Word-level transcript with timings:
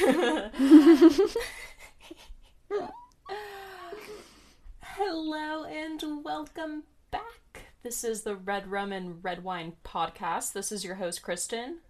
Hello 4.80 5.64
and 5.64 6.02
welcome 6.24 6.84
back. 7.10 7.66
This 7.82 8.02
is 8.02 8.22
the 8.22 8.34
Red 8.34 8.70
Rum 8.70 8.92
and 8.92 9.22
Red 9.22 9.44
Wine 9.44 9.74
podcast. 9.84 10.54
This 10.54 10.72
is 10.72 10.86
your 10.86 10.94
host, 10.94 11.20
Kristen. 11.20 11.80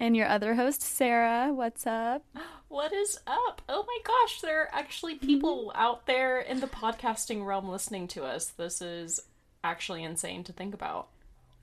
And 0.00 0.16
your 0.16 0.28
other 0.28 0.54
host, 0.54 0.80
Sara. 0.80 1.52
What's 1.52 1.86
up? 1.86 2.24
What 2.68 2.92
is 2.92 3.20
up? 3.28 3.62
Oh 3.68 3.84
my 3.86 3.98
gosh, 4.02 4.40
there 4.40 4.62
are 4.62 4.68
actually 4.72 5.14
people 5.14 5.68
mm-hmm. 5.68 5.80
out 5.80 6.06
there 6.06 6.40
in 6.40 6.58
the 6.58 6.66
podcasting 6.66 7.46
realm 7.46 7.68
listening 7.68 8.08
to 8.08 8.24
us. 8.24 8.48
This 8.48 8.82
is 8.82 9.20
actually 9.62 10.02
insane 10.02 10.42
to 10.44 10.52
think 10.52 10.74
about. 10.74 11.08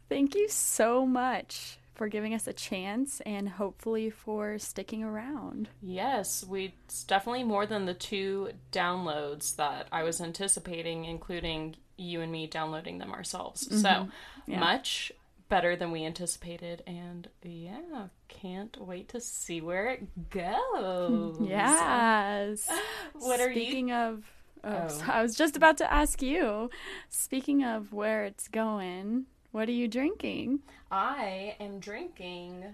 Thank 0.08 0.34
you 0.34 0.48
so 0.48 1.06
much 1.06 1.78
for 1.94 2.08
giving 2.08 2.34
us 2.34 2.48
a 2.48 2.54
chance 2.54 3.22
and 3.26 3.48
hopefully 3.50 4.10
for 4.10 4.58
sticking 4.58 5.04
around. 5.04 5.70
Yes, 5.82 6.44
we 6.48 6.74
it's 6.86 7.04
definitely 7.04 7.44
more 7.44 7.66
than 7.66 7.86
the 7.86 7.94
two 7.94 8.50
downloads 8.72 9.56
that 9.58 9.88
I 9.92 10.04
was 10.04 10.20
anticipating, 10.20 11.06
including 11.06 11.76
you 11.98 12.22
and 12.22 12.32
me 12.32 12.48
downloading 12.48 12.98
them 12.98 13.12
ourselves. 13.12 13.68
So 13.70 13.88
mm-hmm. 13.90 14.52
Yeah. 14.52 14.60
much 14.60 15.12
better 15.50 15.76
than 15.76 15.92
we 15.92 16.04
anticipated, 16.04 16.82
and 16.88 17.30
yeah, 17.44 18.08
can't 18.28 18.76
wait 18.82 19.10
to 19.10 19.22
see 19.22 19.62
where 19.62 19.88
it 19.90 20.30
goes. 20.30 21.38
Yes. 21.48 22.68
What 23.14 23.40
are 23.40 23.52
you? 23.52 23.62
Speaking 23.62 23.92
of 23.92 24.24
oh, 24.64 24.84
Oh. 24.86 24.88
so 24.88 25.04
I 25.08 25.22
was 25.22 25.36
just 25.36 25.56
about 25.56 25.78
to 25.78 25.94
ask 25.94 26.22
you. 26.22 26.70
Speaking 27.10 27.64
of 27.64 27.94
where 27.94 28.26
it's 28.26 28.48
going, 28.48 29.26
what 29.52 29.70
are 29.70 29.74
you 29.74 29.88
drinking? 29.88 30.60
I 30.94 31.56
am 31.60 31.80
drinking 31.80 32.66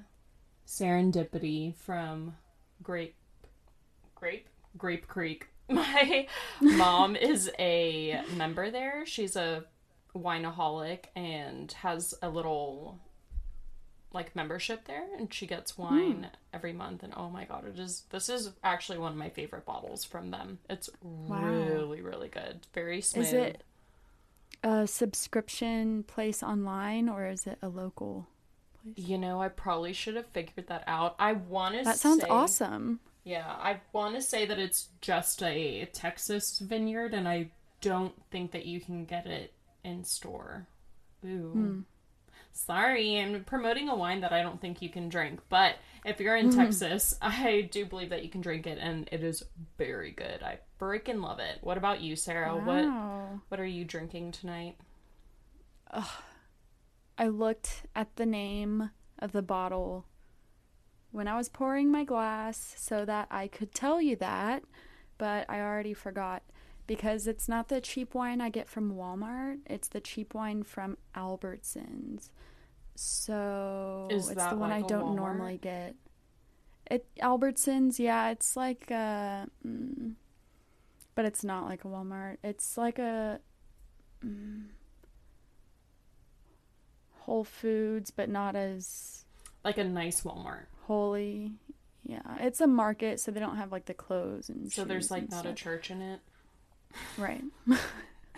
Serendipity 0.67 1.73
from 1.73 2.35
Grape 2.83 3.15
Grape? 4.13 4.49
Grape 4.77 5.07
Creek. 5.07 5.47
My 5.69 6.27
mom 6.59 7.15
is 7.15 7.49
a 7.57 8.21
member 8.35 8.71
there. 8.71 9.05
She's 9.05 9.37
a 9.37 9.63
wineaholic 10.13 11.05
and 11.15 11.71
has 11.71 12.13
a 12.21 12.27
little 12.27 12.99
like 14.11 14.35
membership 14.35 14.83
there 14.83 15.05
and 15.17 15.33
she 15.33 15.47
gets 15.47 15.71
hmm. 15.71 15.83
wine 15.83 16.27
every 16.53 16.73
month 16.73 17.03
and 17.03 17.13
oh 17.15 17.29
my 17.29 17.45
god 17.45 17.63
it 17.67 17.77
is 17.77 18.05
this 18.09 18.27
is 18.27 18.51
actually 18.63 18.97
one 18.97 19.11
of 19.11 19.17
my 19.19 19.29
favorite 19.29 19.65
bottles 19.65 20.03
from 20.03 20.29
them. 20.29 20.59
It's 20.69 20.89
really 21.01 22.01
really 22.01 22.27
good. 22.27 22.67
Very 22.73 22.99
smooth 22.99 23.27
Is 23.27 23.33
it 23.33 23.63
a 24.63 24.87
subscription 24.87 26.03
place 26.03 26.43
online 26.43 27.09
or 27.09 27.27
is 27.27 27.47
it 27.47 27.57
a 27.61 27.69
local 27.69 28.27
place? 28.81 29.07
You 29.07 29.17
know, 29.17 29.41
I 29.41 29.49
probably 29.49 29.93
should 29.93 30.15
have 30.15 30.27
figured 30.27 30.67
that 30.67 30.83
out. 30.87 31.15
I 31.19 31.33
want 31.33 31.75
to. 31.75 31.83
That 31.83 31.99
sounds 31.99 32.21
say, 32.21 32.27
awesome. 32.29 32.99
Yeah, 33.23 33.45
I 33.47 33.81
want 33.93 34.15
to 34.15 34.21
say 34.21 34.45
that 34.45 34.59
it's 34.59 34.89
just 35.01 35.43
a 35.43 35.87
Texas 35.93 36.59
vineyard, 36.59 37.13
and 37.13 37.27
I 37.27 37.51
don't 37.81 38.13
think 38.31 38.51
that 38.51 38.65
you 38.65 38.79
can 38.79 39.05
get 39.05 39.27
it 39.27 39.53
in 39.83 40.03
store. 40.03 40.67
Ooh. 41.25 41.51
Hmm. 41.51 41.79
Sorry, 42.65 43.19
I'm 43.19 43.43
promoting 43.43 43.89
a 43.89 43.95
wine 43.95 44.21
that 44.21 44.33
I 44.33 44.41
don't 44.43 44.59
think 44.61 44.81
you 44.81 44.89
can 44.89 45.09
drink. 45.09 45.39
But 45.49 45.75
if 46.05 46.19
you're 46.19 46.35
in 46.35 46.49
Hmm. 46.49 46.57
Texas, 46.57 47.17
I 47.21 47.67
do 47.71 47.85
believe 47.85 48.09
that 48.09 48.23
you 48.23 48.29
can 48.29 48.41
drink 48.41 48.67
it, 48.67 48.77
and 48.79 49.07
it 49.11 49.23
is 49.23 49.43
very 49.77 50.11
good. 50.11 50.43
I 50.43 50.59
freaking 50.79 51.21
love 51.23 51.39
it. 51.39 51.57
What 51.61 51.77
about 51.77 52.01
you, 52.01 52.15
Sara? 52.15 52.57
What 52.57 52.65
Wow. 52.85 53.41
What 53.49 53.59
are 53.59 53.65
you 53.65 53.85
drinking 53.85 54.31
tonight? 54.33 54.77
I 57.17 57.27
looked 57.27 57.85
at 57.95 58.15
the 58.15 58.25
name 58.25 58.91
of 59.19 59.31
the 59.31 59.41
bottle 59.41 60.05
when 61.11 61.27
I 61.27 61.35
was 61.35 61.49
pouring 61.49 61.91
my 61.91 62.03
glass 62.03 62.75
so 62.77 63.03
that 63.05 63.27
I 63.31 63.47
could 63.47 63.73
tell 63.73 64.01
you 64.01 64.15
that, 64.17 64.63
but 65.17 65.49
I 65.49 65.59
already 65.61 65.93
forgot 65.93 66.43
because 66.87 67.27
it's 67.27 67.49
not 67.49 67.67
the 67.67 67.81
cheap 67.81 68.13
wine 68.13 68.41
I 68.41 68.49
get 68.49 68.67
from 68.67 68.93
Walmart, 68.95 69.59
it's 69.65 69.87
the 69.87 69.99
cheap 69.99 70.33
wine 70.33 70.63
from 70.63 70.97
Albertsons. 71.15 72.29
So 73.01 74.07
Is 74.09 74.29
it's 74.29 74.45
the 74.45 74.57
one 74.57 74.71
like 74.71 74.83
I 74.83 74.87
don't 74.87 75.05
Walmart? 75.05 75.15
normally 75.15 75.57
get. 75.57 75.95
It 76.91 77.05
Albertsons, 77.21 77.97
yeah, 77.97 78.29
it's 78.31 78.57
like 78.57 78.91
a 78.91 79.47
mm, 79.65 80.15
but 81.15 81.23
it's 81.25 81.43
not 81.43 81.65
like 81.65 81.85
a 81.85 81.87
Walmart. 81.87 82.37
It's 82.43 82.77
like 82.77 82.99
a 82.99 83.39
mm, 84.25 84.63
Whole 87.21 87.43
Foods, 87.45 88.11
but 88.11 88.27
not 88.27 88.55
as 88.55 89.23
Like 89.63 89.77
a 89.77 89.83
nice 89.85 90.21
Walmart. 90.23 90.65
holy. 90.87 91.53
Yeah, 92.03 92.37
it's 92.39 92.59
a 92.59 92.67
market, 92.67 93.19
so 93.19 93.31
they 93.31 93.39
don't 93.39 93.57
have 93.57 93.71
like 93.71 93.85
the 93.85 93.93
clothes 93.93 94.49
and. 94.49 94.71
So 94.71 94.83
there's 94.83 95.09
like 95.11 95.29
not 95.29 95.45
a 95.45 95.53
church 95.53 95.89
in 95.91 96.01
it. 96.01 96.19
right. 97.17 97.43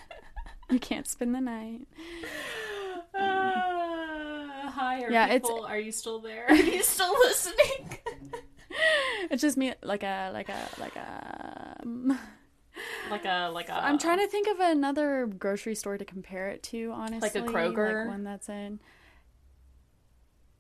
you 0.70 0.80
can't 0.80 1.08
spend 1.08 1.34
the 1.34 1.42
night. 1.42 1.88
Uh, 3.14 3.71
hi, 4.82 5.04
are 5.04 5.12
Yeah, 5.12 5.28
it's- 5.34 5.52
are 5.68 5.80
you 5.80 5.92
still 5.92 6.20
there? 6.20 6.46
Are 6.50 6.56
you 6.56 6.84
still 6.84 7.14
listening? 7.20 7.98
It's 9.30 9.42
just 9.42 9.58
me, 9.58 9.74
like 9.84 10.02
a 10.04 10.32
like 10.34 10.48
a 10.50 10.68
like 10.80 10.96
a. 10.96 11.76
um, 11.84 12.18
like 13.10 13.26
a 13.26 13.50
like 13.54 13.68
a. 13.70 13.74
I'm 13.76 13.98
trying 14.00 14.20
to 14.20 14.28
think 14.28 14.48
of 14.48 14.60
another 14.60 15.28
grocery 15.28 15.76
store 15.76 15.98
to 15.98 16.06
compare 16.06 16.48
it 16.50 16.64
to. 16.72 16.92
Honestly, 16.94 17.20
like 17.20 17.36
a 17.36 17.42
Kroger? 17.42 18.08
one 18.08 18.24
that's 18.24 18.48
in. 18.50 18.80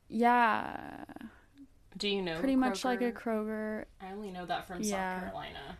Yeah, 0.10 1.06
Do 1.98 2.10
you 2.10 2.22
know 2.22 2.38
pretty 2.40 2.58
much 2.58 2.84
like 2.84 3.02
a 3.02 3.12
Kroger? 3.12 3.86
Kroger. 3.86 3.86
I 4.02 4.12
only 4.12 4.30
know 4.32 4.46
that 4.46 4.68
from 4.68 4.82
Yeah. 4.82 5.20
South 5.22 5.24
Carolina, 5.32 5.78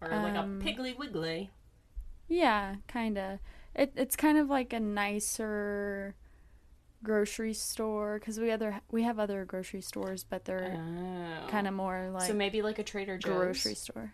or 0.00 0.08
like 0.08 0.34
Um, 0.36 0.60
a 0.60 0.64
Piggly 0.64 0.96
Wiggly. 0.96 1.50
Yeah, 2.28 2.76
kind 2.86 3.18
of. 3.18 3.40
It 3.74 3.92
it's 3.96 4.14
kind 4.16 4.38
of 4.38 4.48
like 4.48 4.72
a 4.72 4.80
nicer 4.80 6.14
grocery 7.02 7.54
store 7.54 8.18
because 8.18 8.38
we 8.38 8.50
other 8.50 8.80
we 8.90 9.02
have 9.02 9.18
other 9.18 9.44
grocery 9.44 9.80
stores, 9.80 10.24
but 10.24 10.44
they're 10.44 10.74
Oh. 10.76 11.48
kind 11.48 11.66
of 11.66 11.74
more 11.74 12.10
like 12.10 12.28
so 12.28 12.34
maybe 12.34 12.62
like 12.62 12.78
a 12.78 12.84
Trader 12.84 13.18
Joe's 13.18 13.34
grocery 13.34 13.74
store. 13.74 14.12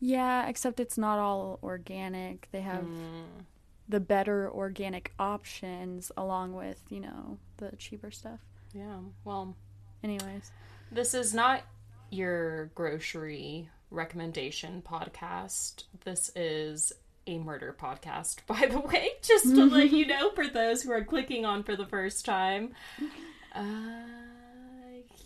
Yeah, 0.00 0.48
except 0.48 0.80
it's 0.80 0.98
not 0.98 1.18
all 1.18 1.58
organic. 1.62 2.48
They 2.50 2.62
have 2.62 2.82
Mm. 2.84 3.44
the 3.88 4.00
better 4.00 4.50
organic 4.50 5.12
options 5.18 6.10
along 6.16 6.54
with, 6.54 6.82
you 6.90 7.00
know, 7.00 7.38
the 7.58 7.76
cheaper 7.76 8.10
stuff. 8.10 8.40
Yeah. 8.72 8.98
Well, 9.24 9.54
Anyways. 10.02 10.50
this 10.90 11.14
is 11.14 11.32
not 11.34 11.62
your 12.10 12.66
grocery 12.74 13.68
recommendation 13.90 14.82
podcast. 14.82 15.84
This 16.04 16.30
is 16.34 16.92
a 17.26 17.38
murder 17.38 17.76
podcast, 17.78 18.38
by 18.46 18.66
the 18.66 18.80
way, 18.80 19.10
just 19.22 19.54
to 19.54 19.64
let 19.64 19.90
you 19.90 20.06
know 20.06 20.30
for 20.30 20.46
those 20.46 20.82
who 20.82 20.92
are 20.92 21.04
clicking 21.04 21.44
on 21.44 21.62
for 21.62 21.76
the 21.76 21.86
first 21.86 22.24
time. 22.24 22.72
Uh, 23.54 23.62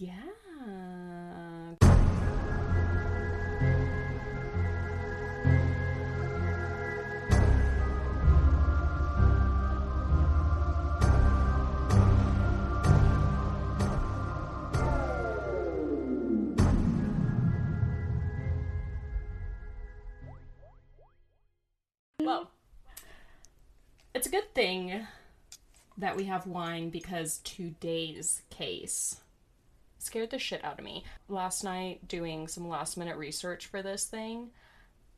yeah. 0.01 0.15
It's 24.27 24.35
a 24.35 24.39
good 24.39 24.55
thing 24.55 25.07
that 25.97 26.17
we 26.17 26.25
have 26.25 26.49
wine 26.49 26.91
because 26.91 27.39
today's 27.45 28.43
case 28.51 29.21
scared 29.99 30.31
the 30.31 30.39
shit 30.39 30.65
out 30.65 30.81
of 30.81 30.85
me. 30.85 31.05
Last 31.29 31.63
night, 31.63 32.09
doing 32.09 32.49
some 32.49 32.69
last 32.69 32.97
minute 32.97 33.17
research 33.17 33.67
for 33.67 33.83
this 33.83 34.05
thing, 34.05 34.49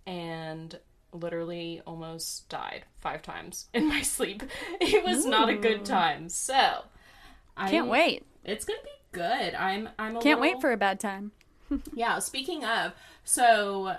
and 0.06 0.78
literally 1.10 1.80
almost 1.86 2.50
died 2.50 2.84
five 3.00 3.22
times 3.22 3.68
in 3.72 3.88
my 3.88 4.02
sleep. 4.02 4.42
It 4.78 5.02
was 5.02 5.24
not 5.24 5.48
a 5.48 5.56
good 5.56 5.86
time. 5.86 6.28
So, 6.28 6.84
I 7.56 7.70
Can't 7.70 7.88
wait. 7.88 8.26
It's 8.44 8.66
gonna 8.66 8.78
be 8.84 8.90
good. 9.12 9.54
I'm. 9.54 9.88
I'm. 9.98 10.18
A 10.18 10.20
Can't 10.20 10.38
little... 10.38 10.54
wait 10.54 10.60
for 10.60 10.70
a 10.70 10.76
bad 10.76 11.00
time. 11.00 11.32
Yeah, 11.94 12.18
speaking 12.18 12.64
of, 12.64 12.92
so 13.24 13.96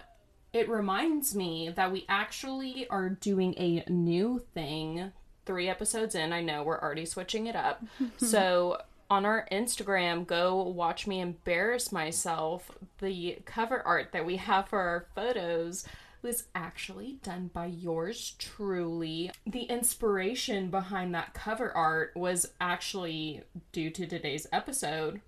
it 0.52 0.70
reminds 0.70 1.36
me 1.36 1.72
that 1.76 1.92
we 1.92 2.06
actually 2.10 2.88
are 2.90 3.10
doing 3.10 3.54
a 3.58 3.84
new 3.90 4.42
thing. 4.54 5.12
Three 5.46 5.70
episodes 5.70 6.16
in, 6.16 6.34
I 6.34 6.42
know 6.42 6.64
we're 6.64 6.82
already 6.82 7.06
switching 7.06 7.48
it 7.48 7.56
up. 7.56 7.84
so 8.18 8.82
on 9.10 9.26
our 9.26 9.48
Instagram, 9.52 10.26
go 10.26 10.62
watch 10.64 11.08
me 11.08 11.20
embarrass 11.20 11.92
myself. 11.92 12.72
The 13.00 13.40
cover 13.46 13.82
art 13.86 14.12
that 14.12 14.26
we 14.26 14.38
have 14.38 14.70
for 14.70 14.80
our 14.80 15.06
photos 15.16 15.86
was 16.22 16.46
actually 16.54 17.20
done 17.24 17.50
by 17.54 17.68
yours 17.68 18.36
truly. 18.38 19.32
The 19.48 19.64
inspiration 19.64 20.70
behind 20.70 21.16
that 21.16 21.34
cover 21.34 21.72
art 21.72 22.12
was 22.16 22.54
actually 22.60 23.44
due 23.72 23.90
to 23.92 24.06
today's 24.06 24.46
episode, 24.52 25.22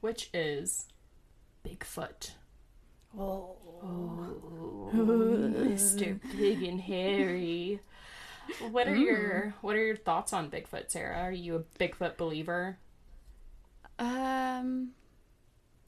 which 0.00 0.30
is 0.34 0.86
Bigfoot. 1.64 2.32
Oh. 3.18 3.63
Oh, 3.84 4.90
Mr. 4.94 6.18
Big 6.36 6.62
and 6.62 6.80
Hairy. 6.80 7.80
What 8.70 8.88
are 8.88 8.96
your 8.96 9.54
What 9.60 9.76
are 9.76 9.84
your 9.84 9.96
thoughts 9.96 10.32
on 10.32 10.50
Bigfoot, 10.50 10.90
Sara? 10.90 11.18
Are 11.18 11.32
you 11.32 11.56
a 11.56 11.60
Bigfoot 11.78 12.16
believer? 12.16 12.78
Um, 13.98 14.90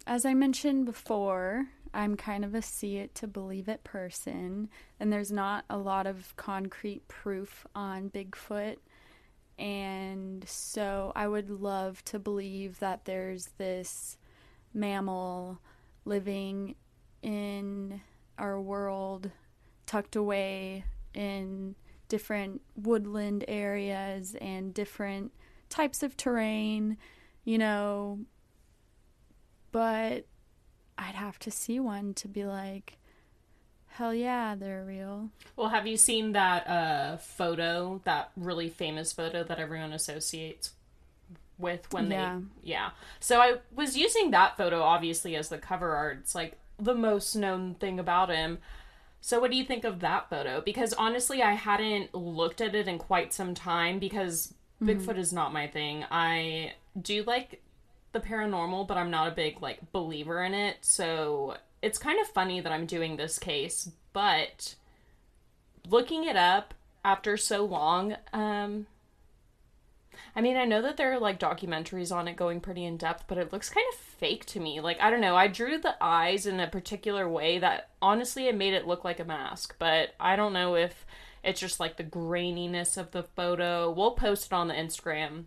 as 0.06 0.24
I 0.24 0.34
mentioned 0.34 0.84
before, 0.86 1.66
I'm 1.92 2.16
kind 2.16 2.44
of 2.44 2.54
a 2.54 2.62
see 2.62 2.96
it 2.98 3.14
to 3.16 3.26
believe 3.26 3.68
it 3.68 3.84
person, 3.84 4.68
and 5.00 5.12
there's 5.12 5.32
not 5.32 5.64
a 5.70 5.78
lot 5.78 6.06
of 6.06 6.36
concrete 6.36 7.08
proof 7.08 7.66
on 7.74 8.10
Bigfoot. 8.10 8.76
And 9.58 10.46
so 10.46 11.12
I 11.16 11.28
would 11.28 11.48
love 11.48 12.04
to 12.06 12.18
believe 12.18 12.78
that 12.80 13.06
there's 13.06 13.46
this 13.58 14.18
mammal 14.74 15.58
living 16.04 16.74
in 17.22 18.00
our 18.38 18.60
world, 18.60 19.30
tucked 19.86 20.16
away 20.16 20.84
in 21.14 21.74
different 22.08 22.60
woodland 22.76 23.44
areas 23.48 24.36
and 24.40 24.72
different 24.74 25.32
types 25.68 26.02
of 26.02 26.16
terrain, 26.16 26.96
you 27.44 27.58
know. 27.58 28.20
But 29.72 30.26
I'd 30.98 31.14
have 31.14 31.38
to 31.40 31.50
see 31.50 31.80
one 31.80 32.14
to 32.14 32.28
be 32.28 32.44
like, 32.44 32.98
hell 33.88 34.14
yeah, 34.14 34.54
they're 34.54 34.84
real. 34.86 35.30
Well, 35.56 35.68
have 35.68 35.86
you 35.86 35.96
seen 35.96 36.32
that 36.32 36.66
uh, 36.66 37.16
photo, 37.16 38.00
that 38.04 38.30
really 38.36 38.68
famous 38.68 39.12
photo 39.12 39.42
that 39.44 39.58
everyone 39.58 39.92
associates 39.92 40.72
with 41.58 41.90
when 41.92 42.10
Yeah. 42.10 42.40
they. 42.62 42.70
Yeah. 42.70 42.90
So 43.20 43.40
I 43.40 43.56
was 43.74 43.96
using 43.96 44.30
that 44.32 44.56
photo, 44.56 44.82
obviously, 44.82 45.36
as 45.36 45.48
the 45.48 45.58
cover 45.58 45.94
art. 45.96 46.18
It's 46.20 46.34
like 46.34 46.58
the 46.78 46.94
most 46.94 47.34
known 47.34 47.74
thing 47.74 47.98
about 47.98 48.30
him. 48.30 48.58
So, 49.20 49.40
what 49.40 49.50
do 49.50 49.56
you 49.56 49.64
think 49.64 49.84
of 49.84 50.00
that 50.00 50.30
photo? 50.30 50.60
Because 50.60 50.92
honestly, 50.92 51.42
I 51.42 51.52
hadn't 51.52 52.14
looked 52.14 52.60
at 52.60 52.74
it 52.74 52.86
in 52.86 52.98
quite 52.98 53.32
some 53.32 53.54
time 53.54 53.98
because 53.98 54.54
Bigfoot 54.82 55.18
is 55.18 55.32
not 55.32 55.52
my 55.52 55.66
thing. 55.66 56.04
I 56.10 56.74
do 57.00 57.22
like 57.24 57.62
the 58.12 58.20
paranormal, 58.20 58.86
but 58.86 58.96
I'm 58.96 59.10
not 59.10 59.28
a 59.28 59.34
big 59.34 59.60
like 59.60 59.92
believer 59.92 60.44
in 60.44 60.54
it. 60.54 60.76
So, 60.82 61.56
it's 61.82 61.98
kind 61.98 62.20
of 62.20 62.28
funny 62.28 62.60
that 62.60 62.72
I'm 62.72 62.86
doing 62.86 63.16
this 63.16 63.38
case, 63.38 63.90
but 64.12 64.74
looking 65.88 66.24
it 66.24 66.36
up 66.36 66.74
after 67.04 67.36
so 67.36 67.64
long, 67.64 68.16
um 68.32 68.86
I 70.36 70.42
mean, 70.42 70.58
I 70.58 70.66
know 70.66 70.82
that 70.82 70.98
there 70.98 71.12
are 71.14 71.18
like 71.18 71.40
documentaries 71.40 72.14
on 72.14 72.28
it 72.28 72.36
going 72.36 72.60
pretty 72.60 72.84
in 72.84 72.98
depth, 72.98 73.24
but 73.26 73.38
it 73.38 73.52
looks 73.54 73.70
kind 73.70 73.86
of 73.94 73.98
fake 73.98 74.44
to 74.46 74.60
me. 74.60 74.80
Like, 74.80 75.00
I 75.00 75.08
don't 75.10 75.22
know, 75.22 75.34
I 75.34 75.48
drew 75.48 75.78
the 75.78 75.96
eyes 75.98 76.44
in 76.46 76.60
a 76.60 76.68
particular 76.68 77.26
way 77.26 77.58
that 77.58 77.88
honestly 78.02 78.46
it 78.46 78.54
made 78.54 78.74
it 78.74 78.86
look 78.86 79.02
like 79.02 79.18
a 79.18 79.24
mask, 79.24 79.74
but 79.78 80.10
I 80.20 80.36
don't 80.36 80.52
know 80.52 80.74
if 80.76 81.06
it's 81.42 81.58
just 81.60 81.80
like 81.80 81.96
the 81.96 82.04
graininess 82.04 82.98
of 82.98 83.12
the 83.12 83.22
photo. 83.22 83.90
We'll 83.90 84.10
post 84.12 84.46
it 84.46 84.52
on 84.52 84.68
the 84.68 84.74
Instagram 84.74 85.44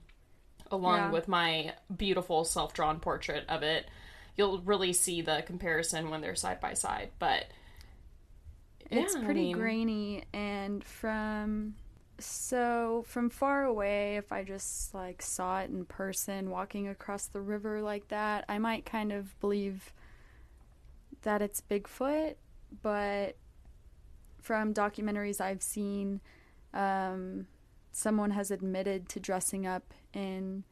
along 0.72 0.98
Yeah. 0.98 1.12
with 1.12 1.28
my 1.28 1.74
beautiful 1.96 2.44
self 2.44 2.74
drawn 2.74 3.00
portrait 3.00 3.46
of 3.48 3.62
it. 3.62 3.88
You'll 4.38 4.60
really 4.62 4.94
see 4.94 5.22
the 5.22 5.44
comparison 5.46 6.10
when 6.10 6.22
they're 6.22 6.34
side 6.36 6.62
by 6.62 6.74
side, 6.74 7.12
but 7.20 7.46
It's 8.90 9.14
yeah, 9.14 9.22
I 9.22 9.26
pretty 9.26 9.42
mean- 9.42 9.58
grainy 9.58 10.24
and 10.34 10.84
from 10.84 11.76
so 12.20 13.04
from 13.08 13.30
far 13.30 13.64
away 13.64 14.18
if 14.18 14.32
I 14.32 14.44
just 14.44 14.94
like 14.94 15.22
saw 15.22 15.60
it 15.62 15.70
in 15.70 15.86
person 15.86 16.50
walking 16.50 16.88
across 16.88 17.28
the 17.28 17.42
river 17.42 17.82
like 17.82 18.08
that, 18.10 18.46
I 18.48 18.58
might 18.58 18.86
kind 18.86 19.12
of 19.12 19.40
believe 19.40 19.94
that 21.22 21.42
it's 21.42 21.62
Bigfoot, 21.62 22.36
but 22.82 23.38
from 24.42 24.74
documentaries 24.74 25.42
I've 25.42 25.62
seen 25.62 26.22
um 26.74 27.48
someone 27.92 28.32
has 28.32 28.52
admitted 28.52 29.10
to 29.10 29.20
dressing 29.20 29.66
up 29.66 29.94
in 30.14 30.64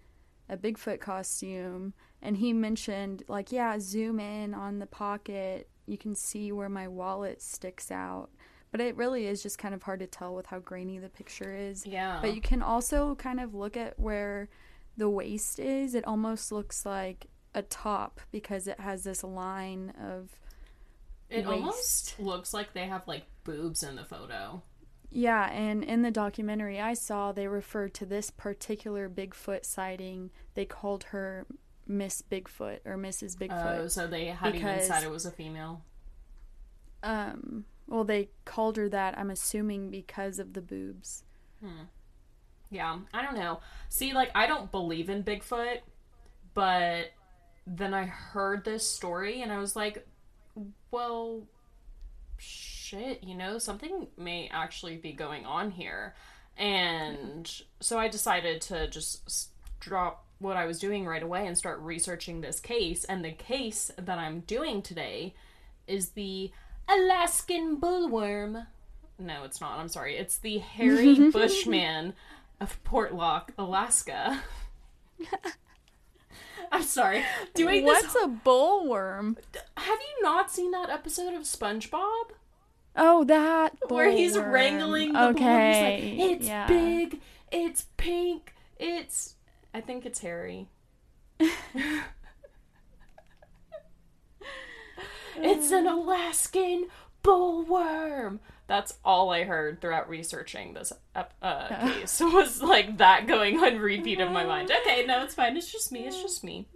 a 0.47 0.55
Bigfoot 0.55 0.99
costume 0.99 1.93
and 2.21 2.37
he 2.37 2.53
mentioned 2.53 3.23
like 3.27 3.51
yeah 3.51 3.77
zoom 3.79 4.19
in 4.19 4.53
on 4.53 4.79
the 4.79 4.85
pocket. 4.85 5.69
You 5.85 5.97
can 5.97 6.15
see 6.15 6.51
where 6.51 6.69
my 6.69 6.87
wallet 6.87 7.41
sticks 7.41 7.91
out 7.91 8.29
but 8.77 8.85
it 8.85 8.95
really 8.95 9.25
is 9.25 9.41
just 9.41 9.57
kind 9.57 9.73
of 9.73 9.81
hard 9.81 9.99
to 9.99 10.05
tell 10.07 10.35
with 10.35 10.45
how 10.45 10.59
grainy 10.59 10.99
the 10.99 11.09
picture 11.09 11.55
is 11.55 11.85
yeah. 11.85 12.19
but 12.21 12.35
you 12.35 12.41
can 12.41 12.61
also 12.61 13.15
kind 13.15 13.39
of 13.39 13.55
look 13.55 13.75
at 13.75 13.99
where 13.99 14.49
the 14.97 15.09
waist 15.09 15.57
is 15.57 15.95
it 15.95 16.05
almost 16.05 16.51
looks 16.51 16.85
like 16.85 17.25
a 17.55 17.63
top 17.63 18.21
because 18.31 18.67
it 18.67 18.79
has 18.79 19.03
this 19.03 19.23
line 19.23 19.91
of 19.99 20.29
it 21.29 21.37
waist. 21.37 21.49
almost 21.49 22.19
looks 22.19 22.53
like 22.53 22.73
they 22.73 22.85
have 22.85 23.07
like 23.07 23.23
boobs 23.43 23.81
in 23.81 23.95
the 23.95 24.05
photo. 24.05 24.61
yeah 25.09 25.49
and 25.51 25.83
in 25.83 26.03
the 26.03 26.11
documentary 26.11 26.79
i 26.79 26.93
saw 26.93 27.31
they 27.31 27.47
referred 27.47 27.95
to 27.95 28.05
this 28.05 28.29
particular 28.29 29.09
bigfoot 29.09 29.65
sighting 29.65 30.29
they 30.53 30.65
called 30.65 31.05
her 31.05 31.47
miss 31.87 32.21
bigfoot 32.21 32.79
or 32.85 32.95
mrs 32.95 33.35
bigfoot 33.35 33.79
Oh, 33.79 33.87
so 33.87 34.05
they 34.05 34.25
had 34.25 34.55
even 34.55 34.81
said 34.83 35.03
it 35.03 35.09
was 35.09 35.25
a 35.25 35.31
female. 35.31 35.81
Um, 37.01 37.65
well, 37.87 38.03
they 38.03 38.29
called 38.45 38.77
her 38.77 38.89
that. 38.89 39.17
I'm 39.17 39.29
assuming 39.29 39.89
because 39.89 40.39
of 40.39 40.53
the 40.53 40.61
boobs. 40.61 41.23
Hmm. 41.63 41.83
Yeah, 42.69 42.99
I 43.13 43.21
don't 43.21 43.37
know. 43.37 43.61
See, 43.89 44.13
like, 44.13 44.31
I 44.35 44.45
don't 44.45 44.71
believe 44.71 45.09
in 45.09 45.23
Bigfoot, 45.23 45.79
but 46.53 47.11
then 47.65 47.93
I 47.93 48.05
heard 48.05 48.65
this 48.65 48.89
story 48.89 49.41
and 49.41 49.51
I 49.51 49.59
was 49.59 49.75
like, 49.75 50.05
well, 50.91 51.47
shit, 52.37 53.23
you 53.23 53.35
know, 53.35 53.57
something 53.57 54.07
may 54.17 54.49
actually 54.51 54.97
be 54.97 55.13
going 55.13 55.45
on 55.45 55.71
here. 55.71 56.15
And 56.57 57.49
so 57.79 57.99
I 57.99 58.07
decided 58.07 58.61
to 58.63 58.89
just 58.89 59.51
drop 59.79 60.25
what 60.39 60.57
I 60.57 60.65
was 60.65 60.79
doing 60.79 61.05
right 61.05 61.23
away 61.23 61.47
and 61.47 61.57
start 61.57 61.79
researching 61.79 62.41
this 62.41 62.59
case. 62.59 63.03
And 63.05 63.23
the 63.23 63.31
case 63.31 63.91
that 63.97 64.17
I'm 64.17 64.41
doing 64.41 64.81
today 64.81 65.35
is 65.87 66.09
the 66.09 66.51
Alaskan 66.89 67.77
bullworm. 67.77 68.67
No, 69.19 69.43
it's 69.43 69.59
not. 69.61 69.79
I'm 69.79 69.87
sorry. 69.89 70.15
It's 70.15 70.37
the 70.37 70.59
hairy 70.59 71.29
bushman 71.31 72.13
of 72.61 72.81
Portlock, 72.83 73.49
Alaska. 73.57 74.41
I'm 76.71 76.83
sorry. 76.83 77.23
Doing 77.53 77.85
What's 77.85 78.13
this. 78.13 78.23
a 78.23 78.27
bullworm? 78.27 79.37
Have 79.77 79.99
you 79.99 80.23
not 80.23 80.51
seen 80.51 80.71
that 80.71 80.89
episode 80.89 81.33
of 81.33 81.43
SpongeBob 81.43 82.31
Oh, 82.99 83.23
that 83.25 83.73
where 83.89 84.09
he's 84.09 84.37
wrangling 84.37 85.13
the 85.13 85.19
bull? 85.19 85.27
Okay, 85.29 86.15
He's 86.15 86.19
like, 86.19 86.31
it's 86.37 86.47
yeah. 86.47 86.67
big, 86.67 87.21
it's 87.51 87.85
pink, 87.95 88.53
it's. 88.77 89.35
I 89.73 89.81
think 89.81 90.05
it's 90.05 90.19
hairy. 90.19 90.67
it's 95.43 95.71
an 95.71 95.87
Alaskan 95.87 96.87
bullworm. 97.23 98.39
That's 98.67 98.95
all 99.05 99.31
I 99.31 99.43
heard 99.43 99.79
throughout 99.79 100.09
researching 100.09 100.73
this 100.73 100.91
uh, 101.15 101.67
case 101.67 102.19
was 102.21 102.61
like 102.61 102.97
that 102.97 103.27
going 103.27 103.57
on 103.59 103.79
repeat 103.79 104.19
in 104.19 104.33
my 104.33 104.45
mind. 104.45 104.71
Okay, 104.81 105.05
no, 105.05 105.23
it's 105.23 105.35
fine. 105.35 105.55
It's 105.55 105.71
just 105.71 105.91
me. 105.91 106.05
It's 106.05 106.21
just 106.21 106.43
me. 106.43 106.67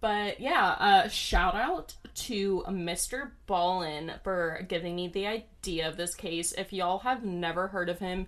But 0.00 0.40
yeah, 0.40 0.76
uh, 0.78 1.08
shout 1.08 1.54
out 1.54 1.94
to 2.14 2.64
Mr. 2.68 3.30
Ballen 3.48 4.20
for 4.22 4.66
giving 4.68 4.96
me 4.96 5.08
the 5.08 5.26
idea 5.26 5.88
of 5.88 5.96
this 5.96 6.14
case. 6.14 6.52
If 6.52 6.72
y'all 6.72 6.98
have 6.98 7.24
never 7.24 7.68
heard 7.68 7.88
of 7.88 8.00
him, 8.00 8.26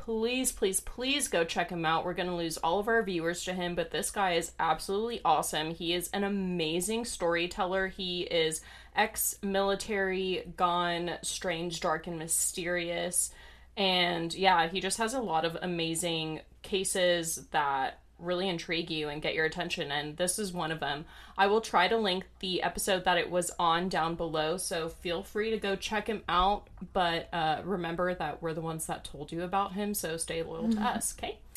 please, 0.00 0.52
please, 0.52 0.80
please 0.80 1.28
go 1.28 1.44
check 1.44 1.70
him 1.70 1.84
out. 1.84 2.04
We're 2.04 2.14
going 2.14 2.28
to 2.28 2.34
lose 2.34 2.56
all 2.58 2.78
of 2.78 2.88
our 2.88 3.02
viewers 3.02 3.44
to 3.44 3.52
him, 3.52 3.74
but 3.74 3.90
this 3.90 4.10
guy 4.10 4.34
is 4.34 4.52
absolutely 4.58 5.20
awesome. 5.24 5.74
He 5.74 5.92
is 5.92 6.08
an 6.12 6.24
amazing 6.24 7.04
storyteller. 7.04 7.88
He 7.88 8.22
is 8.22 8.60
ex 8.94 9.36
military, 9.42 10.52
gone 10.56 11.12
strange, 11.22 11.80
dark, 11.80 12.06
and 12.06 12.18
mysterious. 12.18 13.30
And 13.76 14.32
yeah, 14.34 14.68
he 14.68 14.80
just 14.80 14.98
has 14.98 15.14
a 15.14 15.20
lot 15.20 15.44
of 15.44 15.56
amazing 15.60 16.40
cases 16.62 17.46
that 17.50 18.00
really 18.24 18.48
intrigue 18.48 18.90
you 18.90 19.08
and 19.08 19.22
get 19.22 19.34
your 19.34 19.44
attention 19.44 19.90
and 19.90 20.16
this 20.16 20.38
is 20.38 20.52
one 20.52 20.72
of 20.72 20.80
them. 20.80 21.04
I 21.36 21.46
will 21.46 21.60
try 21.60 21.88
to 21.88 21.96
link 21.96 22.24
the 22.40 22.62
episode 22.62 23.04
that 23.04 23.18
it 23.18 23.30
was 23.30 23.50
on 23.58 23.88
down 23.88 24.14
below 24.14 24.56
so 24.56 24.88
feel 24.88 25.22
free 25.22 25.50
to 25.50 25.58
go 25.58 25.76
check 25.76 26.06
him 26.06 26.22
out 26.28 26.68
but 26.92 27.28
uh, 27.32 27.60
remember 27.64 28.14
that 28.14 28.42
we're 28.42 28.54
the 28.54 28.60
ones 28.60 28.86
that 28.86 29.04
told 29.04 29.32
you 29.32 29.42
about 29.42 29.72
him 29.74 29.94
so 29.94 30.16
stay 30.16 30.42
loyal 30.42 30.70
to 30.70 30.80
us, 30.80 31.14
okay? 31.18 31.38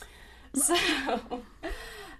So 0.53 0.75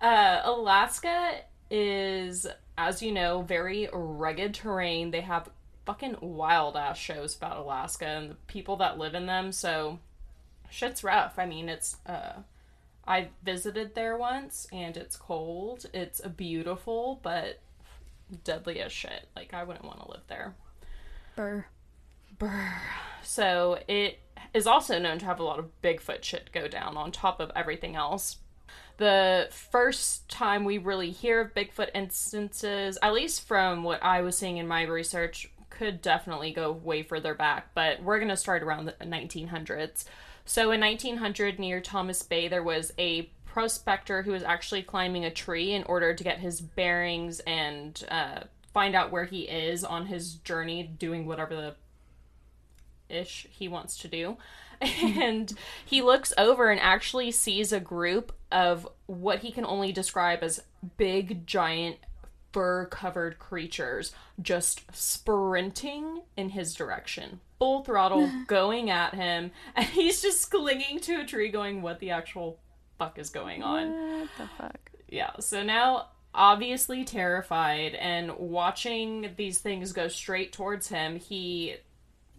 uh, 0.02 0.42
Alaska 0.44 1.40
is 1.72 2.46
as 2.78 3.02
you 3.02 3.12
know 3.12 3.42
very 3.42 3.90
rugged 3.92 4.54
terrain. 4.54 5.12
They 5.12 5.22
have 5.22 5.50
fucking 5.86 6.18
wild 6.22 6.76
ass 6.76 6.98
shows 6.98 7.36
about 7.36 7.58
Alaska 7.58 8.06
and 8.06 8.32
the 8.32 8.36
people 8.48 8.76
that 8.78 8.98
live 8.98 9.16
in 9.16 9.26
them 9.26 9.52
so 9.52 10.00
shit's 10.70 11.04
rough. 11.04 11.36
I 11.38 11.46
mean, 11.46 11.70
it's 11.70 11.98
uh 12.06 12.34
I 13.08 13.30
visited 13.44 13.96
there 13.96 14.18
once 14.18 14.68
and 14.72 14.98
it's 14.98 15.16
cold. 15.16 15.86
It's 15.94 16.20
beautiful, 16.22 17.20
but 17.24 17.60
deadly 18.44 18.82
as 18.82 18.92
shit. 18.92 19.28
Like 19.36 19.54
I 19.54 19.64
wouldn't 19.64 19.86
want 19.86 20.02
to 20.02 20.12
live 20.12 20.24
there. 20.28 20.56
Burr. 21.36 21.66
Brr. 22.38 22.82
So 23.24 23.80
it 23.88 24.20
is 24.54 24.68
also 24.68 25.00
known 25.00 25.20
to 25.20 25.26
have 25.26 25.40
a 25.40 25.44
lot 25.44 25.60
of 25.60 25.82
Bigfoot 25.82 26.24
shit 26.24 26.52
go 26.52 26.68
down 26.68 26.98
on 26.98 27.12
top 27.12 27.40
of 27.40 27.52
everything 27.56 27.96
else. 27.96 28.38
The 28.98 29.48
first 29.52 30.28
time 30.28 30.66
we 30.66 30.78
really 30.78 31.12
hear 31.12 31.40
of 31.42 31.54
Bigfoot 31.54 31.90
instances, 31.94 32.98
at 33.02 33.14
least 33.14 33.48
from 33.48 33.84
what 33.84 34.04
I 34.04 34.22
was 34.22 34.38
seeing 34.38 34.58
in 34.58 34.68
my 34.68 34.84
research, 34.84 35.52
could 35.70 36.02
definitely 36.02 36.52
go 36.52 36.72
way 36.72 37.04
further 37.04 37.36
back, 37.36 37.70
but 37.76 38.02
we're 38.02 38.18
going 38.18 38.30
to 38.30 38.38
start 38.38 38.64
around 38.64 38.86
the 38.86 38.94
1900s. 38.94 40.06
So 40.48 40.72
in 40.72 40.80
1900, 40.80 41.60
near 41.60 41.82
Thomas 41.82 42.24
Bay, 42.24 42.48
there 42.48 42.64
was 42.64 42.94
a 42.98 43.24
prospector 43.46 44.24
who 44.24 44.32
was 44.32 44.44
actually 44.44 44.82
climbing 44.82 45.26
a 45.26 45.30
tree 45.30 45.74
in 45.74 45.84
order 45.84 46.14
to 46.14 46.24
get 46.24 46.40
his 46.40 46.62
bearings 46.62 47.42
and 47.42 48.02
uh, 48.10 48.42
find 48.74 48.96
out 48.96 49.12
where 49.12 49.26
he 49.26 49.42
is 49.42 49.84
on 49.84 50.06
his 50.06 50.36
journey, 50.36 50.84
doing 50.84 51.26
whatever 51.26 51.54
the 51.56 51.76
ish 53.14 53.48
he 53.50 53.68
wants 53.68 53.98
to 54.00 54.08
do. 54.08 54.38
And 54.80 55.52
he 55.84 56.04
looks 56.04 56.34
over 56.38 56.70
and 56.70 56.80
actually 56.80 57.32
sees 57.32 57.74
a 57.74 57.80
group 57.80 58.32
of 58.52 58.88
what 59.08 59.40
he 59.40 59.52
can 59.52 59.66
only 59.66 59.92
describe 59.92 60.44
as 60.44 60.62
big, 60.98 61.48
giant, 61.48 61.98
fur 62.54 62.86
covered 62.86 63.40
creatures 63.40 64.14
just 64.40 64.84
sprinting 64.96 66.22
in 66.38 66.50
his 66.50 66.76
direction. 66.76 67.40
Full 67.60 67.84
throttle 67.84 68.30
going 68.48 68.90
at 68.90 69.14
him. 69.14 69.52
And 69.76 69.86
he's 69.86 70.22
just 70.22 70.50
clinging 70.52 71.00
to 71.02 71.22
a 71.22 71.26
tree, 71.26 71.50
going, 71.50 71.82
What 71.82 72.00
the 72.00 72.12
actual 72.12 72.60
fuck 72.98 73.20
is 73.20 73.30
going 73.30 73.64
on? 73.64 74.20
What 74.20 74.30
the 74.38 74.48
fuck? 74.58 74.92
Yeah, 75.08 75.32
so 75.40 75.64
now 75.64 76.08
obviously 76.34 77.04
terrified 77.04 77.96
and 77.96 78.38
watching 78.38 79.34
these 79.38 79.58
things 79.58 79.92
go 79.92 80.08
straight 80.08 80.54
towards 80.54 80.88
him, 80.90 81.18
he 81.18 81.76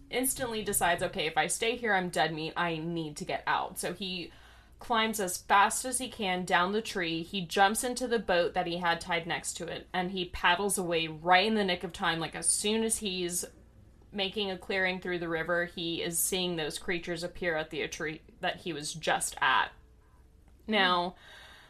instantly 0.09 0.63
decides, 0.63 1.03
okay, 1.03 1.27
if 1.27 1.37
I 1.37 1.47
stay 1.47 1.75
here, 1.75 1.93
I'm 1.93 2.09
dead 2.09 2.33
meat. 2.33 2.53
I 2.55 2.77
need 2.77 3.17
to 3.17 3.25
get 3.25 3.43
out. 3.45 3.79
So 3.79 3.93
he 3.93 4.31
climbs 4.79 5.19
as 5.19 5.37
fast 5.37 5.83
as 5.83 5.97
he 5.97 6.07
can 6.07 6.45
down 6.45 6.71
the 6.71 6.81
tree. 6.81 7.21
He 7.21 7.41
jumps 7.41 7.83
into 7.83 8.07
the 8.07 8.19
boat 8.19 8.53
that 8.53 8.67
he 8.67 8.77
had 8.77 9.01
tied 9.01 9.27
next 9.27 9.53
to 9.57 9.67
it 9.67 9.87
and 9.93 10.11
he 10.11 10.25
paddles 10.25 10.77
away 10.77 11.07
right 11.07 11.45
in 11.45 11.55
the 11.55 11.65
nick 11.65 11.83
of 11.83 11.91
time. 11.91 12.19
Like 12.19 12.35
as 12.35 12.49
soon 12.49 12.83
as 12.83 12.97
he's 12.97 13.45
making 14.11 14.51
a 14.51 14.57
clearing 14.57 14.99
through 14.99 15.19
the 15.19 15.29
river, 15.29 15.65
he 15.65 16.01
is 16.01 16.19
seeing 16.19 16.55
those 16.55 16.79
creatures 16.79 17.23
appear 17.23 17.55
at 17.55 17.69
the 17.69 17.87
tree 17.87 18.21
that 18.41 18.57
he 18.57 18.73
was 18.73 18.93
just 18.93 19.35
at. 19.41 19.71
Now, 20.67 21.15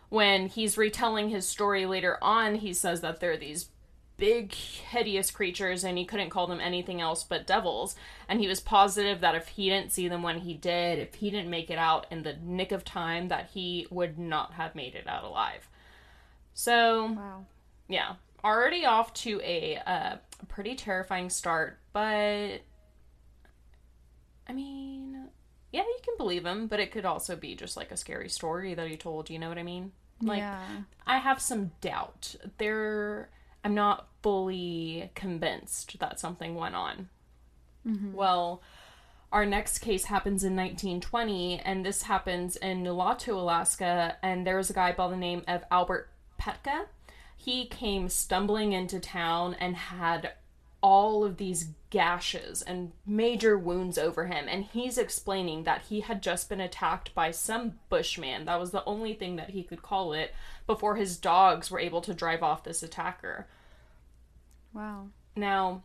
when 0.10 0.48
he's 0.48 0.78
retelling 0.78 1.30
his 1.30 1.48
story 1.48 1.86
later 1.86 2.18
on, 2.22 2.56
he 2.56 2.74
says 2.74 3.02
that 3.02 3.20
there 3.20 3.32
are 3.32 3.38
these 3.38 3.70
big, 4.18 4.54
hideous 4.54 5.32
creatures 5.32 5.84
and 5.84 5.98
he 5.98 6.04
couldn't 6.06 6.30
call 6.30 6.46
them 6.48 6.60
anything 6.60 7.00
else 7.00 7.24
but 7.24 7.48
devils. 7.48 7.96
And 8.28 8.40
he 8.40 8.48
was 8.48 8.60
positive 8.60 9.22
that 9.22 9.36
if 9.36 9.48
he 9.50 9.70
didn't 9.70 9.94
see 9.94 10.08
them 10.08 10.24
when 10.24 10.40
he 10.40 10.54
did, 10.54 11.00
if 11.00 11.16
he 11.16 11.30
didn't 11.32 11.50
make 11.50 11.70
it 11.70 11.78
out 11.78 12.06
in 12.12 12.24
the 12.24 12.36
nick 12.44 12.72
of 12.72 12.84
time, 12.84 13.30
that 13.30 13.50
he 13.54 13.88
would 13.90 14.20
not 14.20 14.54
have 14.54 14.76
made 14.76 14.96
it 14.96 15.08
out 15.08 15.24
alive. 15.24 15.70
So, 16.54 17.14
Wow. 17.14 17.46
yeah, 17.88 18.16
already 18.44 18.86
off 18.86 19.14
to 19.16 19.42
a 19.44 19.78
uh, 19.86 20.16
pretty 20.48 20.76
terrifying 20.76 21.30
start, 21.30 21.80
but 21.94 22.62
I 24.48 24.54
mean, 24.54 25.30
yeah, 25.72 25.82
you 25.82 26.00
can 26.04 26.16
believe 26.18 26.46
him, 26.46 26.68
but 26.68 26.80
it 26.80 26.92
could 26.92 27.06
also 27.06 27.36
be 27.36 27.56
just 27.56 27.78
like 27.78 27.92
a 27.92 27.98
scary 27.98 28.30
story 28.30 28.74
that 28.74 28.88
he 28.88 28.98
told. 28.98 29.30
You 29.30 29.40
know 29.40 29.50
what 29.50 29.58
I 29.58 29.64
mean? 29.64 29.92
Like, 30.22 30.40
yeah. 30.40 30.66
I 31.06 31.20
have 31.20 31.42
some 31.42 31.72
doubt. 31.82 32.36
There, 32.58 33.30
I'm 33.64 33.76
not 33.76 34.08
fully 34.22 35.12
convinced 35.16 36.00
that 36.00 36.20
something 36.20 36.56
went 36.56 36.76
on. 36.76 37.10
Well, 38.14 38.62
our 39.32 39.46
next 39.46 39.80
case 39.80 40.06
happens 40.06 40.44
in 40.44 40.56
1920, 40.56 41.60
and 41.60 41.86
this 41.86 42.04
happens 42.04 42.56
in 42.56 42.84
Nulato, 42.84 43.36
Alaska, 43.36 44.18
and 44.24 44.46
there 44.46 44.58
was 44.58 44.70
a 44.70 44.74
guy 44.74 44.92
by 44.92 45.08
the 45.08 45.16
name 45.16 45.44
of 45.48 45.64
Albert 45.70 46.10
Petka. 46.40 46.86
He 47.42 47.68
came 47.68 48.10
stumbling 48.10 48.74
into 48.74 49.00
town 49.00 49.56
and 49.62 49.76
had 49.76 50.34
all 50.82 51.24
of 51.24 51.38
these 51.38 51.70
gashes 51.90 52.62
and 52.62 52.92
major 53.06 53.58
wounds 53.58 53.98
over 53.98 54.28
him, 54.28 54.48
and 54.50 54.66
he's 54.66 54.98
explaining 54.98 55.64
that 55.64 55.84
he 55.84 56.02
had 56.02 56.22
just 56.22 56.50
been 56.50 56.60
attacked 56.60 57.16
by 57.16 57.32
some 57.32 57.80
bushman. 57.88 58.44
That 58.44 58.60
was 58.60 58.72
the 58.72 58.84
only 58.84 59.14
thing 59.14 59.38
that 59.38 59.52
he 59.52 59.64
could 59.64 59.82
call 59.82 60.12
it 60.12 60.36
before 60.68 60.98
his 60.98 61.18
dogs 61.18 61.72
were 61.72 61.80
able 61.80 62.02
to 62.02 62.14
drive 62.14 62.44
off 62.44 62.66
this 62.66 62.84
attacker. 62.84 63.48
Wow. 64.74 65.08
Now, 65.34 65.84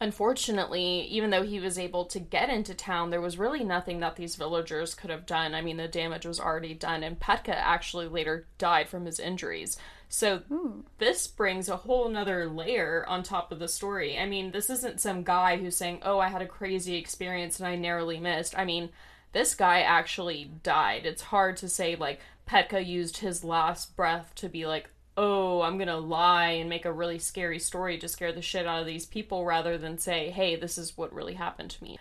unfortunately, 0.00 1.02
even 1.02 1.30
though 1.30 1.44
he 1.44 1.60
was 1.60 1.78
able 1.78 2.04
to 2.06 2.18
get 2.18 2.50
into 2.50 2.74
town, 2.74 3.10
there 3.10 3.20
was 3.20 3.38
really 3.38 3.62
nothing 3.62 4.00
that 4.00 4.16
these 4.16 4.34
villagers 4.34 4.96
could 4.96 5.10
have 5.10 5.24
done. 5.24 5.54
I 5.54 5.62
mean, 5.62 5.76
the 5.76 5.86
damage 5.86 6.26
was 6.26 6.40
already 6.40 6.74
done, 6.74 7.04
and 7.04 7.20
Petka 7.20 7.54
actually 7.54 8.08
later 8.08 8.48
died 8.58 8.88
from 8.88 9.06
his 9.06 9.20
injuries. 9.20 9.78
So, 10.08 10.42
Ooh. 10.50 10.84
this 10.98 11.26
brings 11.26 11.68
a 11.68 11.76
whole 11.76 12.08
nother 12.08 12.46
layer 12.46 13.04
on 13.08 13.22
top 13.22 13.50
of 13.50 13.58
the 13.58 13.68
story. 13.68 14.18
I 14.18 14.26
mean, 14.26 14.52
this 14.52 14.70
isn't 14.70 15.00
some 15.00 15.22
guy 15.24 15.56
who's 15.56 15.76
saying, 15.76 16.00
Oh, 16.02 16.18
I 16.20 16.28
had 16.28 16.42
a 16.42 16.46
crazy 16.46 16.96
experience 16.96 17.58
and 17.58 17.66
I 17.66 17.74
narrowly 17.76 18.20
missed. 18.20 18.56
I 18.56 18.64
mean, 18.64 18.90
this 19.32 19.54
guy 19.54 19.80
actually 19.80 20.50
died. 20.62 21.06
It's 21.06 21.22
hard 21.22 21.56
to 21.58 21.68
say, 21.68 21.96
like, 21.96 22.20
Petka 22.48 22.84
used 22.84 23.18
his 23.18 23.42
last 23.42 23.96
breath 23.96 24.32
to 24.36 24.48
be 24.48 24.66
like, 24.66 24.88
oh, 25.16 25.62
I'm 25.62 25.78
gonna 25.78 25.98
lie 25.98 26.50
and 26.50 26.68
make 26.68 26.84
a 26.84 26.92
really 26.92 27.18
scary 27.18 27.58
story 27.58 27.98
to 27.98 28.08
scare 28.08 28.32
the 28.32 28.42
shit 28.42 28.66
out 28.66 28.80
of 28.80 28.86
these 28.86 29.06
people 29.06 29.44
rather 29.44 29.78
than 29.78 29.98
say, 29.98 30.30
hey, 30.30 30.56
this 30.56 30.76
is 30.76 30.96
what 30.96 31.12
really 31.12 31.34
happened 31.34 31.70
to 31.70 31.84
me. 31.84 31.98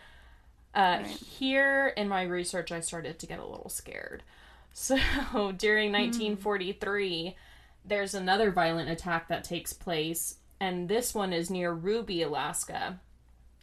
Uh, 0.74 1.00
Right. 1.04 1.08
Here 1.08 1.94
in 1.96 2.08
my 2.08 2.24
research, 2.24 2.72
I 2.72 2.80
started 2.80 3.20
to 3.20 3.28
get 3.28 3.40
a 3.40 3.46
little 3.46 3.70
scared. 3.70 4.24
So 4.76 4.96
during 5.56 5.92
1943, 5.92 7.36
there's 7.86 8.14
another 8.14 8.52
violent 8.52 8.90
attack 8.90 9.28
that 9.28 9.44
takes 9.44 9.74
place, 9.74 10.38
and 10.60 10.88
this 10.88 11.14
one 11.14 11.34
is 11.34 11.50
near 11.50 11.74
Ruby, 11.74 12.22
Alaska, 12.22 13.00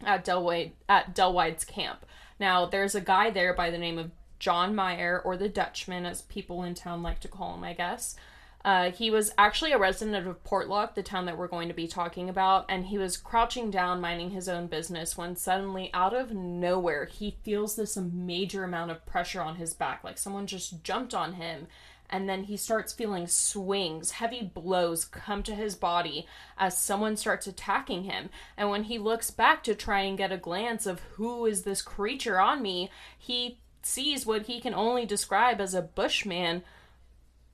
at 0.04 0.24
Delwide 0.24 0.72
at 0.88 1.14
Delwide's 1.14 1.64
camp. 1.64 2.04
Now, 2.38 2.66
there's 2.66 2.94
a 2.94 3.00
guy 3.00 3.30
there 3.30 3.54
by 3.54 3.70
the 3.70 3.78
name 3.78 3.98
of 3.98 4.10
John 4.38 4.74
Meyer, 4.74 5.20
or 5.22 5.36
the 5.36 5.48
Dutchman, 5.48 6.06
as 6.06 6.22
people 6.22 6.62
in 6.64 6.74
town 6.74 7.02
like 7.02 7.20
to 7.20 7.28
call 7.28 7.54
him, 7.54 7.64
I 7.64 7.74
guess. 7.74 8.16
Uh, 8.62 8.90
he 8.90 9.10
was 9.10 9.32
actually 9.38 9.72
a 9.72 9.78
resident 9.78 10.26
of 10.26 10.44
Portlock, 10.44 10.94
the 10.94 11.02
town 11.02 11.24
that 11.24 11.38
we're 11.38 11.48
going 11.48 11.68
to 11.68 11.74
be 11.74 11.86
talking 11.88 12.28
about, 12.28 12.66
and 12.68 12.86
he 12.86 12.98
was 12.98 13.16
crouching 13.16 13.70
down, 13.70 14.02
minding 14.02 14.30
his 14.30 14.48
own 14.48 14.66
business, 14.66 15.16
when 15.16 15.34
suddenly, 15.34 15.90
out 15.94 16.14
of 16.14 16.32
nowhere, 16.32 17.06
he 17.06 17.38
feels 17.42 17.76
this 17.76 17.96
major 17.96 18.64
amount 18.64 18.90
of 18.90 19.06
pressure 19.06 19.40
on 19.40 19.56
his 19.56 19.72
back, 19.72 20.04
like 20.04 20.18
someone 20.18 20.46
just 20.46 20.84
jumped 20.84 21.14
on 21.14 21.34
him. 21.34 21.66
And 22.12 22.28
then 22.28 22.44
he 22.44 22.56
starts 22.56 22.92
feeling 22.92 23.28
swings, 23.28 24.10
heavy 24.10 24.42
blows 24.42 25.04
come 25.04 25.44
to 25.44 25.54
his 25.54 25.76
body 25.76 26.26
as 26.58 26.76
someone 26.76 27.16
starts 27.16 27.46
attacking 27.46 28.02
him. 28.02 28.30
And 28.56 28.68
when 28.68 28.84
he 28.84 28.98
looks 28.98 29.30
back 29.30 29.62
to 29.64 29.74
try 29.76 30.00
and 30.00 30.18
get 30.18 30.32
a 30.32 30.36
glance 30.36 30.86
of 30.86 31.00
who 31.14 31.46
is 31.46 31.62
this 31.62 31.80
creature 31.80 32.40
on 32.40 32.60
me, 32.62 32.90
he 33.16 33.60
sees 33.82 34.26
what 34.26 34.46
he 34.46 34.60
can 34.60 34.74
only 34.74 35.06
describe 35.06 35.60
as 35.60 35.72
a 35.72 35.82
bushman 35.82 36.62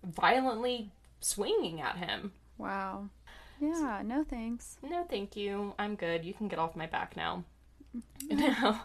violently 0.03 0.91
swinging 1.21 1.81
at 1.81 1.99
him. 1.99 2.33
Wow. 2.59 3.11
Yeah, 3.61 4.03
no 4.05 4.25
thanks. 4.25 4.79
No, 4.83 5.05
thank 5.05 5.37
you. 5.37 5.75
I'm 5.79 5.97
good. 5.97 6.25
You 6.25 6.35
can 6.35 6.49
get 6.49 6.59
off 6.59 6.77
my 6.77 6.87
back 6.87 7.17
now. 7.17 7.45
No. 8.29 8.81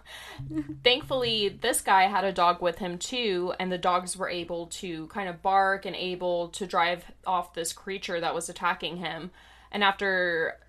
Thankfully, 0.83 1.49
this 1.49 1.81
guy 1.81 2.03
had 2.03 2.23
a 2.23 2.31
dog 2.31 2.61
with 2.61 2.77
him 2.77 2.99
too, 2.99 3.53
and 3.59 3.71
the 3.71 3.77
dogs 3.77 4.15
were 4.15 4.29
able 4.29 4.67
to 4.67 5.07
kind 5.07 5.27
of 5.27 5.41
bark 5.41 5.85
and 5.85 5.95
able 5.95 6.49
to 6.49 6.67
drive 6.67 7.05
off 7.25 7.55
this 7.55 7.73
creature 7.73 8.19
that 8.19 8.35
was 8.35 8.49
attacking 8.49 8.97
him. 8.97 9.31
And 9.71 9.83
after 9.83 10.59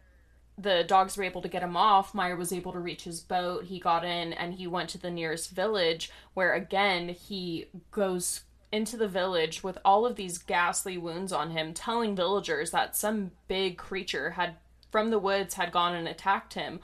the 0.56 0.84
dogs 0.84 1.16
were 1.16 1.24
able 1.24 1.42
to 1.42 1.48
get 1.48 1.62
him 1.62 1.76
off, 1.76 2.14
Meyer 2.14 2.36
was 2.36 2.52
able 2.52 2.72
to 2.72 2.78
reach 2.78 3.04
his 3.04 3.20
boat. 3.20 3.64
He 3.64 3.78
got 3.78 4.04
in 4.04 4.32
and 4.32 4.54
he 4.54 4.66
went 4.66 4.90
to 4.90 4.98
the 4.98 5.10
nearest 5.10 5.50
village 5.50 6.10
where 6.34 6.54
again 6.54 7.10
he 7.10 7.66
goes 7.90 8.42
into 8.70 8.96
the 8.96 9.08
village 9.08 9.62
with 9.62 9.76
all 9.84 10.06
of 10.06 10.16
these 10.16 10.38
ghastly 10.38 10.96
wounds 10.96 11.32
on 11.32 11.50
him, 11.50 11.74
telling 11.74 12.16
villagers 12.16 12.70
that 12.70 12.96
some 12.96 13.32
big 13.48 13.76
creature 13.76 14.30
had 14.30 14.56
from 14.90 15.10
the 15.10 15.18
woods 15.18 15.54
had 15.54 15.72
gone 15.72 15.94
and 15.94 16.06
attacked 16.06 16.54
him, 16.54 16.80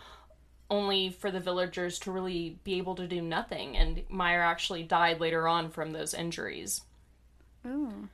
only 0.70 1.10
for 1.10 1.30
the 1.30 1.40
villagers 1.40 1.98
to 2.00 2.12
really 2.12 2.58
be 2.64 2.78
able 2.78 2.94
to 2.96 3.06
do 3.06 3.22
nothing. 3.22 3.76
And 3.76 4.02
Meyer 4.08 4.42
actually 4.42 4.82
died 4.82 5.20
later 5.20 5.48
on 5.48 5.70
from 5.70 5.92
those 5.92 6.14
injuries. 6.14 6.82
Ooh. 7.66 8.08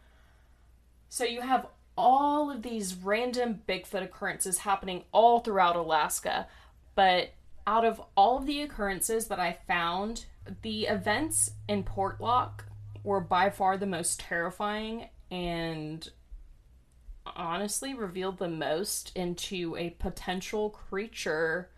So 1.08 1.24
you 1.24 1.40
have 1.40 1.66
all 1.96 2.50
of 2.50 2.62
these 2.62 2.94
random 2.94 3.62
Bigfoot 3.68 4.02
occurrences 4.02 4.58
happening 4.58 5.04
all 5.12 5.40
throughout 5.40 5.76
Alaska, 5.76 6.46
but 6.94 7.30
out 7.66 7.84
of 7.84 8.00
all 8.16 8.38
of 8.38 8.46
the 8.46 8.62
occurrences 8.62 9.28
that 9.28 9.40
I 9.40 9.58
found, 9.66 10.26
the 10.62 10.86
events 10.86 11.52
in 11.68 11.84
Portlock 11.84 12.64
were 13.02 13.20
by 13.20 13.50
far 13.50 13.76
the 13.76 13.86
most 13.86 14.20
terrifying 14.20 15.08
and 15.30 16.08
honestly 17.26 17.94
revealed 17.94 18.38
the 18.38 18.48
most 18.48 19.12
into 19.14 19.76
a 19.76 19.90
potential 19.90 20.70
creature 20.70 21.70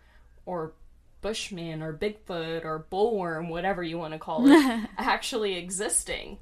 or 0.47 0.73
bushman 1.21 1.83
or 1.83 1.93
Bigfoot 1.93 2.63
or 2.63 2.85
bullworm, 2.91 3.49
whatever 3.49 3.83
you 3.83 3.97
want 3.99 4.13
to 4.13 4.19
call 4.19 4.49
it, 4.49 4.89
actually 4.97 5.55
existing. 5.55 6.39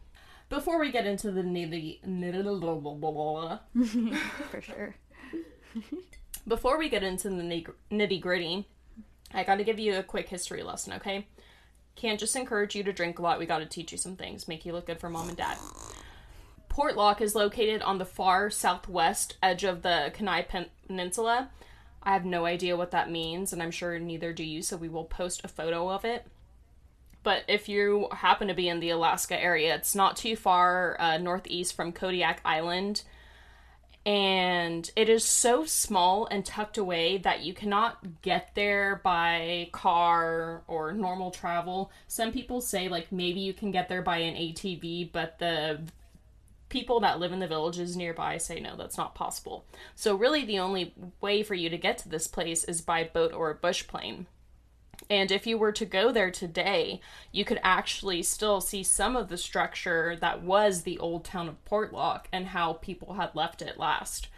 Before 0.47 0.79
we 0.79 0.91
get 0.91 1.07
into 1.07 1.31
the 1.31 1.41
nitty 1.41 2.03
For 4.51 4.62
sure. 4.62 4.95
before 6.47 6.77
we 6.77 6.88
get 6.88 7.03
into 7.03 7.29
the 7.29 7.65
nitty 7.91 8.21
gritty, 8.21 8.67
I 9.33 9.43
got 9.43 9.55
to 9.55 9.63
give 9.63 9.79
you 9.79 9.97
a 9.97 10.03
quick 10.03 10.29
history 10.29 10.62
lesson, 10.62 10.93
okay? 10.93 11.27
Can't 11.95 12.19
just 12.19 12.35
encourage 12.35 12.75
you 12.75 12.83
to 12.83 12.93
drink 12.93 13.17
a 13.17 13.24
lot. 13.24 13.39
We 13.39 13.47
got 13.47 13.59
to 13.59 13.65
teach 13.65 13.91
you 13.91 13.97
some 13.97 14.15
things, 14.15 14.47
make 14.47 14.65
you 14.65 14.74
look 14.74 14.85
good 14.85 15.00
for 15.00 15.09
mom 15.09 15.29
and 15.29 15.38
dad. 15.38 15.57
Portlock 16.69 17.21
is 17.21 17.33
located 17.33 17.81
on 17.81 17.97
the 17.97 18.05
far 18.05 18.51
southwest 18.51 19.38
edge 19.41 19.63
of 19.63 19.81
the 19.81 20.12
Kenai 20.13 20.43
Pen- 20.43 20.69
Peninsula. 20.85 21.50
I 22.05 22.13
have 22.13 22.25
no 22.25 22.45
idea 22.45 22.77
what 22.77 22.91
that 22.91 23.09
means, 23.09 23.51
and 23.51 23.63
I'm 23.63 23.71
sure 23.71 23.97
neither 23.97 24.31
do 24.31 24.43
you, 24.43 24.62
so 24.62 24.77
we 24.77 24.89
will 24.89 25.05
post 25.05 25.41
a 25.43 25.47
photo 25.47 25.89
of 25.89 26.05
it. 26.05 26.25
But 27.24 27.43
if 27.47 27.67
you 27.67 28.07
happen 28.12 28.47
to 28.50 28.53
be 28.53 28.69
in 28.69 28.79
the 28.79 28.91
Alaska 28.91 29.41
area, 29.41 29.74
it's 29.74 29.95
not 29.95 30.15
too 30.15 30.35
far 30.35 30.95
uh, 31.00 31.17
northeast 31.17 31.75
from 31.75 31.91
Kodiak 31.91 32.39
Island. 32.45 33.01
And 34.05 34.88
it 34.95 35.09
is 35.09 35.24
so 35.24 35.65
small 35.65 36.27
and 36.27 36.45
tucked 36.45 36.77
away 36.77 37.17
that 37.17 37.41
you 37.41 37.55
cannot 37.55 38.21
get 38.21 38.51
there 38.53 39.01
by 39.03 39.69
car 39.71 40.62
or 40.67 40.93
normal 40.93 41.31
travel. 41.31 41.91
Some 42.07 42.31
people 42.31 42.62
say, 42.62 42.88
like, 42.88 43.12
maybe 43.12 43.39
you 43.39 43.53
can 43.53 43.71
get 43.71 43.89
there 43.89 44.03
by 44.03 44.17
an 44.17 44.35
ATV, 44.35 45.12
but 45.12 45.39
the 45.39 45.79
people 46.69 47.00
that 47.01 47.19
live 47.19 47.31
in 47.31 47.39
the 47.39 47.48
villages 47.48 47.95
nearby 47.95 48.38
say 48.38 48.60
no, 48.60 48.75
that's 48.75 48.98
not 48.98 49.15
possible. 49.15 49.65
So, 49.95 50.15
really, 50.15 50.45
the 50.45 50.60
only 50.60 50.93
way 51.22 51.43
for 51.43 51.53
you 51.53 51.69
to 51.69 51.77
get 51.77 51.98
to 52.00 52.10
this 52.10 52.27
place 52.27 52.63
is 52.63 52.81
by 52.81 53.03
boat 53.03 53.34
or 53.34 53.50
a 53.50 53.55
bush 53.55 53.88
plane. 53.88 54.27
And 55.10 55.31
if 55.31 55.45
you 55.45 55.57
were 55.57 55.72
to 55.74 55.86
go 55.86 56.12
there 56.12 56.31
today, 56.31 57.01
you 57.31 57.45
could 57.45 57.60
actually 57.63 58.24
still 58.24 58.62
see 58.62 58.84
some 58.84 59.15
of 59.15 59.29
the 59.29 59.38
structure 59.38 60.15
that 60.22 60.41
was 60.41 60.81
the 60.81 60.98
old 61.00 61.25
town 61.25 61.48
of 61.48 61.63
Portlock 61.65 62.25
and 62.31 62.48
how 62.48 62.74
people 62.74 63.13
had 63.13 63.36
left 63.36 63.62
it 63.62 63.77
last. 63.77 64.29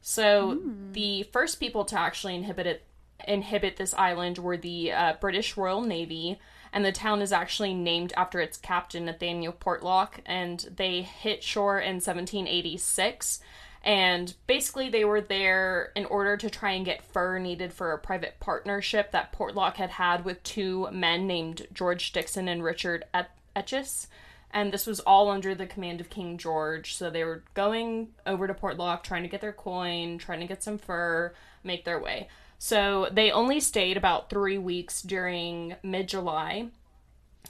So 0.00 0.56
mm. 0.56 0.92
the 0.92 1.24
first 1.24 1.60
people 1.60 1.84
to 1.86 1.98
actually 1.98 2.34
inhabit 2.34 2.66
it, 2.66 2.86
inhabit 3.26 3.76
this 3.76 3.94
island 3.94 4.38
were 4.38 4.56
the 4.56 4.92
uh, 4.92 5.12
British 5.20 5.56
Royal 5.56 5.82
Navy, 5.82 6.38
and 6.72 6.84
the 6.84 6.92
town 6.92 7.22
is 7.22 7.32
actually 7.32 7.74
named 7.74 8.12
after 8.16 8.40
its 8.40 8.58
captain 8.58 9.06
Nathaniel 9.06 9.52
Portlock. 9.52 10.20
And 10.26 10.60
they 10.76 11.02
hit 11.02 11.42
shore 11.42 11.78
in 11.78 11.96
1786 11.96 13.40
and 13.82 14.34
basically, 14.46 14.88
they 14.88 15.04
were 15.04 15.20
there 15.20 15.92
in 15.94 16.04
order 16.06 16.36
to 16.36 16.50
try 16.50 16.72
and 16.72 16.84
get 16.84 17.04
fur 17.04 17.38
needed 17.38 17.72
for 17.72 17.92
a 17.92 17.98
private 17.98 18.40
partnership 18.40 19.12
that 19.12 19.32
Portlock 19.32 19.76
had 19.76 19.90
had 19.90 20.24
with 20.24 20.42
two 20.42 20.88
men 20.90 21.26
named 21.26 21.66
George 21.72 22.12
Dixon 22.12 22.48
and 22.48 22.62
Richard 22.62 23.04
Et- 23.14 23.30
Etches. 23.54 24.08
And 24.50 24.72
this 24.72 24.86
was 24.86 25.00
all 25.00 25.30
under 25.30 25.54
the 25.54 25.66
command 25.66 26.00
of 26.00 26.10
King 26.10 26.38
George. 26.38 26.94
So 26.94 27.10
they 27.10 27.22
were 27.22 27.44
going 27.54 28.08
over 28.26 28.46
to 28.46 28.54
Portlock, 28.54 29.02
trying 29.02 29.22
to 29.22 29.28
get 29.28 29.40
their 29.40 29.52
coin, 29.52 30.18
trying 30.18 30.40
to 30.40 30.46
get 30.46 30.62
some 30.62 30.78
fur, 30.78 31.34
make 31.62 31.84
their 31.84 32.00
way. 32.00 32.28
So 32.58 33.08
they 33.10 33.30
only 33.30 33.60
stayed 33.60 33.96
about 33.96 34.30
three 34.30 34.58
weeks 34.58 35.00
during 35.00 35.76
mid 35.82 36.08
July. 36.08 36.68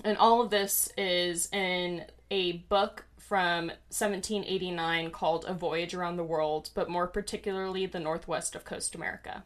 And 0.05 0.17
all 0.19 0.41
of 0.43 0.51
this 0.51 0.93
is 0.97 1.49
in 1.53 2.05
a 2.31 2.53
book 2.53 3.07
from 3.17 3.69
1789 3.89 5.11
called 5.11 5.45
A 5.49 5.55
Voyage 5.55 5.95
Around 5.95 6.17
the 6.17 6.25
World, 6.25 6.71
but 6.75 6.89
more 6.89 7.07
particularly 7.07 7.87
the 7.87 8.01
Northwest 8.01 8.55
of 8.55 8.65
Coast 8.65 8.95
America. 8.95 9.45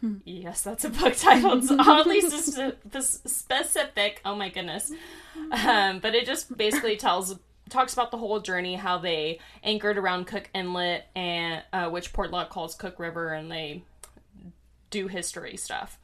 Hmm. 0.00 0.16
Yes, 0.24 0.62
that's 0.62 0.84
a 0.84 0.90
book 0.90 1.16
title. 1.18 1.58
It's 1.58 1.70
oddly 1.70 2.20
specific. 3.00 4.20
Oh 4.24 4.36
my 4.36 4.48
goodness. 4.48 4.92
Um, 5.50 5.98
but 5.98 6.14
it 6.14 6.24
just 6.24 6.56
basically 6.56 6.96
tells 6.96 7.36
talks 7.68 7.92
about 7.92 8.10
the 8.10 8.16
whole 8.16 8.40
journey, 8.40 8.76
how 8.76 8.98
they 8.98 9.38
anchored 9.62 9.98
around 9.98 10.26
Cook 10.26 10.48
Inlet 10.54 11.06
and 11.14 11.62
uh, 11.72 11.90
which 11.90 12.12
Portlock 12.12 12.48
calls 12.48 12.74
Cook 12.74 12.98
River, 12.98 13.32
and 13.32 13.50
they 13.50 13.82
do 14.90 15.08
history 15.08 15.56
stuff 15.56 15.98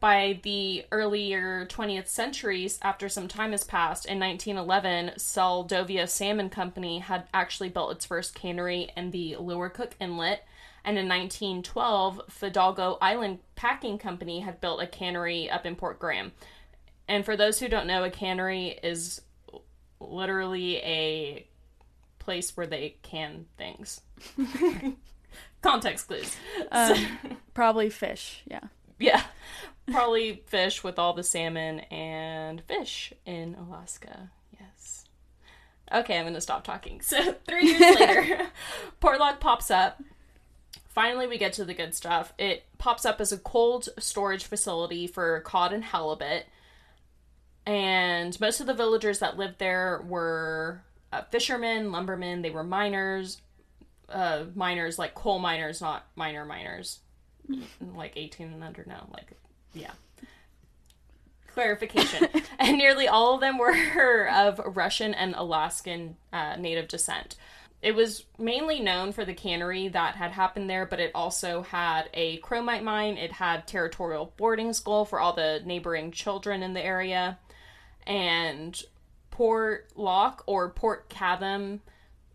by 0.00 0.40
the 0.42 0.86
earlier 0.90 1.66
20th 1.66 2.08
centuries, 2.08 2.78
after 2.80 3.08
some 3.08 3.28
time 3.28 3.52
has 3.52 3.64
passed, 3.64 4.06
in 4.06 4.18
1911, 4.18 5.16
Seldovia 5.18 6.08
Salmon 6.08 6.48
Company 6.48 7.00
had 7.00 7.28
actually 7.34 7.68
built 7.68 7.92
its 7.92 8.06
first 8.06 8.34
cannery 8.34 8.90
in 8.96 9.10
the 9.10 9.36
Lower 9.36 9.68
Cook 9.68 9.94
Inlet. 10.00 10.42
And 10.82 10.96
in 10.96 11.06
1912, 11.06 12.22
Fidalgo 12.30 12.96
Island 13.02 13.40
Packing 13.54 13.98
Company 13.98 14.40
had 14.40 14.62
built 14.62 14.82
a 14.82 14.86
cannery 14.86 15.50
up 15.50 15.66
in 15.66 15.76
Port 15.76 15.98
Graham. 15.98 16.32
And 17.06 17.22
for 17.22 17.36
those 17.36 17.60
who 17.60 17.68
don't 17.68 17.86
know, 17.86 18.02
a 18.02 18.10
cannery 18.10 18.78
is 18.82 19.20
literally 20.00 20.78
a 20.78 21.46
place 22.18 22.56
where 22.56 22.66
they 22.66 22.96
can 23.02 23.44
things. 23.58 24.00
Context 25.62 26.08
clues. 26.08 26.34
Um, 26.72 27.18
probably 27.60 27.90
fish, 27.90 28.42
yeah. 28.46 28.68
Yeah 28.98 29.22
probably 29.90 30.42
fish 30.46 30.82
with 30.82 30.98
all 30.98 31.12
the 31.12 31.22
salmon 31.22 31.80
and 31.90 32.62
fish 32.62 33.12
in 33.26 33.54
Alaska. 33.54 34.30
Yes. 34.58 35.04
Okay, 35.92 36.18
I'm 36.18 36.24
gonna 36.24 36.40
stop 36.40 36.64
talking. 36.64 37.00
So 37.04 37.34
three 37.46 37.66
years 37.66 37.80
later, 38.00 38.46
Portlock 39.00 39.40
pops 39.40 39.70
up. 39.70 40.02
Finally, 40.88 41.26
we 41.26 41.38
get 41.38 41.52
to 41.54 41.64
the 41.64 41.74
good 41.74 41.94
stuff. 41.94 42.32
It 42.38 42.64
pops 42.78 43.04
up 43.04 43.20
as 43.20 43.32
a 43.32 43.38
cold 43.38 43.88
storage 43.98 44.44
facility 44.44 45.06
for 45.06 45.40
cod 45.40 45.72
and 45.72 45.84
halibut. 45.84 46.46
And 47.66 48.38
most 48.40 48.60
of 48.60 48.66
the 48.66 48.74
villagers 48.74 49.20
that 49.20 49.36
lived 49.36 49.58
there 49.58 50.02
were 50.06 50.82
uh, 51.12 51.22
fishermen, 51.30 51.92
lumbermen, 51.92 52.42
they 52.42 52.50
were 52.50 52.64
miners, 52.64 53.40
uh, 54.08 54.44
miners 54.54 54.98
like 54.98 55.14
coal 55.14 55.38
miners, 55.38 55.80
not 55.80 56.06
miner 56.16 56.44
miners, 56.44 57.00
like 57.94 58.12
18 58.16 58.52
and 58.52 58.64
under 58.64 58.84
now, 58.86 59.08
like 59.12 59.32
yeah. 59.72 59.92
Clarification. 61.48 62.28
and 62.58 62.78
nearly 62.78 63.08
all 63.08 63.34
of 63.34 63.40
them 63.40 63.58
were 63.58 64.28
of 64.30 64.60
Russian 64.76 65.14
and 65.14 65.34
Alaskan 65.36 66.16
uh, 66.32 66.56
native 66.56 66.88
descent. 66.88 67.36
It 67.82 67.94
was 67.94 68.24
mainly 68.38 68.78
known 68.80 69.12
for 69.12 69.24
the 69.24 69.32
cannery 69.32 69.88
that 69.88 70.14
had 70.14 70.32
happened 70.32 70.68
there, 70.68 70.84
but 70.84 71.00
it 71.00 71.12
also 71.14 71.62
had 71.62 72.10
a 72.12 72.38
chromite 72.40 72.82
mine. 72.82 73.16
It 73.16 73.32
had 73.32 73.66
territorial 73.66 74.34
boarding 74.36 74.74
school 74.74 75.06
for 75.06 75.18
all 75.18 75.32
the 75.32 75.62
neighboring 75.64 76.12
children 76.12 76.62
in 76.62 76.74
the 76.74 76.84
area. 76.84 77.38
And 78.06 78.80
Port 79.30 79.88
Lock 79.96 80.42
or 80.46 80.68
Port 80.68 81.08
Chatham, 81.08 81.80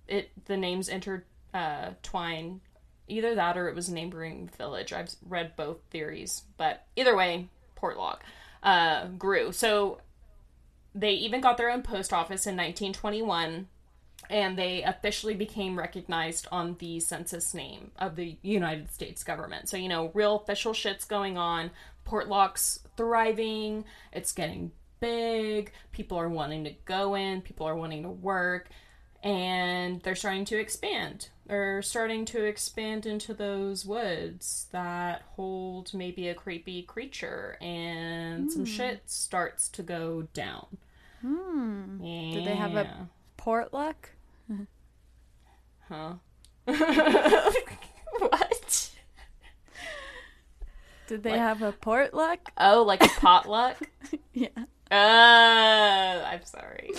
it 0.08 0.32
the 0.46 0.58
names 0.58 0.90
intertwine 0.90 2.62
Either 3.08 3.36
that 3.36 3.58
or 3.58 3.68
it 3.68 3.76
was 3.76 3.90
a 3.90 3.94
neighboring 3.94 4.50
village. 4.58 4.92
I've 4.92 5.16
read 5.28 5.56
both 5.56 5.78
theories, 5.92 6.44
but 6.58 6.86
either 6.96 7.16
way, 7.16 7.48
Portlock 7.78 8.20
uh, 8.64 9.08
grew. 9.08 9.52
So 9.52 10.00
they 10.94 11.12
even 11.12 11.42
got 11.42 11.58
their 11.58 11.70
own 11.70 11.84
post 11.84 12.14
office 12.14 12.48
in 12.48 12.56
1921 12.56 13.68
and 14.30 14.58
they 14.58 14.82
officially 14.84 15.36
became 15.36 15.78
recognized 15.78 16.48
on 16.52 16.76
the 16.80 17.00
census 17.00 17.54
name 17.54 17.92
of 17.98 18.16
the 18.16 18.38
United 18.42 18.92
States 18.92 19.24
government. 19.24 19.70
So, 19.70 19.78
you 19.78 19.90
know, 19.90 20.12
real 20.14 20.38
official 20.38 20.74
shit's 20.74 21.06
going 21.06 21.38
on. 21.38 21.72
Portlock's 22.08 22.80
thriving, 22.98 23.86
it's 24.12 24.32
getting 24.32 24.72
big, 25.00 25.72
people 25.92 26.18
are 26.18 26.30
wanting 26.30 26.64
to 26.64 26.74
go 26.86 27.16
in, 27.16 27.42
people 27.42 27.68
are 27.68 27.76
wanting 27.76 28.04
to 28.04 28.10
work, 28.10 28.70
and 29.26 30.02
they're 30.04 30.16
starting 30.16 30.46
to 30.46 30.58
expand 30.58 31.30
They're 31.48 31.82
starting 31.82 32.26
to 32.26 32.46
expand 32.46 33.06
into 33.08 33.34
those 33.34 33.86
woods 33.86 34.68
that 34.72 35.24
hold 35.36 35.94
maybe 35.94 36.30
a 36.30 36.36
creepy 36.36 36.84
creature 36.84 37.58
and 37.60 38.48
mm. 38.48 38.52
some 38.52 38.66
hmm. 38.66 38.72
shit 38.72 39.02
starts 39.08 39.68
to 39.70 39.84
go 39.84 40.28
down. 40.34 40.78
Hmm. 41.22 42.04
Yeah. 42.04 42.34
Did 42.36 42.46
they 42.46 42.56
have 42.56 42.76
a 42.76 43.10
Portlock? 43.38 43.96
huh? 45.90 46.14
what? 48.20 48.90
Did 51.08 51.24
they 51.24 51.32
like, 51.32 51.40
have 51.40 51.62
a 51.62 51.72
Portlock? 51.72 52.38
Oh, 52.58 52.84
like 52.84 53.04
a 53.04 53.10
potluck? 53.20 53.78
yeah. 54.34 54.48
Uh, 54.92 56.26
I'm 56.26 56.46
sorry. 56.46 56.92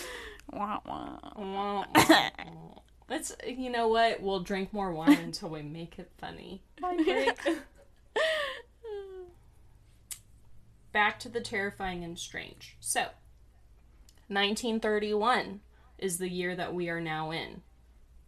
Let's, 3.09 3.33
you 3.47 3.71
know 3.71 3.89
what? 3.89 4.21
We'll 4.21 4.41
drink 4.41 4.73
more 4.73 4.93
wine 4.93 5.19
until 5.23 5.51
we 5.51 5.63
make 5.63 5.99
it 5.99 6.11
funny. 6.19 6.63
Back 10.93 11.21
to 11.21 11.29
the 11.29 11.41
terrifying 11.41 12.03
and 12.03 12.19
strange. 12.19 12.77
So, 12.81 13.01
1931 14.29 15.61
is 15.99 16.19
the 16.19 16.29
year 16.29 16.57
that 16.57 16.75
we 16.75 16.89
are 16.89 17.01
now 17.01 17.31
in. 17.31 17.63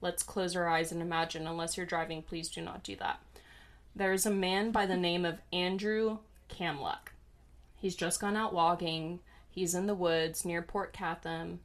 Let's 0.01 0.23
close 0.23 0.55
our 0.55 0.69
eyes 0.69 0.93
and 0.93 1.03
imagine. 1.03 1.47
Unless 1.47 1.77
you're 1.77 1.87
driving, 1.87 2.23
please 2.23 2.49
do 2.49 2.61
not 2.61 2.85
do 2.85 2.95
that. 2.97 3.21
There's 3.97 4.27
a 4.27 4.31
man 4.31 4.71
by 4.71 4.87
the 4.87 4.97
name 4.97 5.25
of 5.25 5.41
Andrew 5.53 6.19
Kamluck. 6.49 7.13
He's 7.75 7.97
just 7.97 8.21
gone 8.21 8.37
out 8.37 8.55
logging. 8.55 9.21
He's 9.51 9.75
in 9.75 9.87
the 9.87 9.95
woods 9.95 10.45
near 10.45 10.63
Port 10.63 10.95
Chatham. 10.95 11.61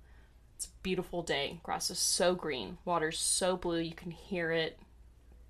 It's 0.63 0.69
a 0.69 0.81
beautiful 0.81 1.23
day. 1.23 1.59
Grass 1.61 1.89
is 1.89 1.99
so 1.99 2.35
green, 2.35 2.77
water's 2.85 3.19
so 3.19 3.57
blue, 3.57 3.79
you 3.79 3.93
can 3.93 4.11
hear 4.11 4.49
it 4.53 4.79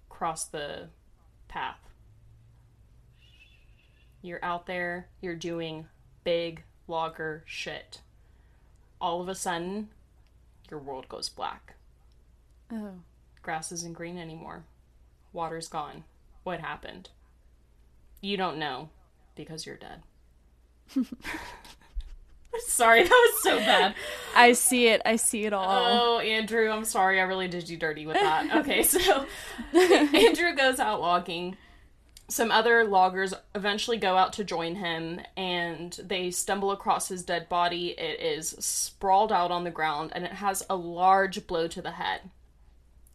cross 0.10 0.46
the 0.46 0.88
path. 1.48 1.78
You're 4.24 4.44
out 4.44 4.66
there, 4.66 5.10
you're 5.22 5.36
doing 5.36 5.86
big 6.24 6.64
logger 6.88 7.44
shit. 7.46 8.02
All 9.00 9.22
of 9.22 9.30
a 9.30 9.36
sudden, 9.36 9.90
your 10.72 10.80
world 10.80 11.08
goes 11.10 11.30
black. 11.30 11.76
Oh. 12.72 12.94
Grass 13.44 13.72
isn't 13.72 13.94
green 13.94 14.18
anymore. 14.18 14.64
Water's 15.32 15.68
gone. 15.68 16.06
What 16.42 16.60
happened? 16.60 17.10
You 18.20 18.36
don't 18.36 18.58
know 18.58 18.90
because 19.36 19.68
you're 19.68 19.78
dead. 19.78 20.02
sorry, 22.68 23.04
that 23.04 23.10
was 23.10 23.44
so 23.44 23.58
bad. 23.58 23.96
I 24.36 24.54
see 24.54 24.88
it. 24.88 25.02
I 25.06 25.16
see 25.16 25.46
it 25.46 25.54
all. 25.54 26.18
Oh, 26.18 26.20
Andrew, 26.20 26.70
I'm 26.70 26.86
sorry. 26.86 27.20
I 27.20 27.24
really 27.24 27.48
did 27.48 27.70
you 27.70 27.78
dirty 27.78 28.06
with 28.06 28.18
that. 28.18 28.56
Okay, 28.58 28.84
so 28.84 29.26
Andrew 29.74 30.56
goes 30.56 30.80
out 30.80 31.02
logging. 31.02 31.58
Some 32.30 32.52
other 32.52 32.86
loggers 32.86 33.34
eventually 33.54 33.98
go 33.98 34.18
out 34.18 34.34
to 34.34 34.44
join 34.44 34.76
him 34.76 35.22
and 35.36 35.92
they 36.04 36.32
stumble 36.32 36.72
across 36.72 37.10
his 37.10 37.24
dead 37.24 37.50
body. 37.50 37.90
It 37.90 38.20
is 38.20 38.50
sprawled 38.60 39.32
out 39.32 39.52
on 39.52 39.66
the 39.66 39.72
ground 39.72 40.12
and 40.16 40.24
it 40.24 40.34
has 40.34 40.66
a 40.70 40.76
large 40.76 41.46
blow 41.46 41.68
to 41.68 41.82
the 41.82 41.92
head. 41.92 42.22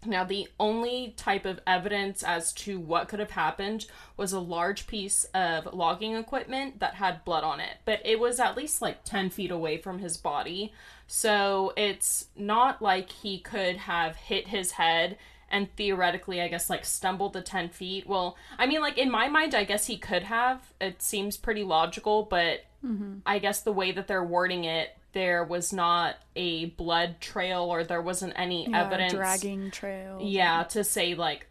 Now, 0.06 0.22
the 0.24 0.48
only 0.60 1.14
type 1.16 1.44
of 1.44 1.60
evidence 1.66 2.22
as 2.22 2.52
to 2.54 2.78
what 2.78 3.08
could 3.08 3.18
have 3.18 3.32
happened 3.32 3.86
was 4.16 4.32
a 4.32 4.38
large 4.40 4.86
piece 4.86 5.24
of 5.34 5.74
logging 5.74 6.14
equipment 6.14 6.78
that 6.78 6.94
had 6.94 7.24
blood 7.24 7.42
on 7.42 7.58
it, 7.58 7.78
but 7.84 8.00
it 8.04 8.20
was 8.20 8.38
at 8.38 8.56
least 8.56 8.80
like 8.80 9.02
10 9.04 9.30
feet 9.30 9.50
away 9.50 9.76
from 9.76 9.98
his 9.98 10.16
body. 10.16 10.72
So 11.08 11.72
it's 11.76 12.28
not 12.36 12.80
like 12.80 13.10
he 13.10 13.40
could 13.40 13.76
have 13.76 14.14
hit 14.16 14.48
his 14.48 14.72
head 14.72 15.18
and 15.50 15.74
theoretically, 15.76 16.40
I 16.40 16.48
guess, 16.48 16.68
like 16.68 16.84
stumbled 16.84 17.32
the 17.32 17.40
10 17.40 17.70
feet. 17.70 18.06
Well, 18.06 18.36
I 18.58 18.66
mean, 18.66 18.80
like 18.80 18.98
in 18.98 19.10
my 19.10 19.28
mind, 19.28 19.54
I 19.54 19.64
guess 19.64 19.86
he 19.86 19.96
could 19.96 20.24
have. 20.24 20.72
It 20.80 21.02
seems 21.02 21.36
pretty 21.36 21.64
logical, 21.64 22.24
but 22.24 22.66
mm-hmm. 22.84 23.18
I 23.26 23.38
guess 23.38 23.62
the 23.62 23.72
way 23.72 23.90
that 23.92 24.06
they're 24.06 24.22
wording 24.22 24.64
it, 24.64 24.96
there 25.12 25.42
was 25.44 25.72
not 25.72 26.16
a 26.36 26.66
blood 26.66 27.20
trail 27.20 27.62
or 27.64 27.82
there 27.84 28.02
wasn't 28.02 28.32
any 28.36 28.68
Yeah, 28.68 28.84
evidence 28.84 29.12
dragging 29.14 29.70
trail. 29.70 30.18
yeah 30.22 30.62
to 30.64 30.84
say 30.84 31.14
like 31.14 31.46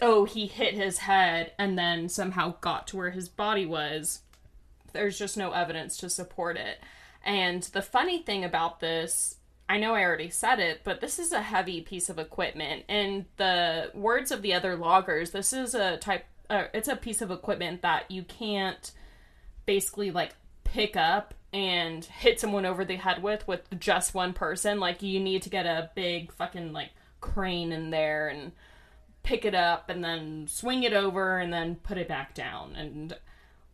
oh 0.00 0.24
he 0.24 0.46
hit 0.46 0.74
his 0.74 0.98
head 0.98 1.52
and 1.58 1.78
then 1.78 2.08
somehow 2.08 2.54
got 2.60 2.86
to 2.88 2.96
where 2.96 3.10
his 3.10 3.28
body 3.28 3.66
was. 3.66 4.20
There's 4.92 5.18
just 5.18 5.36
no 5.36 5.52
evidence 5.52 5.96
to 5.98 6.08
support 6.10 6.56
it. 6.56 6.80
And 7.24 7.62
the 7.64 7.82
funny 7.82 8.22
thing 8.22 8.44
about 8.44 8.80
this 8.80 9.36
i 9.66 9.78
know 9.78 9.94
i 9.94 10.02
already 10.04 10.28
said 10.28 10.60
it 10.60 10.82
but 10.84 11.00
this 11.00 11.18
is 11.18 11.32
a 11.32 11.40
heavy 11.40 11.80
piece 11.80 12.08
of 12.10 12.18
equipment. 12.18 12.84
In 12.88 13.26
the 13.38 13.90
words 13.94 14.30
of 14.30 14.42
the 14.42 14.52
other 14.54 14.76
loggers 14.76 15.30
this 15.30 15.52
is 15.52 15.74
a 15.74 15.96
type 15.96 16.24
uh, 16.50 16.64
it's 16.74 16.88
a 16.88 16.96
piece 16.96 17.22
of 17.22 17.30
equipment 17.30 17.80
that 17.82 18.10
you 18.10 18.22
can't 18.22 18.92
basically 19.64 20.10
like 20.10 20.34
pick 20.74 20.96
up 20.96 21.34
and 21.52 22.04
hit 22.04 22.40
someone 22.40 22.66
over 22.66 22.84
the 22.84 22.96
head 22.96 23.22
with 23.22 23.46
with 23.46 23.62
just 23.78 24.12
one 24.12 24.32
person 24.32 24.80
like 24.80 25.02
you 25.02 25.20
need 25.20 25.40
to 25.40 25.48
get 25.48 25.66
a 25.66 25.88
big 25.94 26.32
fucking 26.32 26.72
like 26.72 26.90
crane 27.20 27.70
in 27.70 27.90
there 27.90 28.26
and 28.26 28.50
pick 29.22 29.44
it 29.44 29.54
up 29.54 29.88
and 29.88 30.02
then 30.02 30.48
swing 30.48 30.82
it 30.82 30.92
over 30.92 31.38
and 31.38 31.52
then 31.52 31.76
put 31.76 31.96
it 31.96 32.08
back 32.08 32.34
down. 32.34 32.74
And 32.74 33.16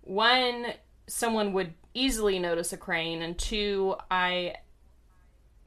one 0.03 0.75
someone 1.07 1.55
would 1.55 1.73
easily 1.95 2.39
notice 2.39 2.71
a 2.73 2.77
crane 2.77 3.21
and 3.21 3.37
two 3.37 3.97
i 4.13 4.55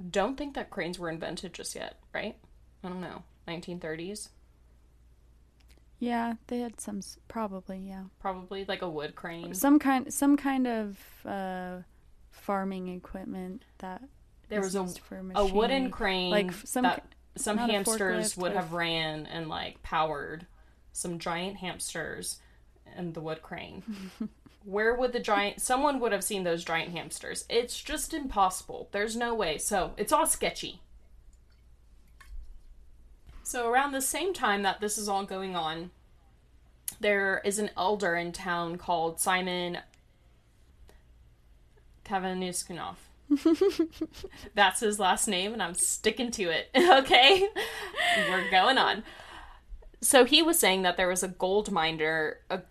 don't 0.10 0.38
think 0.38 0.54
that 0.54 0.70
cranes 0.70 0.98
were 0.98 1.10
invented 1.10 1.54
just 1.54 1.76
yet 1.76 2.00
right? 2.14 2.38
I 2.84 2.90
don't 2.90 3.02
know. 3.02 3.24
1930s 3.48 4.30
Yeah, 6.04 6.34
they 6.48 6.60
had 6.60 6.82
some 6.82 7.02
probably, 7.28 7.80
yeah. 7.80 8.04
probably 8.20 8.66
like 8.66 8.82
a 8.82 8.90
wood 8.90 9.16
crane 9.16 9.54
Some 9.54 9.80
kind 9.80 10.14
some 10.14 10.38
kind 10.38 10.68
of 10.68 11.00
uh 11.26 11.78
farming 12.32 12.90
equipment 12.90 13.64
that 13.78 14.02
there 14.50 14.60
was 14.60 14.76
a 14.76 14.82
used 14.82 15.00
for 15.00 15.24
a 15.36 15.46
wooden 15.46 15.92
crane 15.92 16.32
like 16.32 16.52
some 16.52 16.84
that 16.84 17.06
some 17.36 17.58
hamsters 17.58 18.36
would 18.36 18.52
have 18.52 18.74
ran 18.74 19.26
and 19.28 19.48
like 19.48 19.82
powered 19.84 20.46
some 20.92 21.20
giant 21.20 21.58
hamsters 21.58 22.40
and 22.96 23.14
the 23.14 23.22
wood 23.22 23.42
crane. 23.42 23.84
Where 24.66 24.96
would 24.96 25.12
the 25.12 25.20
giant 25.20 25.62
someone 25.62 26.00
would 26.00 26.12
have 26.12 26.24
seen 26.24 26.44
those 26.44 26.64
giant 26.64 26.92
hamsters? 26.92 27.46
It's 27.50 27.82
just 27.82 28.14
impossible. 28.14 28.90
There's 28.92 29.16
no 29.16 29.34
way. 29.34 29.58
So, 29.58 29.94
it's 29.98 30.14
all 30.14 30.26
sketchy. 30.26 30.82
So, 33.44 33.70
around 33.70 33.92
the 33.92 34.02
same 34.02 34.34
time 34.34 34.64
that 34.64 34.80
this 34.80 34.98
is 34.98 35.10
all 35.10 35.26
going 35.26 35.56
on, 35.56 35.92
there 37.00 37.42
is 37.44 37.60
an 37.60 37.72
elder 37.76 38.16
in 38.16 38.32
town 38.32 38.78
called 38.78 39.20
Simon 39.20 39.80
Kavaniskunov. 42.06 42.96
That's 44.56 44.80
his 44.80 45.00
last 45.00 45.28
name, 45.28 45.54
and 45.54 45.62
I'm 45.62 45.74
sticking 45.74 46.32
to 46.32 46.44
it. 46.44 46.70
okay? 46.76 47.50
We're 48.30 48.50
going 48.50 48.78
on. 48.78 49.04
So 50.02 50.24
he 50.26 50.42
was 50.42 50.58
saying 50.58 50.84
that 50.84 50.96
there 50.96 51.08
was 51.08 51.24
a 51.24 51.28
gold 51.28 51.72
miner, 51.72 52.40
a 52.50 52.62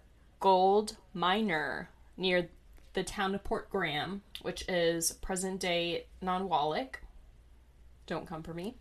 gold 0.40 0.96
miner 1.12 1.90
near 2.16 2.48
the 2.94 3.02
town 3.02 3.34
of 3.34 3.44
Port 3.44 3.70
Graham, 3.70 4.22
which 4.42 4.64
is 4.68 5.12
present 5.12 5.60
day 5.60 6.06
Nanwalek. 6.22 6.96
Don't 8.06 8.26
come 8.26 8.42
for 8.42 8.54
me. 8.54 8.74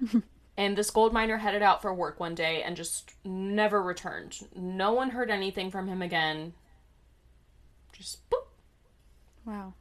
and 0.56 0.76
this 0.76 0.90
gold 0.90 1.12
miner 1.12 1.36
headed 1.36 1.62
out 1.62 1.82
for 1.82 1.92
work 1.92 2.18
one 2.18 2.34
day 2.34 2.62
and 2.62 2.76
just 2.76 3.12
never 3.24 3.82
returned. 3.82 4.38
No 4.54 4.92
one 4.92 5.10
heard 5.10 5.30
anything 5.30 5.70
from 5.70 5.86
him 5.86 6.02
again. 6.02 6.54
Just 7.92 8.28
boop. 8.30 8.46
wow. 9.44 9.74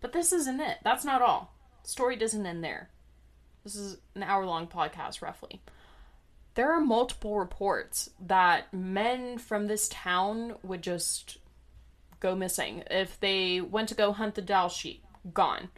But 0.00 0.12
this 0.12 0.32
isn't 0.32 0.60
it. 0.60 0.78
That's 0.84 1.04
not 1.04 1.22
all. 1.22 1.54
Story 1.84 2.16
doesn't 2.16 2.46
end 2.46 2.62
there. 2.62 2.90
This 3.64 3.76
is 3.76 3.96
an 4.14 4.22
hour 4.22 4.44
long 4.44 4.66
podcast, 4.66 5.22
roughly. 5.22 5.60
There 6.54 6.72
are 6.72 6.80
multiple 6.80 7.38
reports 7.38 8.10
that 8.20 8.72
men 8.74 9.38
from 9.38 9.66
this 9.66 9.88
town 9.88 10.56
would 10.62 10.82
just 10.82 11.38
go 12.20 12.34
missing. 12.34 12.82
If 12.90 13.18
they 13.20 13.60
went 13.60 13.88
to 13.88 13.94
go 13.94 14.12
hunt 14.12 14.34
the 14.34 14.42
Dall 14.42 14.68
sheep, 14.68 15.04
gone. 15.32 15.70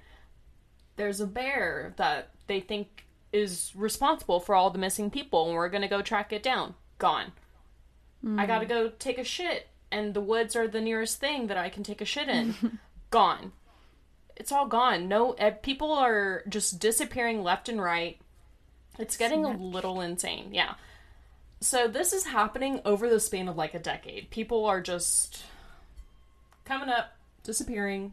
There's 0.97 1.21
a 1.21 1.27
bear 1.27 1.95
that 1.97 2.31
they 2.47 2.61
think 2.61 3.04
is 3.35 3.73
responsible 3.75 4.41
for 4.41 4.55
all 4.55 4.71
the 4.71 4.79
missing 4.79 5.11
people, 5.11 5.47
and 5.47 5.55
we're 5.55 5.69
gonna 5.69 5.89
go 5.89 6.01
track 6.01 6.33
it 6.33 6.43
down. 6.43 6.75
Gone. 6.99 7.33
I 8.25 8.27
hmm. 8.27 8.47
gotta 8.47 8.67
go 8.67 8.91
take 8.99 9.19
a 9.19 9.25
shit, 9.25 9.69
and 9.91 10.15
the 10.15 10.21
woods 10.21 10.57
are 10.57 10.69
the 10.69 10.81
nearest 10.81 11.21
thing 11.21 11.49
that 11.49 11.59
I 11.59 11.69
can 11.69 11.83
take 11.83 12.01
a 12.01 12.07
shit 12.07 12.29
in. 12.29 12.79
gone 13.11 13.53
it's 14.37 14.53
all 14.53 14.67
gone. 14.67 15.09
No, 15.09 15.33
people 15.63 15.93
are 15.93 16.43
just 16.49 16.79
disappearing 16.79 17.43
left 17.43 17.69
and 17.69 17.81
right. 17.81 18.19
It's 18.99 19.17
getting 19.17 19.45
a 19.45 19.57
little 19.57 20.01
insane. 20.01 20.51
Yeah. 20.53 20.75
So 21.61 21.89
this 21.89 22.13
is 22.13 22.27
happening 22.27 22.81
over 22.85 23.09
the 23.09 23.21
span 23.21 23.49
of 23.49 23.57
like 23.57 23.75
a 23.75 23.79
decade. 23.79 24.31
People 24.31 24.67
are 24.67 24.81
just 24.81 25.43
coming 26.65 26.89
up, 26.89 27.17
disappearing, 27.43 28.13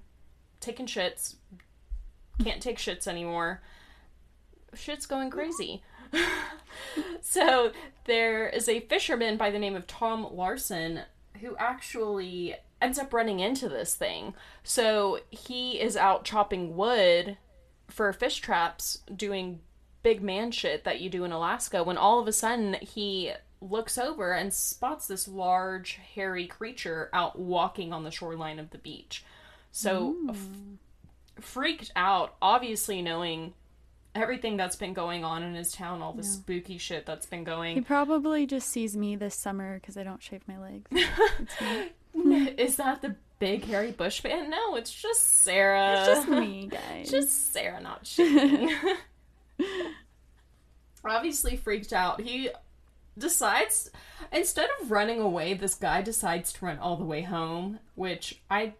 taking 0.60 0.86
shits, 0.86 1.36
can't 2.44 2.62
take 2.62 2.78
shits 2.78 3.08
anymore. 3.08 3.62
Shit's 4.74 5.06
going 5.06 5.30
crazy. 5.30 5.84
so 7.22 7.72
there 8.06 8.48
is 8.48 8.68
a 8.68 8.82
fisherman 8.82 9.38
by 9.38 9.52
the 9.52 9.60
name 9.60 9.76
of 9.76 9.88
Tom 9.88 10.28
Larson 10.36 11.02
who 11.40 11.56
actually 11.58 12.56
ends 12.82 13.00
up 13.00 13.14
running 13.14 13.40
into 13.40 13.70
this 13.70 13.96
thing. 13.96 14.34
So 14.64 15.20
he 15.30 15.80
is 15.80 15.96
out 15.96 16.24
chopping 16.24 16.76
wood 16.76 17.38
for 17.90 18.12
fish 18.14 18.40
traps, 18.40 19.00
doing 19.14 19.60
big 20.04 20.22
man 20.22 20.52
shit 20.52 20.84
that 20.84 21.00
you 21.00 21.10
do 21.10 21.24
in 21.24 21.32
Alaska, 21.32 21.84
when 21.84 21.98
all 21.98 22.20
of 22.20 22.28
a 22.28 22.34
sudden 22.34 22.76
he 22.82 23.32
looks 23.62 23.98
over 23.98 24.34
and 24.34 24.54
spots 24.54 25.08
this 25.08 25.28
large, 25.28 26.00
hairy 26.16 26.48
creature 26.48 27.10
out 27.14 27.38
walking 27.38 27.94
on 27.94 28.04
the 28.04 28.12
shoreline 28.12 28.58
of 28.58 28.72
the 28.72 28.80
beach. 28.80 29.24
So, 29.72 30.18
f- 30.30 30.48
freaked 31.40 31.92
out, 31.96 32.36
obviously 32.42 33.02
knowing 33.02 33.54
everything 34.16 34.58
that's 34.58 34.76
been 34.76 34.94
going 34.94 35.24
on 35.24 35.44
in 35.44 35.56
his 35.56 35.72
town, 35.72 36.02
all 36.02 36.14
the 36.14 36.24
spooky 36.24 36.78
shit 36.78 37.06
that's 37.06 37.26
been 37.26 37.44
going. 37.44 37.76
He 37.76 37.82
probably 37.82 38.46
just 38.46 38.70
sees 38.70 38.96
me 38.96 39.16
this 39.16 39.36
summer 39.36 39.80
because 39.80 39.98
I 39.98 40.04
don't 40.04 40.22
shave 40.22 40.42
my 40.48 40.60
legs. 40.60 40.90
Is 42.58 42.76
that 42.76 43.02
the 43.02 43.16
big 43.40 43.66
hairy 43.66 43.92
bush 43.92 44.24
man? 44.24 44.50
No, 44.50 44.76
it's 44.76 44.94
just 44.94 45.44
Sara. 45.44 45.98
It's 45.98 46.08
just 46.08 46.28
me, 46.30 46.68
guys. 46.68 47.10
Just 47.12 47.54
Sara 47.54 47.82
not 47.82 48.06
shaving. 48.06 48.76
obviously 51.04 51.56
freaked 51.56 51.94
out. 51.94 52.22
He 52.22 52.50
decides 53.18 53.90
instead 54.32 54.70
of 54.82 54.92
running 54.92 55.20
away, 55.20 55.54
this 55.54 55.76
guy 55.76 56.02
decides 56.02 56.54
to 56.54 56.66
run 56.66 56.80
all 56.80 56.98
the 56.98 57.06
way 57.06 57.22
home, 57.22 57.80
which 57.96 58.42
I 58.50 58.74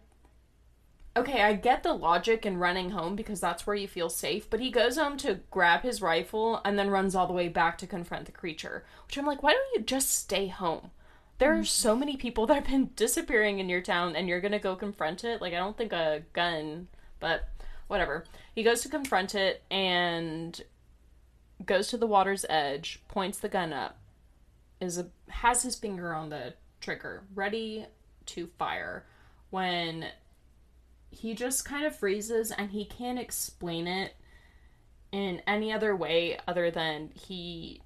Okay, 1.14 1.42
I 1.42 1.52
get 1.52 1.82
the 1.82 1.92
logic 1.92 2.46
in 2.46 2.56
running 2.56 2.90
home 2.90 3.16
because 3.16 3.38
that's 3.38 3.66
where 3.66 3.76
you 3.76 3.86
feel 3.86 4.08
safe, 4.08 4.48
but 4.48 4.60
he 4.60 4.70
goes 4.70 4.96
home 4.96 5.18
to 5.18 5.40
grab 5.50 5.82
his 5.82 6.00
rifle 6.00 6.62
and 6.64 6.78
then 6.78 6.88
runs 6.88 7.14
all 7.14 7.26
the 7.26 7.34
way 7.34 7.48
back 7.48 7.76
to 7.78 7.86
confront 7.86 8.24
the 8.24 8.32
creature. 8.32 8.84
Which 9.06 9.18
I'm 9.18 9.26
like, 9.26 9.42
why 9.42 9.52
don't 9.52 9.74
you 9.74 9.82
just 9.82 10.10
stay 10.10 10.46
home? 10.46 10.90
There 11.36 11.52
are 11.58 11.64
so 11.64 11.94
many 11.94 12.16
people 12.16 12.46
that 12.48 12.54
have 12.54 12.66
been 12.66 12.90
disappearing 12.96 13.58
in 13.58 13.68
your 13.68 13.82
town 13.82 14.16
and 14.16 14.26
you're 14.26 14.40
gonna 14.40 14.58
go 14.58 14.74
confront 14.74 15.22
it. 15.22 15.42
Like, 15.42 15.52
I 15.52 15.58
don't 15.58 15.76
think 15.76 15.92
a 15.92 16.22
gun, 16.32 16.88
but 17.20 17.46
whatever. 17.88 18.24
He 18.54 18.62
goes 18.62 18.80
to 18.82 18.88
confront 18.88 19.34
it 19.34 19.62
and 19.70 20.58
goes 21.66 21.88
to 21.88 21.98
the 21.98 22.06
water's 22.06 22.46
edge, 22.48 23.02
points 23.08 23.38
the 23.38 23.50
gun 23.50 23.74
up, 23.74 23.98
is 24.80 24.96
a, 24.96 25.08
has 25.28 25.62
his 25.62 25.76
finger 25.76 26.14
on 26.14 26.30
the 26.30 26.54
trigger, 26.80 27.24
ready 27.34 27.84
to 28.26 28.46
fire. 28.58 29.04
When 29.50 30.06
he 31.12 31.34
just 31.34 31.64
kind 31.64 31.84
of 31.84 31.94
freezes 31.94 32.50
and 32.50 32.70
he 32.70 32.84
can't 32.84 33.18
explain 33.18 33.86
it 33.86 34.14
in 35.12 35.42
any 35.46 35.72
other 35.72 35.94
way 35.94 36.38
other 36.48 36.70
than 36.70 37.10
he 37.14 37.82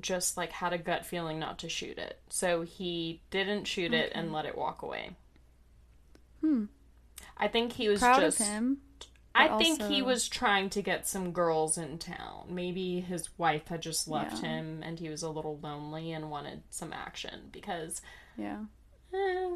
just 0.00 0.36
like 0.36 0.52
had 0.52 0.72
a 0.72 0.78
gut 0.78 1.06
feeling 1.06 1.38
not 1.38 1.58
to 1.60 1.68
shoot 1.68 1.98
it. 1.98 2.20
So 2.28 2.62
he 2.62 3.22
didn't 3.30 3.64
shoot 3.64 3.94
it 3.94 4.12
and 4.14 4.32
let 4.32 4.44
it 4.44 4.56
walk 4.58 4.82
away. 4.82 5.10
Hmm. 6.40 6.64
I 7.36 7.48
think 7.48 7.72
he 7.72 7.88
was 7.88 8.00
Proud 8.00 8.20
just 8.20 8.38
him. 8.42 8.78
I 9.34 9.48
but 9.48 9.58
think 9.58 9.82
he 9.82 10.02
was 10.02 10.28
trying 10.28 10.70
to 10.70 10.82
get 10.82 11.08
some 11.08 11.32
girls 11.32 11.76
in 11.78 11.98
town. 11.98 12.46
Maybe 12.50 13.00
his 13.00 13.36
wife 13.38 13.66
had 13.68 13.82
just 13.82 14.06
left 14.06 14.42
Yeah. 14.42 14.48
him 14.50 14.82
and 14.84 14.98
he 15.00 15.08
was 15.08 15.22
a 15.22 15.30
little 15.30 15.58
lonely 15.60 16.12
and 16.12 16.30
wanted 16.30 16.62
some 16.70 16.92
action 16.92 17.48
because 17.50 18.00
Yeah. 18.36 18.64
eh. 19.12 19.50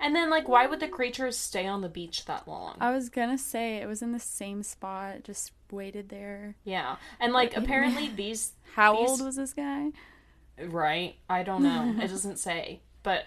And 0.00 0.14
then 0.14 0.30
like 0.30 0.48
why 0.48 0.66
would 0.66 0.80
the 0.80 0.88
creatures 0.88 1.36
stay 1.36 1.66
on 1.66 1.80
the 1.80 1.88
beach 1.88 2.24
that 2.26 2.46
long? 2.46 2.76
I 2.80 2.90
was 2.90 3.08
gonna 3.08 3.38
say 3.38 3.76
it 3.76 3.86
was 3.86 4.02
in 4.02 4.12
the 4.12 4.20
same 4.20 4.62
spot, 4.62 5.24
just 5.24 5.52
waited 5.70 6.08
there. 6.08 6.56
yeah. 6.64 6.96
And 7.20 7.32
like 7.32 7.56
apparently 7.56 8.08
these 8.08 8.52
How 8.74 8.96
These- 8.96 9.08
old 9.08 9.20
was 9.22 9.36
this 9.36 9.52
guy? 9.52 9.90
right? 10.58 11.16
I 11.28 11.42
don't 11.42 11.62
know. 11.62 11.94
it 12.02 12.08
doesn't 12.08 12.38
say. 12.38 12.80
But 13.02 13.24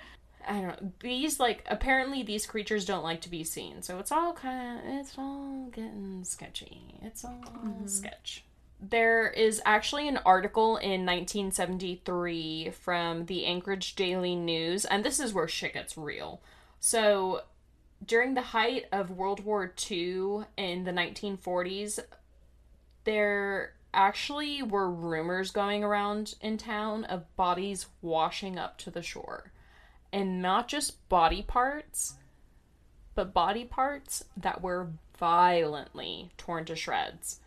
I 0.48 0.54
don't 0.54 0.82
know. 0.82 0.92
These 1.00 1.40
like 1.40 1.64
apparently 1.68 2.24
these 2.24 2.46
creatures 2.46 2.86
don't 2.86 3.04
like 3.04 3.22
to 3.22 3.30
be 3.30 3.44
seen. 3.44 3.82
So 3.82 4.00
it's 4.00 4.12
all 4.12 4.34
kind 4.34 4.80
of 4.80 4.86
it's 5.00 5.18
all 5.18 5.70
getting 5.72 6.24
sketchy. 6.24 6.96
It's 7.02 7.24
all 7.24 7.42
mm-hmm. 7.46 7.88
sketch. 7.88 8.44
There 8.82 9.28
is 9.28 9.62
actually 9.66 10.08
an 10.08 10.18
article 10.26 10.78
in 10.78 11.06
1973 11.06 12.72
from 12.72 13.26
the 13.26 13.46
Anchorage 13.46 13.96
Daily 13.96 14.36
News, 14.36 14.86
and 14.86 15.04
this 15.04 15.20
is 15.20 15.34
where 15.34 15.50
shit 15.50 15.74
gets 15.74 15.98
real. 15.98 16.42
So, 16.80 17.42
during 18.06 18.34
the 18.34 18.42
height 18.42 18.86
of 18.92 19.12
World 19.12 19.44
War 19.44 19.74
II 19.92 20.46
in 20.56 20.86
the 20.86 20.92
1940s, 20.92 22.00
there 23.04 23.74
actually 23.94 24.64
were 24.64 24.90
rumors 24.90 25.52
going 25.52 25.84
around 25.84 26.36
in 26.42 26.58
town 26.58 27.04
of 27.06 27.36
bodies 27.36 27.88
washing 28.02 28.58
up 28.58 28.78
to 28.78 28.92
the 28.92 29.02
shore. 29.02 29.52
And 30.14 30.42
not 30.42 30.68
just 30.70 31.08
body 31.10 31.42
parts, 31.42 32.16
but 33.14 33.34
body 33.34 33.66
parts 33.66 34.24
that 34.38 34.62
were 34.62 34.92
violently 35.18 36.32
torn 36.38 36.66
to 36.66 36.76
shreds. 36.76 37.42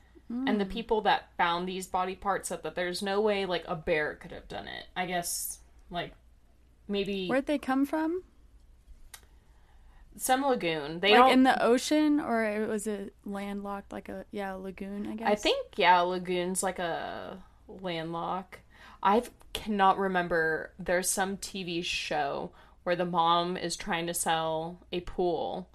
And 0.48 0.60
the 0.60 0.64
hmm. 0.64 0.70
people 0.70 1.00
that 1.02 1.28
found 1.36 1.68
these 1.68 1.86
body 1.86 2.14
parts 2.14 2.48
said 2.48 2.62
that 2.62 2.74
there's 2.74 3.02
no 3.02 3.20
way 3.20 3.44
like 3.46 3.64
a 3.66 3.76
bear 3.76 4.14
could 4.14 4.32
have 4.32 4.48
done 4.48 4.66
it. 4.66 4.86
I 4.96 5.06
guess 5.06 5.58
like 5.90 6.12
maybe 6.88 7.28
Where'd 7.28 7.46
they 7.46 7.58
come 7.58 7.86
from? 7.86 8.22
some 10.16 10.42
lagoon. 10.42 11.00
They 11.00 11.10
like 11.10 11.18
don't 11.18 11.32
in 11.32 11.42
the 11.42 11.62
ocean, 11.62 12.20
or 12.20 12.44
it 12.44 12.68
was 12.68 12.86
a 12.86 13.10
landlocked, 13.24 13.92
like 13.92 14.08
a 14.08 14.24
yeah 14.30 14.52
lagoon? 14.52 15.06
I 15.10 15.16
guess. 15.16 15.28
I 15.28 15.34
think 15.34 15.66
yeah, 15.76 16.00
lagoon's 16.00 16.62
like 16.62 16.78
a 16.78 17.38
landlock. 17.68 18.60
I 19.02 19.22
cannot 19.52 19.98
remember. 19.98 20.72
There's 20.78 21.08
some 21.08 21.36
TV 21.36 21.84
show 21.84 22.50
where 22.84 22.96
the 22.96 23.06
mom 23.06 23.56
is 23.56 23.76
trying 23.76 24.06
to 24.06 24.14
sell 24.14 24.78
a 24.92 25.00
pool, 25.00 25.68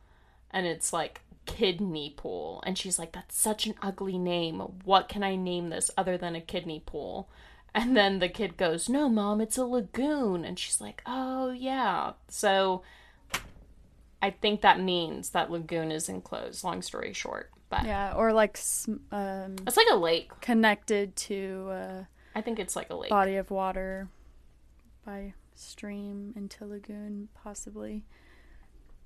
and 0.52 0.66
it's 0.66 0.94
like 0.94 1.22
kidney 1.48 2.14
pool, 2.16 2.62
and 2.66 2.78
she's 2.78 3.00
like, 3.00 3.14
"That's 3.14 3.36
such 3.36 3.66
an 3.66 3.74
ugly 3.82 4.18
name. 4.20 4.60
What 4.86 5.10
can 5.10 5.24
I 5.24 5.36
name 5.36 5.70
this 5.70 5.90
other 5.98 6.18
than 6.18 6.36
a 6.36 6.42
kidney 6.42 6.84
pool?" 6.86 7.28
And 7.74 7.96
then 7.98 8.20
the 8.20 8.30
kid 8.30 8.58
goes, 8.58 8.88
"No, 8.90 9.10
mom, 9.10 9.42
it's 9.42 9.58
a 9.58 9.66
lagoon," 9.66 10.46
and 10.46 10.58
she's 10.60 10.80
like, 10.82 11.02
"Oh 11.06 11.52
yeah." 11.52 12.14
So 12.28 12.84
I 14.22 14.32
think 14.32 14.62
that 14.62 14.80
means 14.80 15.30
that 15.32 15.52
lagoon 15.52 15.92
is 15.92 16.10
enclosed. 16.10 16.64
Long 16.64 16.82
story 16.82 17.14
short, 17.14 17.52
but 17.70 17.86
Yeah, 17.86 18.14
or 18.16 18.34
like 18.34 18.60
um, 19.12 19.56
it's 19.66 19.78
like 19.78 19.88
a 19.92 19.96
lake. 19.96 20.32
connected 20.42 21.16
to 21.28 22.06
I 22.36 22.42
think 22.42 22.60
it's 22.60 22.76
like 22.76 22.90
a 22.90 22.96
lake. 22.96 23.10
body 23.10 23.36
of 23.36 23.50
water 23.52 24.10
by 25.06 25.34
stream 25.56 26.34
into 26.36 26.66
lagoon, 26.66 27.30
possibly. 27.44 28.04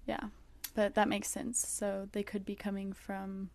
Yeah, 0.08 0.30
but 0.74 0.96
that 0.96 1.08
makes 1.10 1.30
sense. 1.30 1.66
So 1.68 2.08
they 2.12 2.24
could 2.24 2.46
be 2.46 2.56
coming 2.56 2.94
from. 2.94 3.50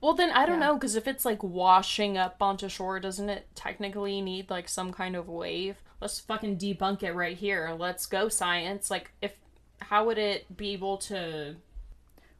Well, 0.00 0.14
then 0.14 0.30
I 0.30 0.46
don't 0.46 0.60
Yeah. 0.60 0.68
know 0.68 0.74
because 0.74 0.96
if 0.96 1.06
it's 1.06 1.24
like 1.24 1.42
washing 1.42 2.16
up 2.16 2.40
onto 2.40 2.68
shore, 2.68 2.98
doesn't 2.98 3.28
it 3.28 3.48
technically 3.54 4.20
need 4.22 4.48
like 4.48 4.68
some 4.68 4.92
kind 4.92 5.14
of 5.14 5.28
wave? 5.28 5.82
Let's 6.00 6.18
fucking 6.20 6.58
debunk 6.58 7.02
it 7.02 7.12
right 7.12 7.36
here. 7.36 7.74
Let's 7.78 8.06
go 8.06 8.28
science. 8.28 8.90
Like, 8.90 9.12
if 9.20 9.34
how 9.80 10.06
would 10.06 10.18
it 10.18 10.56
be 10.56 10.72
able 10.72 10.96
to? 10.98 11.56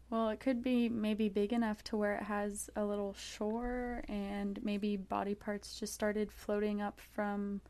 Well, 0.08 0.28
it 0.30 0.40
could 0.40 0.62
be 0.62 0.88
maybe 0.88 1.28
big 1.28 1.52
enough 1.52 1.82
to 1.84 1.96
where 1.96 2.14
it 2.14 2.22
has 2.22 2.70
a 2.76 2.84
little 2.84 3.12
shore, 3.14 4.04
and 4.08 4.62
maybe 4.64 4.96
body 4.96 5.34
parts 5.34 5.78
just 5.78 5.92
started 5.92 6.30
floating 6.30 6.80
up 6.80 7.00
from 7.00 7.60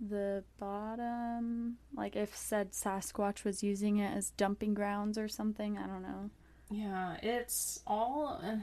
the 0.00 0.44
bottom. 0.58 1.78
Like 1.94 2.16
if 2.16 2.36
said 2.36 2.72
Sasquatch 2.72 3.44
was 3.44 3.62
using 3.62 3.98
it 3.98 4.16
as 4.16 4.30
dumping 4.30 4.74
grounds 4.74 5.18
or 5.18 5.28
something. 5.28 5.78
I 5.78 5.86
don't 5.86 6.02
know. 6.02 6.30
Yeah, 6.70 7.16
it's 7.22 7.80
all. 7.86 8.40
uh, 8.44 8.56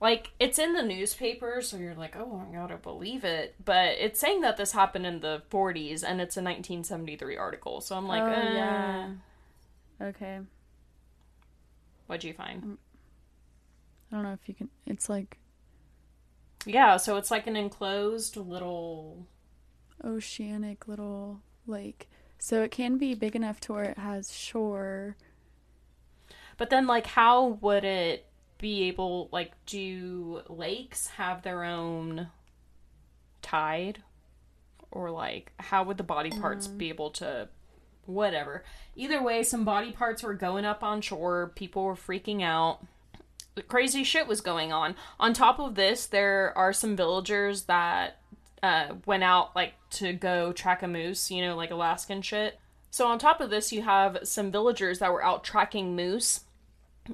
Like 0.00 0.32
it's 0.40 0.58
in 0.58 0.72
the 0.74 0.82
newspaper, 0.82 1.62
so 1.62 1.76
you're 1.76 1.94
like, 1.94 2.16
oh, 2.16 2.44
I 2.48 2.52
gotta 2.54 2.76
believe 2.76 3.24
it. 3.24 3.54
But 3.64 3.96
it's 3.98 4.18
saying 4.18 4.40
that 4.40 4.56
this 4.56 4.72
happened 4.72 5.06
in 5.06 5.20
the 5.20 5.42
40s, 5.50 6.02
and 6.02 6.20
it's 6.20 6.36
a 6.36 6.42
1973 6.42 7.36
article. 7.36 7.80
So 7.80 7.96
I'm 7.96 8.08
like, 8.08 8.24
Oh, 8.24 8.26
eh, 8.28 8.42
yeah. 8.42 9.10
Okay. 10.00 10.40
what'd 12.06 12.24
you 12.24 12.34
find? 12.34 12.64
I 14.10 14.14
don't 14.16 14.24
know 14.24 14.32
if 14.32 14.48
you 14.48 14.54
can. 14.54 14.70
It's 14.86 15.08
like 15.08 15.38
Yeah, 16.66 16.96
so 16.96 17.16
it's 17.16 17.30
like 17.30 17.46
an 17.46 17.56
enclosed 17.56 18.36
little 18.36 19.26
oceanic 20.04 20.88
little 20.88 21.40
lake. 21.66 22.08
So 22.38 22.62
it 22.62 22.70
can 22.70 22.98
be 22.98 23.14
big 23.14 23.36
enough 23.36 23.60
to 23.60 23.72
where 23.72 23.84
it 23.84 23.98
has 23.98 24.34
shore. 24.34 25.16
But 26.56 26.70
then, 26.70 26.86
like, 26.86 27.06
how 27.06 27.58
would 27.60 27.84
it 27.84 28.26
be 28.58 28.84
able, 28.88 29.28
like, 29.32 29.52
do 29.66 30.42
lakes 30.48 31.08
have 31.08 31.42
their 31.42 31.64
own 31.64 32.28
tide? 33.40 34.02
Or, 34.90 35.10
like, 35.10 35.52
how 35.58 35.84
would 35.84 35.96
the 35.96 36.02
body 36.02 36.30
parts 36.30 36.68
mm. 36.68 36.78
be 36.78 36.88
able 36.88 37.10
to. 37.10 37.48
Whatever. 38.04 38.64
Either 38.96 39.22
way, 39.22 39.44
some 39.44 39.64
body 39.64 39.92
parts 39.92 40.24
were 40.24 40.34
going 40.34 40.64
up 40.64 40.82
on 40.82 41.00
shore. 41.00 41.52
People 41.54 41.84
were 41.84 41.94
freaking 41.94 42.42
out. 42.42 42.84
Crazy 43.68 44.02
shit 44.02 44.26
was 44.26 44.40
going 44.40 44.72
on. 44.72 44.96
On 45.20 45.32
top 45.32 45.60
of 45.60 45.76
this, 45.76 46.06
there 46.06 46.52
are 46.58 46.72
some 46.72 46.96
villagers 46.96 47.62
that 47.66 48.18
uh, 48.62 48.94
went 49.06 49.24
out, 49.24 49.54
like, 49.56 49.74
to 49.90 50.12
go 50.12 50.52
track 50.52 50.82
a 50.82 50.88
moose, 50.88 51.30
you 51.30 51.42
know, 51.42 51.56
like 51.56 51.70
Alaskan 51.70 52.22
shit. 52.22 52.58
So, 52.90 53.06
on 53.06 53.18
top 53.18 53.40
of 53.40 53.50
this, 53.50 53.72
you 53.72 53.82
have 53.82 54.18
some 54.24 54.52
villagers 54.52 54.98
that 54.98 55.12
were 55.12 55.24
out 55.24 55.44
tracking 55.44 55.96
moose 55.96 56.40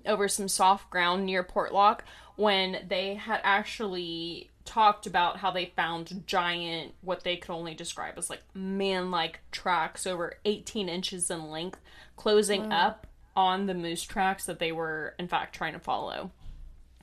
over 0.04 0.28
some 0.28 0.48
soft 0.48 0.90
ground 0.90 1.24
near 1.24 1.42
Portlock 1.42 2.00
when 2.36 2.84
they 2.88 3.14
had 3.14 3.40
actually 3.42 4.50
talked 4.64 5.06
about 5.06 5.38
how 5.38 5.50
they 5.50 5.72
found 5.76 6.24
giant, 6.26 6.92
what 7.00 7.24
they 7.24 7.36
could 7.36 7.52
only 7.52 7.74
describe 7.74 8.18
as 8.18 8.28
like 8.28 8.42
man 8.54 9.10
like 9.10 9.40
tracks 9.50 10.06
over 10.06 10.34
18 10.44 10.88
inches 10.88 11.30
in 11.30 11.50
length, 11.50 11.80
closing 12.16 12.70
up 12.70 13.06
on 13.34 13.66
the 13.66 13.74
moose 13.74 14.02
tracks 14.02 14.46
that 14.46 14.58
they 14.58 14.72
were, 14.72 15.14
in 15.18 15.26
fact, 15.26 15.54
trying 15.54 15.72
to 15.72 15.78
follow. 15.78 16.30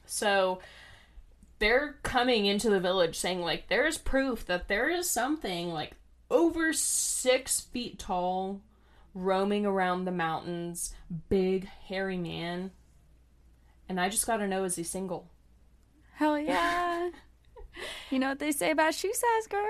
So 0.05 0.59
they're 1.59 1.95
coming 2.03 2.45
into 2.45 2.69
the 2.69 2.79
village 2.79 3.17
saying, 3.17 3.41
like, 3.41 3.67
there's 3.67 3.97
proof 3.97 4.45
that 4.45 4.67
there 4.67 4.89
is 4.89 5.09
something 5.09 5.69
like 5.69 5.93
over 6.29 6.73
six 6.73 7.61
feet 7.61 7.99
tall 7.99 8.61
roaming 9.13 9.65
around 9.65 10.05
the 10.05 10.11
mountains, 10.11 10.93
big, 11.29 11.65
hairy 11.87 12.17
man. 12.17 12.71
And 13.87 13.99
I 13.99 14.09
just 14.09 14.27
gotta 14.27 14.47
know 14.47 14.63
is 14.63 14.75
he 14.75 14.83
single? 14.83 15.29
Hell 16.13 16.37
yeah! 16.39 17.09
You 18.09 18.19
know 18.19 18.29
what 18.29 18.39
they 18.39 18.53
say 18.53 18.71
about 18.71 18.93
shoe 18.93 19.13
size, 19.13 19.47
girl? 19.47 19.65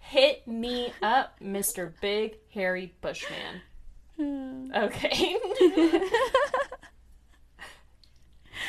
Hit 0.00 0.48
me 0.48 0.94
up, 1.02 1.38
Mr. 1.40 1.92
Big 2.00 2.36
Hairy 2.52 2.94
Bushman. 3.02 3.60
Okay. 4.74 5.36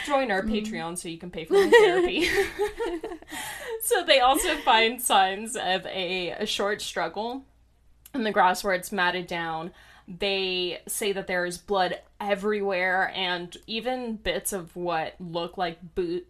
Join 0.06 0.32
our 0.32 0.42
mm-hmm. 0.42 0.54
Patreon 0.54 0.98
so 0.98 1.10
you 1.10 1.18
can 1.18 1.32
pay 1.32 1.46
for 1.46 1.54
my 1.54 1.70
therapy. 1.70 2.30
so 3.84 4.04
they 4.04 4.20
also 4.20 4.56
find 4.58 5.02
signs 5.02 5.56
of 5.56 5.86
a, 5.88 6.32
a 6.32 6.46
short 6.46 6.82
struggle 6.82 7.44
in 8.14 8.24
the 8.24 8.32
grass 8.32 8.64
where 8.64 8.74
it's 8.74 8.92
matted 8.92 9.28
down. 9.28 9.72
They 10.08 10.82
say 10.88 11.12
that 11.14 11.28
there 11.28 11.46
is 11.46 11.58
blood 11.58 12.00
everywhere 12.20 13.12
and 13.16 13.56
even 13.66 14.18
bits 14.18 14.54
of 14.54 14.76
what 14.76 15.16
look 15.20 15.58
like 15.58 15.96
boot 15.96 16.28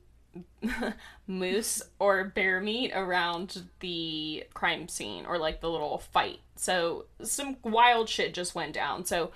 moose 1.28 1.82
or 2.00 2.26
bear 2.26 2.62
meat 2.62 2.92
around 2.94 3.64
the 3.80 4.46
crime 4.54 4.88
scene 4.88 5.26
or 5.26 5.38
like 5.38 5.62
the 5.62 5.70
little 5.70 5.98
fight. 5.98 6.40
So 6.56 7.06
some 7.22 7.58
wild 7.64 8.08
shit 8.08 8.34
just 8.34 8.56
went 8.56 8.74
down. 8.74 9.06
So 9.06 9.32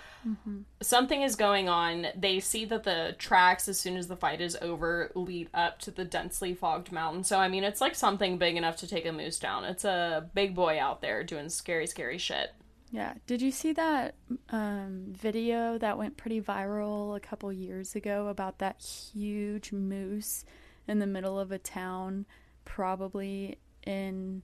something 0.81 1.21
is 1.21 1.35
going 1.35 1.67
on. 1.67 2.07
They 2.15 2.39
see 2.39 2.65
that 2.65 2.83
the 2.83 3.15
tracks, 3.17 3.67
as 3.67 3.79
soon 3.79 3.97
as 3.97 4.07
the 4.07 4.15
fight 4.15 4.41
is 4.41 4.57
over, 4.61 5.11
lead 5.15 5.49
up 5.53 5.79
to 5.79 5.91
the 5.91 6.05
densely 6.05 6.53
fogged 6.53 6.91
mountain. 6.91 7.23
So 7.23 7.39
I 7.39 7.49
mean, 7.49 7.63
it's 7.63 7.81
like 7.81 7.95
something 7.95 8.37
big 8.37 8.55
enough 8.55 8.77
to 8.77 8.87
take 8.87 9.05
a 9.05 9.11
moose 9.11 9.39
down. 9.39 9.65
It's 9.65 9.85
a 9.85 10.29
big 10.33 10.55
boy 10.55 10.79
out 10.79 11.01
there 11.01 11.23
doing 11.23 11.49
scary, 11.49 11.87
scary 11.87 12.17
shit. 12.17 12.51
Yeah. 12.91 13.13
Did 13.27 13.41
you 13.41 13.51
see 13.51 13.73
that 13.73 14.15
um, 14.49 15.05
video 15.09 15.77
that 15.77 15.97
went 15.97 16.17
pretty 16.17 16.41
viral 16.41 17.15
a 17.15 17.19
couple 17.19 17.51
years 17.53 17.95
ago 17.95 18.27
about 18.27 18.59
that 18.59 18.81
huge 18.81 19.71
moose 19.71 20.43
in 20.89 20.97
the 20.97 21.07
middle 21.07 21.39
of 21.39 21.51
a 21.51 21.59
town, 21.59 22.25
probably 22.65 23.59
in 23.85 24.41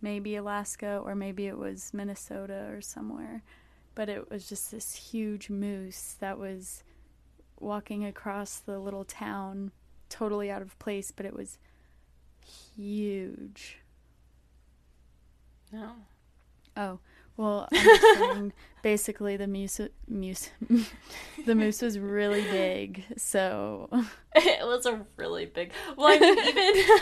maybe 0.00 0.36
Alaska 0.36 1.02
or 1.04 1.16
maybe 1.16 1.48
it 1.48 1.58
was 1.58 1.92
Minnesota 1.92 2.68
or 2.70 2.80
somewhere? 2.80 3.42
But 3.96 4.08
it 4.08 4.30
was 4.30 4.48
just 4.48 4.70
this 4.70 4.94
huge 4.94 5.50
moose 5.50 6.16
that 6.20 6.38
was 6.38 6.84
walking 7.58 8.04
across 8.04 8.58
the 8.58 8.78
little 8.78 9.04
town, 9.04 9.72
totally 10.08 10.50
out 10.50 10.62
of 10.62 10.78
place, 10.78 11.10
but 11.10 11.26
it 11.26 11.34
was 11.34 11.58
huge. 12.76 13.78
No. 15.72 15.90
Oh, 16.76 17.00
well, 17.36 17.68
saying, 17.72 18.52
basically 18.82 19.36
the 19.36 19.46
moose, 19.46 19.80
moose, 20.08 20.50
the 21.46 21.54
moose 21.54 21.82
was 21.82 21.98
really 21.98 22.42
big. 22.42 23.04
So 23.16 23.88
it 24.34 24.66
was 24.66 24.86
a 24.86 25.04
really 25.16 25.46
big. 25.46 25.72
Well, 25.96 26.08
I 26.08 26.18
mean, 26.18 26.38
even 26.38 27.00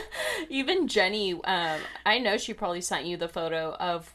even 0.48 0.88
Jenny, 0.88 1.32
um, 1.32 1.80
I 2.06 2.18
know 2.18 2.36
she 2.36 2.54
probably 2.54 2.80
sent 2.80 3.06
you 3.06 3.16
the 3.16 3.28
photo 3.28 3.74
of 3.74 4.14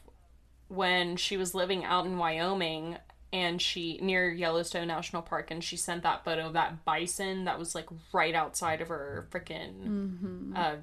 when 0.67 1.15
she 1.15 1.37
was 1.37 1.53
living 1.53 1.83
out 1.83 2.05
in 2.05 2.17
Wyoming 2.17 2.97
and 3.33 3.61
she 3.61 3.99
near 4.01 4.31
Yellowstone 4.31 4.87
National 4.87 5.21
Park, 5.21 5.51
and 5.51 5.61
she 5.61 5.75
sent 5.75 6.03
that 6.03 6.23
photo 6.23 6.47
of 6.47 6.53
that 6.53 6.85
bison 6.85 7.43
that 7.45 7.59
was 7.59 7.75
like 7.75 7.87
right 8.13 8.33
outside 8.33 8.79
of 8.79 8.87
her 8.87 9.27
freaking 9.29 10.55
uh, 10.55 10.75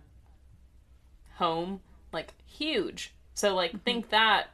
home, 1.37 1.81
like 2.13 2.35
huge. 2.45 3.15
So 3.35 3.55
like 3.55 3.83
think 3.85 4.11
that, 4.11 4.51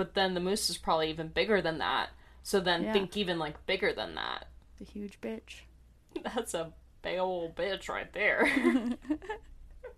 but 0.00 0.14
then 0.14 0.32
the 0.32 0.40
moose 0.40 0.70
is 0.70 0.78
probably 0.78 1.10
even 1.10 1.28
bigger 1.28 1.60
than 1.60 1.76
that. 1.76 2.08
So 2.42 2.58
then 2.58 2.84
Yeah. 2.84 2.92
think 2.94 3.18
even 3.18 3.38
like 3.38 3.66
bigger 3.66 3.92
than 3.92 4.14
that. 4.14 4.46
the 4.78 4.84
huge 4.86 5.20
bitch. 5.20 5.60
That's 6.34 6.54
a 6.54 6.72
big 7.02 7.18
old 7.18 7.54
bitch 7.54 7.90
right 7.90 8.10
there. 8.14 8.50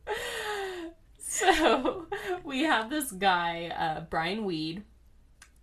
so 1.18 2.06
we 2.42 2.64
have 2.64 2.90
this 2.90 3.12
guy, 3.12 3.68
uh, 3.68 4.00
Brian 4.10 4.44
Weed. 4.44 4.82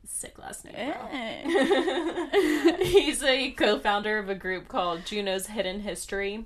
Sick 0.05 0.39
last 0.39 0.63
name. 0.63 0.75
Eh. 0.77 2.77
He's 2.83 3.21
a 3.23 3.51
co-founder 3.51 4.19
of 4.19 4.29
a 4.29 4.35
group 4.35 4.69
called 4.69 5.05
Juneau's 5.05 5.47
Hidden 5.47 5.81
History, 5.81 6.45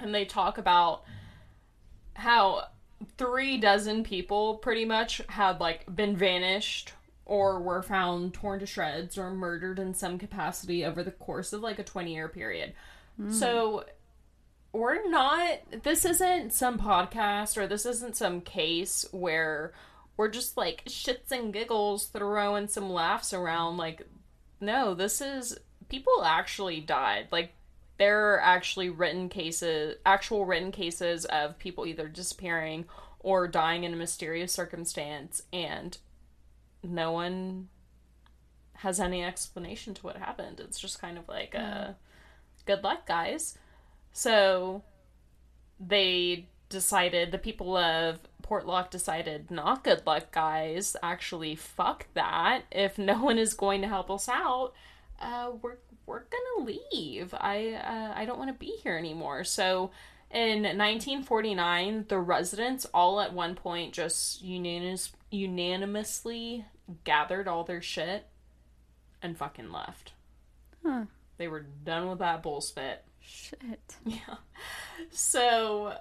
and 0.00 0.14
they 0.14 0.24
talk 0.24 0.56
about 0.56 1.02
how 2.14 2.68
three 3.18 3.58
dozen 3.58 4.02
people 4.02 4.54
pretty 4.56 4.86
much 4.86 5.20
had 5.28 5.60
like 5.60 5.94
been 5.94 6.16
vanished 6.16 6.92
or 7.24 7.60
were 7.60 7.82
found 7.82 8.34
torn 8.34 8.60
to 8.60 8.66
shreds 8.66 9.16
or 9.16 9.30
murdered 9.30 9.78
in 9.78 9.94
some 9.94 10.18
capacity 10.18 10.84
over 10.84 11.02
the 11.02 11.10
course 11.10 11.52
of 11.52 11.60
like 11.60 11.78
a 11.78 11.84
20 11.84 12.12
year 12.12 12.28
period. 12.28 12.72
Hmm. 13.16 13.30
So 13.30 13.84
we're 14.72 15.08
not 15.08 15.58
this 15.82 16.04
isn't 16.04 16.52
some 16.52 16.78
podcast 16.78 17.56
or 17.56 17.66
this 17.66 17.84
isn't 17.84 18.16
some 18.16 18.40
case 18.40 19.04
where 19.12 19.72
we're 20.16 20.28
just 20.28 20.56
like 20.56 20.84
shits 20.86 21.30
and 21.30 21.52
giggles 21.52 22.06
throwing 22.06 22.66
some 22.68 22.90
laughs 22.90 23.34
around 23.34 23.76
like 23.76 24.06
no 24.60 24.94
this 24.94 25.20
is 25.20 25.58
people 25.88 26.24
actually 26.24 26.80
died 26.80 27.28
like 27.30 27.52
there 27.98 28.32
are 28.32 28.40
actually 28.40 28.88
written 28.88 29.28
cases 29.28 29.96
actual 30.06 30.46
written 30.46 30.72
cases 30.72 31.26
of 31.26 31.58
people 31.58 31.84
either 31.84 32.08
disappearing 32.08 32.86
or 33.20 33.46
dying 33.46 33.84
in 33.84 33.92
a 33.92 33.96
mysterious 33.96 34.52
circumstance 34.52 35.42
and 35.52 35.98
no 36.82 37.12
one 37.12 37.68
has 38.74 38.98
any 38.98 39.22
explanation 39.22 39.94
to 39.94 40.02
what 40.02 40.16
happened. 40.16 40.60
It's 40.60 40.80
just 40.80 41.00
kind 41.00 41.16
of 41.16 41.28
like 41.28 41.54
uh 41.54 41.92
good 42.66 42.82
luck 42.82 43.06
guys. 43.06 43.56
So 44.12 44.82
they 45.78 46.46
decided 46.68 47.30
the 47.30 47.38
people 47.38 47.76
of 47.76 48.18
Portlock 48.42 48.90
decided 48.90 49.50
not 49.50 49.84
good 49.84 50.06
luck 50.06 50.32
guys. 50.32 50.96
Actually 51.02 51.54
fuck 51.54 52.06
that. 52.14 52.62
If 52.72 52.98
no 52.98 53.22
one 53.22 53.38
is 53.38 53.54
going 53.54 53.82
to 53.82 53.88
help 53.88 54.10
us 54.10 54.28
out 54.28 54.72
uh 55.20 55.52
we're 55.62 55.76
we're 56.06 56.24
gonna 56.24 56.66
leave. 56.92 57.32
I 57.34 57.74
uh, 57.74 58.12
i 58.18 58.24
don't 58.24 58.38
want 58.38 58.50
to 58.50 58.58
be 58.58 58.74
here 58.82 58.96
anymore. 58.96 59.44
So 59.44 59.92
in 60.30 60.62
1949 60.62 62.06
the 62.08 62.18
residents 62.18 62.86
all 62.92 63.20
at 63.20 63.32
one 63.32 63.54
point 63.54 63.92
just 63.92 64.42
unanimous, 64.42 65.12
unanimously 65.32 66.64
gathered 67.04 67.48
all 67.48 67.64
their 67.64 67.82
shit 67.82 68.26
and 69.20 69.36
fucking 69.36 69.72
left 69.72 70.12
Huh. 70.84 71.04
they 71.38 71.48
were 71.48 71.60
done 71.84 72.08
with 72.08 72.18
that 72.20 72.42
bull 72.42 72.60
spit 72.60 73.04
Shit. 73.24 73.96
yeah. 74.04 74.36
So, 75.10 75.96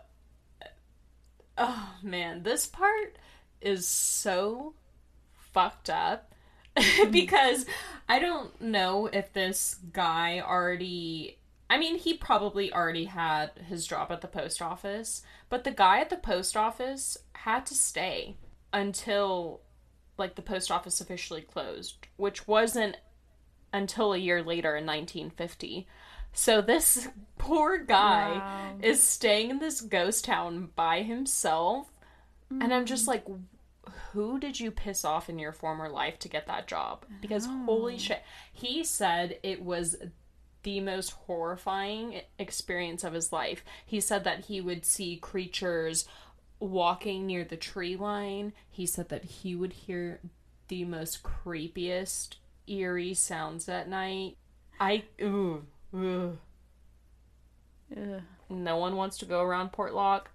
oh 1.57 1.89
man, 2.01 2.43
this 2.43 2.65
part 2.65 3.17
is 3.61 3.87
so 3.87 4.73
fucked 5.53 5.89
up 5.89 6.33
mm-hmm. 6.77 7.11
because 7.11 7.65
I 8.09 8.19
don't 8.19 8.59
know 8.61 9.07
if 9.07 9.33
this 9.33 9.77
guy 9.93 10.39
already. 10.39 11.37
I 11.69 11.77
mean, 11.77 11.97
he 11.97 12.15
probably 12.15 12.73
already 12.73 13.05
had 13.05 13.51
his 13.69 13.87
job 13.87 14.11
at 14.11 14.19
the 14.19 14.27
post 14.27 14.61
office, 14.61 15.21
but 15.47 15.63
the 15.63 15.71
guy 15.71 16.01
at 16.01 16.09
the 16.09 16.17
post 16.17 16.57
office 16.57 17.17
had 17.33 17.65
to 17.67 17.75
stay 17.75 18.35
until 18.73 19.61
like 20.17 20.35
the 20.35 20.41
post 20.41 20.71
office 20.71 21.01
officially 21.01 21.41
closed, 21.41 22.07
which 22.17 22.47
wasn't 22.47 22.97
until 23.73 24.13
a 24.13 24.17
year 24.17 24.43
later 24.43 24.75
in 24.75 24.85
1950. 24.85 25.87
So 26.33 26.61
this 26.61 27.07
poor 27.37 27.77
guy 27.77 28.31
Wow. 28.31 28.77
is 28.81 29.01
staying 29.01 29.49
in 29.49 29.59
this 29.59 29.81
ghost 29.81 30.25
town 30.25 30.69
by 30.75 31.01
himself. 31.01 31.91
And 32.49 32.73
I'm 32.73 32.85
just 32.85 33.07
mm-hmm. 33.07 33.31
like, 33.31 33.39
who 34.11 34.37
did 34.37 34.59
you 34.59 34.71
piss 34.71 35.05
off 35.05 35.29
in 35.29 35.39
your 35.39 35.53
former 35.53 35.89
life 35.89 36.19
to 36.19 36.27
get 36.27 36.47
that 36.47 36.67
job? 36.67 37.05
Because 37.21 37.45
holy 37.45 37.97
shit. 37.97 38.21
He 38.51 38.83
said 38.83 39.39
it 39.41 39.61
was 39.63 39.95
the 40.63 40.81
most 40.81 41.11
horrifying 41.11 42.21
experience 42.37 43.03
of 43.03 43.13
his 43.13 43.31
life. 43.31 43.63
He 43.85 44.01
said 44.01 44.25
that 44.25 44.45
he 44.45 44.59
would 44.59 44.85
see 44.85 45.15
creatures 45.15 46.07
walking 46.61 47.25
near 47.25 47.43
the 47.43 47.57
tree 47.57 47.97
line. 47.97 48.53
He 48.69 48.85
said 48.85 49.09
that 49.09 49.25
he 49.25 49.55
would 49.55 49.73
hear 49.73 50.21
the 50.69 50.85
most 50.85 51.23
creepiest, 51.23 52.35
eerie 52.67 53.13
sounds 53.13 53.67
at 53.67 53.89
night. 53.89 54.37
I, 54.79 55.03
ooh, 55.21 55.65
ooh. 55.93 56.37
Ugh. 57.95 58.21
No 58.49 58.77
one 58.77 58.95
wants 58.95 59.17
to 59.17 59.25
go 59.25 59.41
around 59.41 59.71
Portlock. 59.71 60.25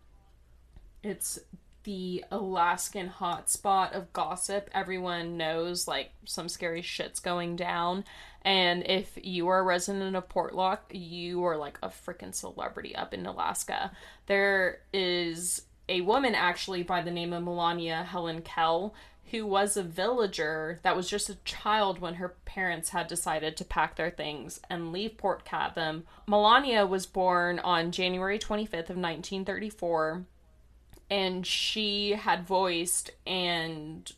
It's 1.02 1.38
the 1.84 2.24
Alaskan 2.30 3.08
hotspot 3.08 3.92
of 3.92 4.12
gossip. 4.12 4.68
Everyone 4.74 5.36
knows 5.36 5.86
like 5.86 6.10
some 6.24 6.48
scary 6.48 6.82
shit's 6.82 7.20
going 7.20 7.56
down. 7.56 8.04
And 8.42 8.84
if 8.86 9.18
you 9.22 9.48
are 9.48 9.60
a 9.60 9.64
resident 9.64 10.16
of 10.16 10.28
Portlock, 10.28 10.78
you 10.90 11.44
are 11.44 11.56
like 11.56 11.78
a 11.82 11.88
freaking 11.88 12.34
celebrity 12.34 12.94
up 12.96 13.14
in 13.14 13.26
Alaska. 13.26 13.92
There 14.26 14.80
is 14.92 15.62
a 15.88 16.00
woman 16.00 16.34
actually 16.34 16.82
by 16.82 17.02
the 17.02 17.10
name 17.10 17.32
of 17.32 17.44
Melania 17.44 18.02
Helen 18.02 18.42
Kell 18.42 18.94
who 19.30 19.44
was 19.44 19.76
a 19.76 19.82
villager 19.82 20.78
that 20.82 20.96
was 20.96 21.08
just 21.08 21.28
a 21.28 21.38
child 21.44 21.98
when 21.98 22.14
her 22.14 22.36
parents 22.44 22.90
had 22.90 23.08
decided 23.08 23.56
to 23.56 23.64
pack 23.64 23.96
their 23.96 24.10
things 24.10 24.60
and 24.70 24.92
leave 24.92 25.16
Port 25.18 25.44
Chatham. 25.44 26.04
Melania 26.28 26.86
was 26.86 27.06
born 27.06 27.58
on 27.58 27.90
January 27.90 28.38
25th 28.38 28.90
of 28.90 28.96
1934 28.96 30.24
and 31.10 31.46
she 31.46 32.12
had 32.12 32.46
voiced 32.46 33.10
and 33.26 34.12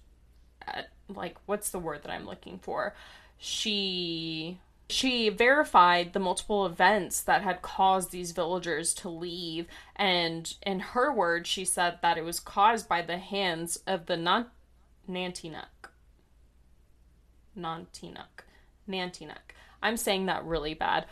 uh, 0.66 0.82
like 1.08 1.36
what's 1.46 1.70
the 1.70 1.78
word 1.78 2.02
that 2.02 2.12
I'm 2.12 2.26
looking 2.26 2.58
for? 2.58 2.94
She 3.38 4.60
she 4.90 5.28
verified 5.28 6.12
the 6.12 6.18
multiple 6.18 6.64
events 6.64 7.20
that 7.20 7.42
had 7.42 7.60
caused 7.60 8.10
these 8.10 8.32
villagers 8.32 8.94
to 8.94 9.08
leave 9.08 9.66
and 9.96 10.54
in 10.62 10.80
her 10.80 11.12
words 11.12 11.48
she 11.48 11.64
said 11.64 11.98
that 12.00 12.16
it 12.16 12.24
was 12.24 12.40
caused 12.40 12.88
by 12.88 13.02
the 13.02 13.18
hands 13.18 13.78
of 13.86 14.06
the 14.06 14.16
non 14.16 14.46
Nantiinaq. 15.08 15.90
Nantiinaq. 17.56 18.44
Nantiinaq. 18.88 19.54
I'm 19.82 19.96
saying 19.96 20.26
that 20.26 20.44
really 20.44 20.74
bad. 20.74 21.06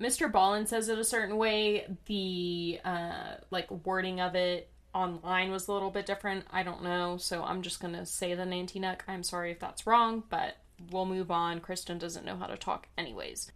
Mr. 0.00 0.30
Ballen 0.30 0.68
says 0.68 0.88
it 0.88 0.98
a 0.98 1.04
certain 1.04 1.36
way. 1.36 1.86
The 2.06 2.80
uh, 2.84 3.34
like 3.50 3.70
wording 3.84 4.20
of 4.20 4.34
it 4.34 4.70
online 4.94 5.50
was 5.50 5.66
a 5.66 5.72
little 5.72 5.90
bit 5.90 6.06
different. 6.06 6.44
I 6.50 6.62
don't 6.62 6.84
know, 6.84 7.16
so 7.16 7.42
I'm 7.42 7.62
just 7.62 7.80
gonna 7.80 8.06
say 8.06 8.34
the 8.34 8.44
Nantiinaq. 8.44 9.00
I'm 9.08 9.24
sorry 9.24 9.50
if 9.50 9.58
that's 9.58 9.86
wrong, 9.86 10.22
but 10.30 10.56
we'll 10.90 11.06
move 11.06 11.30
on. 11.30 11.60
Kristen 11.60 11.98
doesn't 11.98 12.24
know 12.24 12.36
how 12.36 12.46
to 12.46 12.56
talk, 12.56 12.88
anyways. 12.96 13.52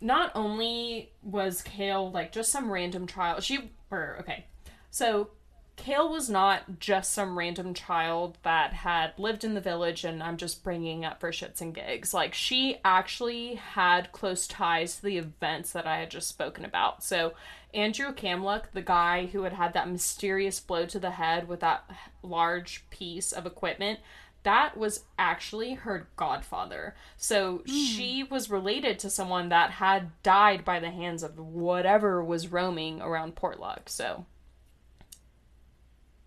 Not 0.00 0.30
only 0.34 1.12
was 1.22 1.62
Kale 1.62 2.10
like 2.10 2.32
just 2.32 2.52
some 2.52 2.70
random 2.70 3.06
child, 3.06 3.42
she 3.42 3.70
or 3.90 4.16
okay, 4.20 4.46
so 4.90 5.30
Kale 5.76 6.08
was 6.08 6.30
not 6.30 6.80
just 6.80 7.12
some 7.12 7.38
random 7.38 7.74
child 7.74 8.38
that 8.42 8.72
had 8.72 9.12
lived 9.18 9.44
in 9.44 9.54
the 9.54 9.60
village 9.60 10.04
and 10.04 10.22
I'm 10.22 10.38
just 10.38 10.64
bringing 10.64 11.04
up 11.04 11.20
for 11.20 11.30
shits 11.30 11.60
and 11.60 11.74
gigs. 11.74 12.14
Like, 12.14 12.34
she 12.34 12.78
actually 12.84 13.56
had 13.56 14.10
close 14.10 14.46
ties 14.46 14.96
to 14.96 15.02
the 15.02 15.18
events 15.18 15.72
that 15.72 15.86
I 15.86 15.98
had 15.98 16.10
just 16.10 16.28
spoken 16.28 16.64
about. 16.64 17.04
So, 17.04 17.34
Andrew 17.74 18.12
Kamluck, 18.14 18.72
the 18.72 18.80
guy 18.80 19.26
who 19.26 19.42
had 19.42 19.52
had 19.52 19.74
that 19.74 19.90
mysterious 19.90 20.60
blow 20.60 20.86
to 20.86 20.98
the 20.98 21.10
head 21.10 21.46
with 21.46 21.60
that 21.60 21.84
large 22.22 22.88
piece 22.88 23.32
of 23.32 23.44
equipment, 23.44 24.00
that 24.46 24.76
was 24.76 25.02
actually 25.18 25.74
her 25.74 26.06
godfather. 26.14 26.94
So 27.16 27.58
mm. 27.58 27.62
she 27.66 28.22
was 28.22 28.48
related 28.48 29.00
to 29.00 29.10
someone 29.10 29.48
that 29.48 29.72
had 29.72 30.22
died 30.22 30.64
by 30.64 30.78
the 30.78 30.90
hands 30.90 31.24
of 31.24 31.36
whatever 31.36 32.22
was 32.22 32.46
roaming 32.46 33.00
around 33.00 33.34
Portlock. 33.34 33.88
So 33.88 34.24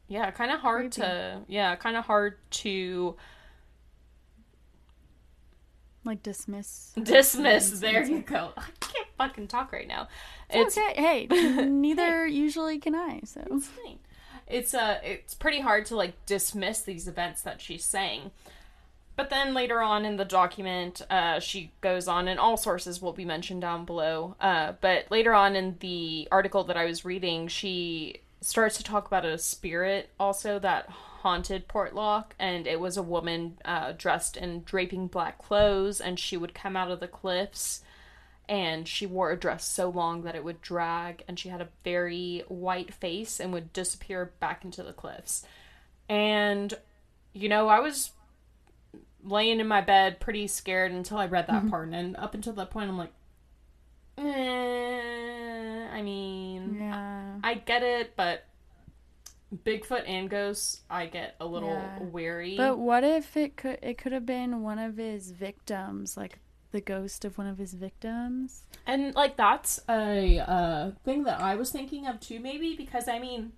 yeah, 0.09 0.31
kind 0.31 0.51
of 0.51 0.59
hard 0.59 0.93
Creepy. 0.93 1.01
to 1.07 1.41
yeah, 1.47 1.77
kind 1.77 1.95
of 1.95 2.03
hard 2.03 2.35
to 2.51 3.15
like 6.03 6.21
dismiss. 6.21 6.91
Dismiss. 7.01 7.79
There 7.79 8.03
you 8.03 8.19
go. 8.19 8.51
I 8.57 8.65
can't 8.81 9.07
fucking 9.17 9.47
talk 9.47 9.71
right 9.71 9.87
now. 9.87 10.09
It's, 10.49 10.75
it's 10.75 10.89
okay. 10.91 11.27
Hey, 11.29 11.65
neither 11.65 12.27
hey. 12.27 12.33
usually 12.33 12.79
can 12.79 12.95
I. 12.95 13.21
So 13.23 13.47
it's 13.49 13.67
fine. 13.67 13.99
It's 14.49 14.73
uh, 14.73 14.99
it's 15.03 15.33
pretty 15.33 15.61
hard 15.61 15.85
to 15.87 15.95
like 15.95 16.25
dismiss 16.25 16.81
these 16.81 17.07
events 17.07 17.41
that 17.43 17.61
she's 17.61 17.85
saying. 17.85 18.31
But 19.15 19.29
then 19.29 19.53
later 19.53 19.81
on 19.81 20.05
in 20.05 20.15
the 20.15 20.23
document, 20.23 21.01
uh, 21.09 21.41
she 21.41 21.73
goes 21.81 22.07
on, 22.07 22.29
and 22.29 22.39
all 22.39 22.55
sources 22.55 23.01
will 23.01 23.11
be 23.11 23.25
mentioned 23.25 23.59
down 23.59 23.83
below. 23.83 24.37
Uh, 24.39 24.73
but 24.79 25.11
later 25.11 25.33
on 25.33 25.57
in 25.57 25.75
the 25.81 26.27
article 26.31 26.63
that 26.63 26.77
I 26.77 26.85
was 26.85 27.03
reading, 27.03 27.49
she 27.49 28.21
starts 28.39 28.77
to 28.77 28.83
talk 28.83 29.07
about 29.07 29.25
a 29.25 29.37
spirit 29.37 30.09
also 30.19 30.57
that 30.59 30.89
haunted 30.89 31.67
Portlock, 31.67 32.31
and 32.39 32.65
it 32.65 32.79
was 32.79 32.95
a 32.95 33.03
woman 33.03 33.57
uh, 33.65 33.91
dressed 33.91 34.37
in 34.37 34.63
draping 34.63 35.07
black 35.07 35.37
clothes, 35.37 35.99
and 35.99 36.17
she 36.17 36.37
would 36.37 36.53
come 36.53 36.77
out 36.77 36.89
of 36.89 37.01
the 37.01 37.07
cliffs, 37.07 37.81
and 38.49 38.87
she 38.87 39.05
wore 39.05 39.29
a 39.31 39.37
dress 39.37 39.63
so 39.63 39.89
long 39.89 40.23
that 40.23 40.35
it 40.35 40.43
would 40.43 40.59
drag, 40.59 41.23
and 41.27 41.37
she 41.37 41.49
had 41.49 41.61
a 41.61 41.69
very 41.83 42.43
white 42.47 42.91
face 42.91 43.39
and 43.39 43.53
would 43.53 43.71
disappear 43.71 44.33
back 44.39 44.65
into 44.65 44.81
the 44.81 44.91
cliffs. 44.91 45.45
And, 46.09 46.73
you 47.31 47.47
know, 47.47 47.67
I 47.67 47.79
was 47.79 48.09
laying 49.23 49.59
in 49.59 49.67
my 49.67 49.81
bed 49.81 50.19
pretty 50.19 50.47
scared 50.47 50.91
until 50.91 51.17
I 51.17 51.27
read 51.27 51.45
that 51.45 51.61
mm-hmm. 51.61 51.69
part, 51.69 51.89
and 51.89 52.17
up 52.17 52.33
until 52.33 52.53
that 52.53 52.71
point, 52.71 52.89
I'm 52.89 52.97
like, 52.97 53.13
eh, 54.17 55.87
I 55.93 56.01
mean, 56.01 56.77
yeah. 56.79 57.37
I, 57.43 57.51
I 57.51 57.53
get 57.53 57.83
it, 57.83 58.15
but 58.15 58.45
Bigfoot 59.55 60.07
and 60.07 60.27
ghosts, 60.27 60.81
I 60.89 61.05
get 61.05 61.35
a 61.39 61.45
little 61.45 61.69
yeah. 61.69 61.99
wary. 62.01 62.57
But 62.57 62.79
what 62.79 63.03
if 63.03 63.37
it 63.37 63.55
could 63.55 63.77
it 63.83 63.99
could 63.99 64.11
have 64.11 64.25
been 64.25 64.63
one 64.63 64.79
of 64.79 64.97
his 64.97 65.31
victims, 65.31 66.15
like 66.15 66.39
the 66.71 66.81
ghost 66.81 67.25
of 67.25 67.37
one 67.37 67.47
of 67.47 67.57
his 67.57 67.73
victims? 67.73 68.63
And 68.85 69.13
like 69.15 69.37
that's 69.37 69.79
a 69.89 70.39
uh, 70.39 70.91
thing 71.03 71.23
that 71.23 71.41
I 71.41 71.55
was 71.55 71.71
thinking 71.71 72.07
of 72.07 72.19
too, 72.19 72.39
maybe 72.39 72.75
because 72.75 73.07
I 73.07 73.19
mean, 73.19 73.53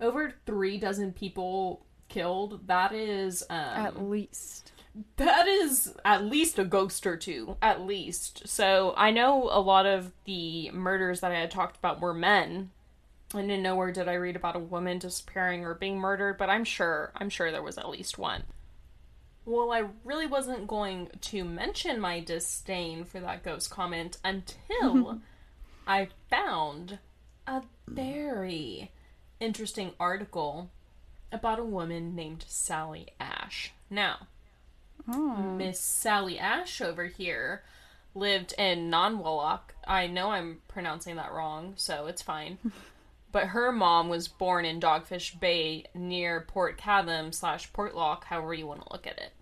over 0.00 0.34
three 0.46 0.78
dozen 0.78 1.12
people 1.12 1.84
killed. 2.08 2.66
That 2.66 2.92
is 2.92 3.44
um, 3.50 3.58
at 3.58 4.02
least 4.02 4.72
that 5.16 5.48
is 5.48 5.94
at 6.04 6.24
least 6.24 6.58
a 6.58 6.64
ghost 6.64 7.06
or 7.06 7.16
two, 7.16 7.56
at 7.60 7.82
least. 7.82 8.48
So 8.48 8.94
I 8.96 9.10
know 9.10 9.48
a 9.50 9.60
lot 9.60 9.86
of 9.86 10.12
the 10.24 10.70
murders 10.70 11.20
that 11.20 11.32
I 11.32 11.40
had 11.40 11.50
talked 11.50 11.76
about 11.76 12.00
were 12.00 12.14
men. 12.14 12.70
And 13.34 13.50
in 13.50 13.62
nowhere 13.62 13.90
did 13.90 14.06
I 14.06 14.14
read 14.14 14.36
about 14.36 14.54
a 14.54 14.60
woman 14.60 15.00
disappearing 15.00 15.64
or 15.64 15.74
being 15.74 15.98
murdered, 15.98 16.38
but 16.38 16.48
I'm 16.48 16.62
sure, 16.62 17.10
I'm 17.16 17.28
sure 17.28 17.50
there 17.50 17.64
was 17.64 17.78
at 17.78 17.88
least 17.88 18.16
one. 18.16 18.44
Well, 19.46 19.70
I 19.72 19.84
really 20.04 20.26
wasn't 20.26 20.66
going 20.66 21.10
to 21.20 21.44
mention 21.44 22.00
my 22.00 22.20
disdain 22.20 23.04
for 23.04 23.20
that 23.20 23.42
ghost 23.42 23.70
comment 23.70 24.16
until 24.24 25.20
I 25.86 26.08
found 26.30 26.98
a 27.46 27.62
very 27.86 28.90
interesting 29.40 29.92
article 30.00 30.70
about 31.30 31.58
a 31.58 31.64
woman 31.64 32.14
named 32.14 32.44
Sally 32.48 33.08
Ash. 33.20 33.72
Now, 33.90 34.28
Oh. 35.06 35.36
Miss 35.36 35.80
Sally 35.80 36.38
Ash 36.38 36.80
over 36.80 37.04
here 37.06 37.62
lived 38.14 38.54
in 38.56 38.90
Nanwalek. 38.90 39.60
I 39.86 40.06
know 40.06 40.30
I'm 40.30 40.62
pronouncing 40.68 41.16
that 41.16 41.32
wrong, 41.32 41.74
so 41.76 42.06
it's 42.06 42.22
fine. 42.22 42.56
but 43.34 43.48
her 43.48 43.72
mom 43.72 44.08
was 44.08 44.28
born 44.28 44.64
in 44.64 44.78
Dogfish 44.78 45.40
Bay 45.40 45.86
near 45.92 46.42
Port 46.42 46.80
Chatham 46.80 47.32
slash 47.32 47.72
Portlock, 47.72 48.22
however 48.22 48.54
you 48.54 48.64
want 48.64 48.82
to 48.82 48.92
look 48.92 49.08
at 49.08 49.18
it. 49.18 49.32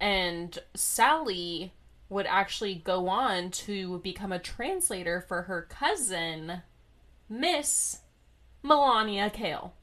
And 0.00 0.58
Sally 0.74 1.74
would 2.08 2.24
actually 2.24 2.76
go 2.76 3.06
on 3.06 3.50
to 3.50 3.98
become 3.98 4.32
a 4.32 4.38
translator 4.38 5.20
for 5.28 5.42
her 5.42 5.60
cousin, 5.60 6.62
Miss 7.28 7.98
Melania 8.62 9.28
Kale. 9.28 9.74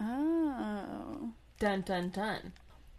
Oh. 0.00 1.32
Dun 1.58 1.80
dun 1.80 2.10
dun. 2.10 2.52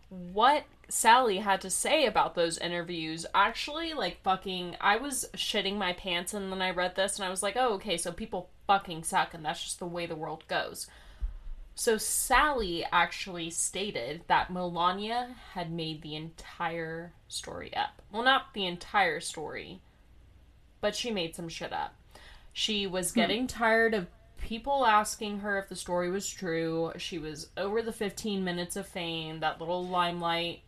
What 0.10 0.66
Sally 0.92 1.38
had 1.38 1.62
to 1.62 1.70
say 1.70 2.06
about 2.06 2.36
those 2.36 2.58
interviews 2.58 3.26
actually 3.34 3.94
like 3.94 4.22
fucking 4.24 4.76
I 4.82 4.98
was 4.98 5.30
shitting 5.36 5.78
my 5.78 5.94
pants 5.94 6.34
and 6.34 6.52
then 6.52 6.62
I 6.62 6.72
read 6.72 6.96
this 6.96 7.18
and 7.18 7.26
I 7.26 7.30
was 7.30 7.42
like, 7.42 7.56
"Oh, 7.56 7.76
okay, 7.76 7.98
so 7.98 8.12
people 8.12 8.50
fucking 8.68 9.04
suck 9.04 9.34
and 9.34 9.46
that's 9.46 9.64
just 9.64 9.80
the 9.80 9.86
way 9.86 10.06
the 10.06 10.16
world 10.16 10.44
goes." 10.48 10.88
So 11.76 11.98
Sally 11.98 12.86
actually 12.92 13.50
stated 13.52 14.24
that 14.28 14.52
Melania 14.52 15.36
had 15.54 15.72
made 15.72 16.02
the 16.02 16.16
entire 16.16 17.14
story 17.30 17.74
up. 17.76 18.02
Well, 18.12 18.24
not 18.24 18.54
the 18.54 18.66
entire 18.66 19.22
story, 19.22 19.80
but 20.82 20.96
she 20.96 21.10
made 21.10 21.36
some 21.36 21.48
shit 21.48 21.72
up. 21.72 21.96
She 22.52 22.86
was 22.86 23.14
hmm. 23.14 23.20
getting 23.20 23.48
tired 23.48 23.94
of 23.94 24.08
people 24.38 24.86
asking 24.86 25.40
her 25.40 25.58
if 25.58 25.70
the 25.70 25.76
story 25.76 26.12
was 26.12 26.30
true. 26.30 26.92
She 26.98 27.18
was 27.18 27.48
over 27.56 27.82
the 27.82 27.94
15 27.94 28.44
minutes 28.44 28.76
of 28.76 28.86
fame, 28.86 29.40
that 29.40 29.60
little 29.60 29.88
limelight 29.88 30.64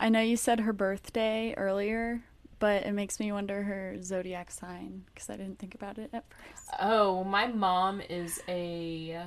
I 0.00 0.08
know 0.08 0.20
you 0.20 0.38
said 0.38 0.60
her 0.60 0.72
birthday 0.72 1.52
earlier, 1.58 2.22
but 2.58 2.86
it 2.86 2.92
makes 2.92 3.20
me 3.20 3.30
wonder 3.32 3.62
her 3.62 4.02
zodiac 4.02 4.50
sign 4.50 5.04
because 5.12 5.28
I 5.28 5.36
didn't 5.36 5.58
think 5.58 5.74
about 5.74 5.98
it 5.98 6.08
at 6.14 6.24
first. 6.30 6.70
Oh, 6.80 7.22
my 7.22 7.46
mom 7.46 8.00
is 8.00 8.40
a. 8.48 9.26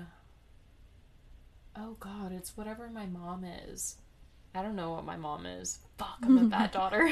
Oh 1.78 1.96
God, 2.00 2.32
it's 2.32 2.58
whatever 2.58 2.90
my 2.90 3.06
mom 3.06 3.46
is. 3.68 3.98
I 4.56 4.64
don't 4.64 4.76
know 4.76 4.92
what 4.92 5.06
my 5.06 5.16
mom 5.16 5.46
is. 5.46 5.78
Fuck, 6.00 6.18
I'm 6.24 6.40
a 6.40 6.44
bad 6.50 6.72
daughter. 6.72 7.12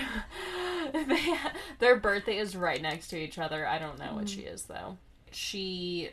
they, 0.93 1.37
their 1.77 1.95
birthday 1.97 2.37
is 2.37 2.55
right 2.55 2.81
next 2.81 3.09
to 3.09 3.17
each 3.17 3.37
other. 3.37 3.67
I 3.67 3.77
don't 3.77 3.99
know 3.99 4.15
what 4.15 4.27
she 4.27 4.41
is 4.41 4.63
though. 4.63 4.97
She 5.31 6.09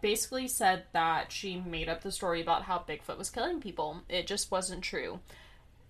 basically 0.00 0.48
said 0.48 0.84
that 0.92 1.30
she 1.30 1.60
made 1.60 1.90
up 1.90 2.02
the 2.02 2.12
story 2.12 2.40
about 2.40 2.62
how 2.62 2.78
Bigfoot 2.78 3.18
was 3.18 3.30
killing 3.30 3.60
people. 3.60 4.02
It 4.08 4.26
just 4.26 4.50
wasn't 4.50 4.82
true. 4.82 5.20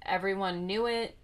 Everyone 0.06 0.66
knew 0.66 0.86
it, 0.86 1.16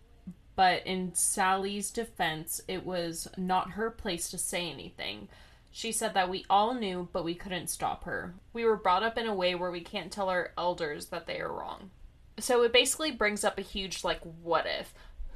but 0.54 0.86
in 0.86 1.14
Sally's 1.14 1.90
defense, 1.90 2.60
it 2.68 2.84
was 2.84 3.28
not 3.36 3.72
her 3.72 3.90
place 3.90 4.30
to 4.30 4.38
say 4.38 4.70
anything. 4.70 5.28
She 5.70 5.92
said 5.92 6.12
that 6.14 6.28
we 6.28 6.44
all 6.50 6.74
knew, 6.74 7.08
but 7.12 7.24
we 7.24 7.34
couldn't 7.34 7.70
stop 7.70 8.04
her. 8.04 8.34
We 8.52 8.64
were 8.64 8.76
brought 8.76 9.02
up 9.02 9.16
in 9.16 9.26
a 9.26 9.34
way 9.34 9.54
where 9.54 9.70
we 9.70 9.80
can't 9.80 10.12
tell 10.12 10.28
our 10.28 10.52
elders 10.58 11.06
that 11.06 11.26
they 11.26 11.40
are 11.40 11.52
wrong. 11.52 11.90
So 12.38 12.62
it 12.62 12.72
basically 12.72 13.10
brings 13.10 13.44
up 13.44 13.58
a 13.58 13.62
huge, 13.62 14.04
like, 14.04 14.20
what 14.42 14.66
if? 14.66 14.92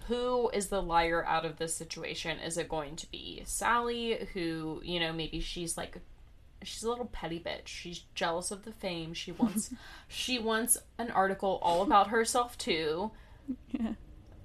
Who 0.08 0.50
is 0.50 0.68
the 0.68 0.82
liar 0.82 1.24
out 1.24 1.46
of 1.46 1.56
this 1.56 1.74
situation? 1.74 2.38
Is 2.38 2.58
it 2.58 2.68
going 2.68 2.96
to 2.96 3.10
be 3.10 3.42
Sally, 3.44 4.28
who, 4.34 4.80
you 4.84 5.00
know, 5.00 5.12
maybe 5.12 5.40
she's 5.40 5.76
like 5.76 5.98
she's 6.62 6.82
a 6.82 6.88
little 6.88 7.06
petty 7.06 7.40
bitch. 7.40 7.66
She's 7.66 8.04
jealous 8.14 8.50
of 8.50 8.64
the 8.64 8.72
fame. 8.72 9.14
She 9.14 9.32
wants 9.32 9.70
she 10.08 10.38
wants 10.38 10.76
an 10.98 11.10
article 11.10 11.58
all 11.62 11.82
about 11.82 12.08
herself 12.08 12.56
too. 12.58 13.10
Yeah. 13.70 13.94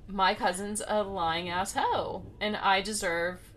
My 0.08 0.34
cousin's 0.34 0.82
a 0.88 1.04
lying 1.04 1.50
ass 1.50 1.74
hoe, 1.74 2.24
and 2.40 2.58
I 2.58 2.82
deserve 2.82 3.52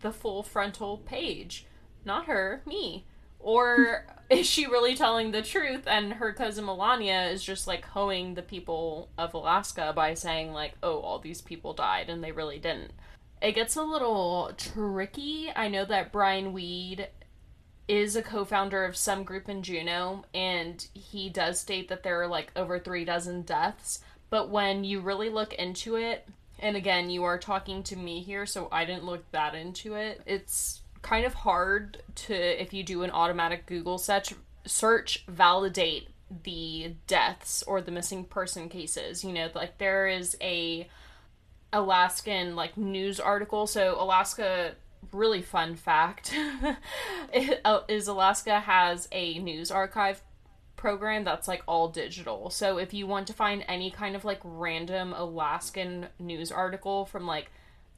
the 0.00 0.12
full 0.12 0.42
frontal 0.42 0.98
page. 0.98 1.66
Not 2.04 2.26
her, 2.26 2.62
me. 2.66 3.04
Or 3.38 4.06
is 4.30 4.46
she 4.46 4.66
really 4.66 4.94
telling 4.94 5.30
the 5.30 5.42
truth 5.42 5.86
and 5.86 6.14
her 6.14 6.32
cousin 6.32 6.64
Melania 6.64 7.24
is 7.28 7.42
just 7.42 7.66
like 7.66 7.84
hoeing 7.84 8.34
the 8.34 8.42
people 8.42 9.08
of 9.18 9.34
Alaska 9.34 9.92
by 9.94 10.14
saying 10.14 10.52
like, 10.52 10.74
"Oh, 10.82 11.00
all 11.00 11.18
these 11.18 11.40
people 11.40 11.72
died 11.74 12.08
and 12.08 12.22
they 12.22 12.32
really 12.32 12.58
didn't." 12.58 12.92
It 13.42 13.52
gets 13.52 13.76
a 13.76 13.82
little 13.82 14.52
tricky. 14.56 15.50
I 15.54 15.68
know 15.68 15.84
that 15.86 16.12
Brian 16.12 16.52
Weed 16.52 17.08
is 17.88 18.14
a 18.14 18.22
co-founder 18.22 18.84
of 18.84 18.96
some 18.96 19.24
group 19.24 19.48
in 19.48 19.62
Juneau 19.62 20.24
and 20.32 20.86
he 20.94 21.28
does 21.28 21.58
state 21.58 21.88
that 21.88 22.02
there 22.02 22.20
are 22.22 22.28
like 22.28 22.52
over 22.54 22.78
3 22.78 23.04
dozen 23.04 23.42
deaths, 23.42 24.00
but 24.30 24.48
when 24.48 24.84
you 24.84 25.00
really 25.00 25.28
look 25.28 25.52
into 25.54 25.96
it, 25.96 26.26
and 26.58 26.76
again, 26.76 27.10
you 27.10 27.24
are 27.24 27.38
talking 27.38 27.82
to 27.84 27.96
me 27.96 28.22
here, 28.22 28.46
so 28.46 28.68
I 28.70 28.84
didn't 28.84 29.04
look 29.04 29.30
that 29.32 29.54
into 29.54 29.94
it. 29.94 30.22
It's 30.26 30.80
kind 31.02 31.24
of 31.24 31.34
hard 31.34 32.02
to 32.14 32.62
if 32.62 32.72
you 32.72 32.82
do 32.82 33.02
an 33.02 33.10
automatic 33.10 33.66
Google 33.66 33.98
search 33.98 34.34
search 34.66 35.24
validate 35.26 36.08
the 36.44 36.94
deaths 37.06 37.62
or 37.64 37.80
the 37.80 37.90
missing 37.90 38.24
person 38.24 38.68
cases. 38.68 39.24
You 39.24 39.32
know, 39.32 39.48
like 39.54 39.78
there 39.78 40.06
is 40.06 40.36
a 40.40 40.88
Alaskan 41.72 42.56
like 42.56 42.76
news 42.76 43.20
article. 43.20 43.66
So 43.66 43.96
Alaska 44.00 44.74
really 45.12 45.42
fun 45.42 45.76
fact 45.76 46.36
uh, 47.64 47.80
is 47.88 48.06
Alaska 48.06 48.60
has 48.60 49.08
a 49.12 49.38
news 49.38 49.70
archive 49.70 50.22
program 50.80 51.24
that's 51.24 51.46
like 51.46 51.62
all 51.68 51.88
digital. 51.88 52.48
So 52.48 52.78
if 52.78 52.94
you 52.94 53.06
want 53.06 53.26
to 53.26 53.34
find 53.34 53.64
any 53.68 53.90
kind 53.90 54.16
of 54.16 54.24
like 54.24 54.40
random 54.42 55.12
Alaskan 55.12 56.06
news 56.18 56.50
article 56.50 57.04
from 57.04 57.26
like 57.26 57.50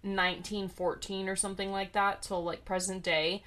1914 0.03 1.28
or 1.28 1.37
something 1.37 1.70
like 1.70 1.93
that 1.93 2.22
till 2.22 2.43
like 2.43 2.64
present 2.64 3.05
day, 3.05 3.45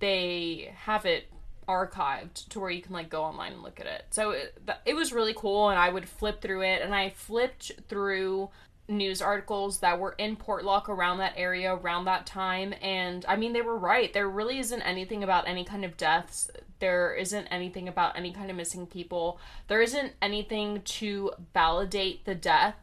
they 0.00 0.74
have 0.74 1.06
it 1.06 1.28
archived 1.68 2.48
to 2.48 2.58
where 2.58 2.70
you 2.70 2.82
can 2.82 2.92
like 2.92 3.08
go 3.08 3.22
online 3.22 3.52
and 3.52 3.62
look 3.62 3.78
at 3.78 3.86
it. 3.86 4.06
So 4.10 4.32
it, 4.32 4.58
it 4.84 4.94
was 4.94 5.12
really 5.12 5.34
cool 5.34 5.70
and 5.70 5.78
I 5.78 5.88
would 5.88 6.08
flip 6.08 6.42
through 6.42 6.62
it 6.62 6.82
and 6.82 6.92
I 6.92 7.10
flipped 7.10 7.70
through 7.88 8.50
news 8.88 9.22
articles 9.22 9.78
that 9.78 9.98
were 9.98 10.14
in 10.18 10.36
Portlock 10.36 10.88
around 10.88 11.18
that 11.18 11.34
area 11.36 11.74
around 11.74 12.04
that 12.04 12.26
time 12.26 12.74
and 12.82 13.24
I 13.28 13.36
mean 13.36 13.52
they 13.52 13.62
were 13.62 13.76
right. 13.76 14.12
There 14.12 14.28
really 14.28 14.58
isn't 14.58 14.82
anything 14.82 15.22
about 15.22 15.46
any 15.48 15.64
kind 15.64 15.84
of 15.84 15.96
deaths. 15.96 16.50
There 16.80 17.14
isn't 17.14 17.46
anything 17.46 17.88
about 17.88 18.16
any 18.16 18.32
kind 18.32 18.50
of 18.50 18.56
missing 18.56 18.86
people. 18.86 19.38
There 19.68 19.80
isn't 19.80 20.12
anything 20.20 20.82
to 20.82 21.32
validate 21.54 22.24
the 22.24 22.34
death 22.34 22.76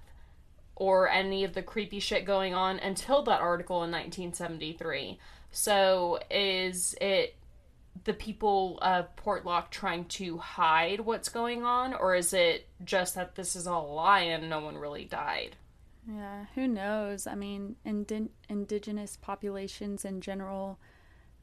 or 0.76 1.10
any 1.10 1.44
of 1.44 1.54
the 1.54 1.62
creepy 1.62 2.00
shit 2.00 2.26
going 2.26 2.54
on 2.54 2.80
until 2.80 3.22
that 3.24 3.42
article 3.42 3.84
in 3.84 3.92
1973. 3.92 5.20
So 5.52 6.20
is 6.32 6.96
it 7.02 7.36
the 8.06 8.14
people 8.14 8.80
of 8.82 9.14
Portlock 9.18 9.70
trying 9.70 10.06
to 10.06 10.38
hide 10.38 11.02
what's 11.02 11.28
going 11.28 11.64
on 11.64 11.94
or 11.94 12.16
is 12.16 12.34
it 12.34 12.68
just 12.86 13.16
that 13.16 13.36
this 13.36 13.58
is 13.58 13.68
all 13.68 13.92
a 13.92 13.94
lie 13.94 14.22
and 14.22 14.50
no 14.50 14.62
one 14.62 14.78
really 14.78 15.04
died? 15.04 15.58
Yeah, 16.12 16.46
who 16.56 16.68
knows? 16.68 17.28
I 17.28 17.36
mean, 17.36 17.76
indi- 17.86 18.32
indigenous 18.48 19.18
populations 19.18 20.06
in 20.06 20.22
general 20.22 20.80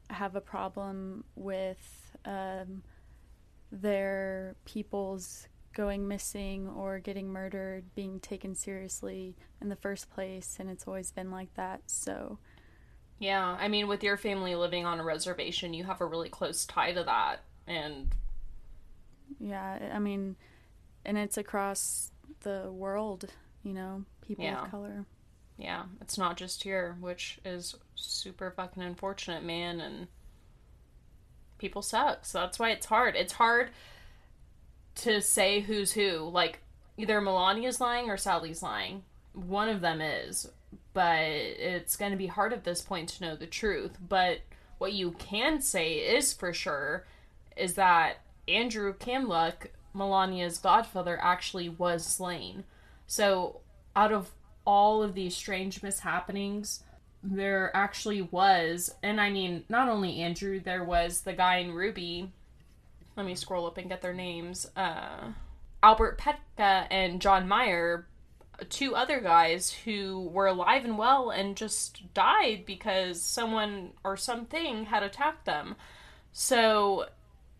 have 0.09 0.35
a 0.35 0.41
problem 0.41 1.23
with 1.35 2.17
um, 2.25 2.83
their 3.71 4.55
peoples 4.65 5.47
going 5.73 6.07
missing 6.07 6.67
or 6.67 6.99
getting 6.99 7.29
murdered 7.29 7.85
being 7.95 8.19
taken 8.19 8.55
seriously 8.55 9.35
in 9.61 9.69
the 9.69 9.75
first 9.75 10.09
place, 10.09 10.57
and 10.59 10.69
it's 10.69 10.87
always 10.87 11.11
been 11.11 11.31
like 11.31 11.53
that. 11.53 11.81
So, 11.85 12.39
yeah, 13.19 13.55
I 13.59 13.67
mean, 13.67 13.87
with 13.87 14.03
your 14.03 14.17
family 14.17 14.55
living 14.55 14.85
on 14.85 14.99
a 14.99 15.03
reservation, 15.03 15.73
you 15.73 15.85
have 15.85 16.01
a 16.01 16.05
really 16.05 16.29
close 16.29 16.65
tie 16.65 16.93
to 16.93 17.03
that, 17.03 17.43
and 17.67 18.13
yeah, 19.39 19.91
I 19.93 19.99
mean, 19.99 20.35
and 21.05 21.17
it's 21.17 21.37
across 21.37 22.11
the 22.41 22.71
world, 22.71 23.31
you 23.63 23.73
know, 23.73 24.03
people 24.27 24.45
Yeah. 24.45 24.63
of 24.65 24.71
color. 24.71 25.05
yeah, 25.57 25.83
it's 26.01 26.17
not 26.17 26.37
just 26.37 26.63
here, 26.63 26.97
which 26.99 27.39
is 27.45 27.75
super 27.95 28.51
fucking 28.51 28.83
unfortunate, 28.83 29.43
man, 29.43 29.79
and 29.79 30.07
people 31.57 31.81
suck. 31.81 32.25
So 32.25 32.39
that's 32.41 32.59
why 32.59 32.69
it's 32.71 32.85
hard. 32.85 33.15
It's 33.15 33.33
hard 33.33 33.71
to 34.95 35.21
say 35.21 35.61
who's 35.61 35.93
who. 35.93 36.29
Like 36.31 36.59
either 36.97 37.19
Melania's 37.21 37.81
lying 37.81 38.09
or 38.09 38.17
Sally's 38.17 38.61
lying. 38.61 39.03
One 39.33 39.69
of 39.69 39.81
them 39.81 40.01
is, 40.01 40.49
but 40.93 41.19
it's 41.19 41.95
going 41.95 42.11
to 42.11 42.17
be 42.17 42.27
hard 42.27 42.53
at 42.53 42.63
this 42.63 42.81
point 42.81 43.09
to 43.09 43.23
know 43.23 43.35
the 43.35 43.47
truth. 43.47 43.97
But 44.07 44.39
what 44.77 44.93
you 44.93 45.11
can 45.11 45.61
say 45.61 45.93
is 45.93 46.33
for 46.33 46.53
sure 46.53 47.05
is 47.55 47.73
that 47.75 48.17
Andrew 48.47 48.93
Kamluck, 48.93 49.67
Melania's 49.95 50.57
godfather, 50.59 51.17
actually 51.21 51.69
was 51.69 52.05
slain. 52.05 52.63
So 53.07 53.61
out 53.97 54.13
of 54.13 54.29
all 54.63 55.01
of 55.01 55.15
these 55.15 55.35
strange 55.35 55.81
mishappenings, 55.81 56.83
there 57.23 57.71
actually 57.75 58.21
was, 58.21 58.93
and 59.01 59.19
I 59.19 59.31
mean, 59.31 59.63
not 59.69 59.89
only 59.89 60.21
Andrew, 60.21 60.59
there 60.59 60.83
was 60.83 61.21
the 61.21 61.33
guy 61.33 61.57
in 61.57 61.71
Ruby. 61.71 62.31
Let 63.15 63.25
me 63.25 63.33
scroll 63.33 63.65
up 63.65 63.77
and 63.79 63.89
get 63.89 64.03
their 64.03 64.13
names. 64.13 64.69
Uh, 64.75 65.31
Albert 65.81 66.19
Petka 66.19 66.85
and 66.91 67.19
John 67.19 67.47
Meyer, 67.47 68.05
two 68.69 68.95
other 68.95 69.19
guys 69.19 69.71
who 69.71 70.29
were 70.31 70.47
alive 70.47 70.85
and 70.85 70.97
well 70.97 71.31
and 71.31 71.57
just 71.57 72.13
died 72.13 72.63
because 72.67 73.19
someone 73.19 73.93
or 74.03 74.15
something 74.15 74.85
had 74.85 75.01
attacked 75.01 75.45
them. 75.45 75.75
So 76.33 77.07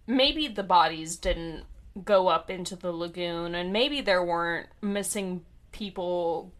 maybe 0.05 0.47
the 0.47 0.63
bodies 0.63 1.15
didn't 1.15 1.63
go 2.05 2.27
up 2.27 2.51
into 2.51 2.75
the 2.75 2.91
lagoon, 2.91 3.55
and 3.55 3.73
maybe 3.73 4.01
there 4.01 4.23
weren't 4.23 4.67
missing 4.83 5.43
people 5.77 6.51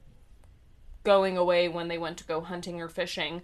going 1.04 1.38
away 1.38 1.68
when 1.68 1.88
they 1.88 1.98
went 1.98 2.18
to 2.18 2.24
go 2.26 2.42
hunting 2.42 2.80
or 2.82 2.90
fishing. 2.90 3.42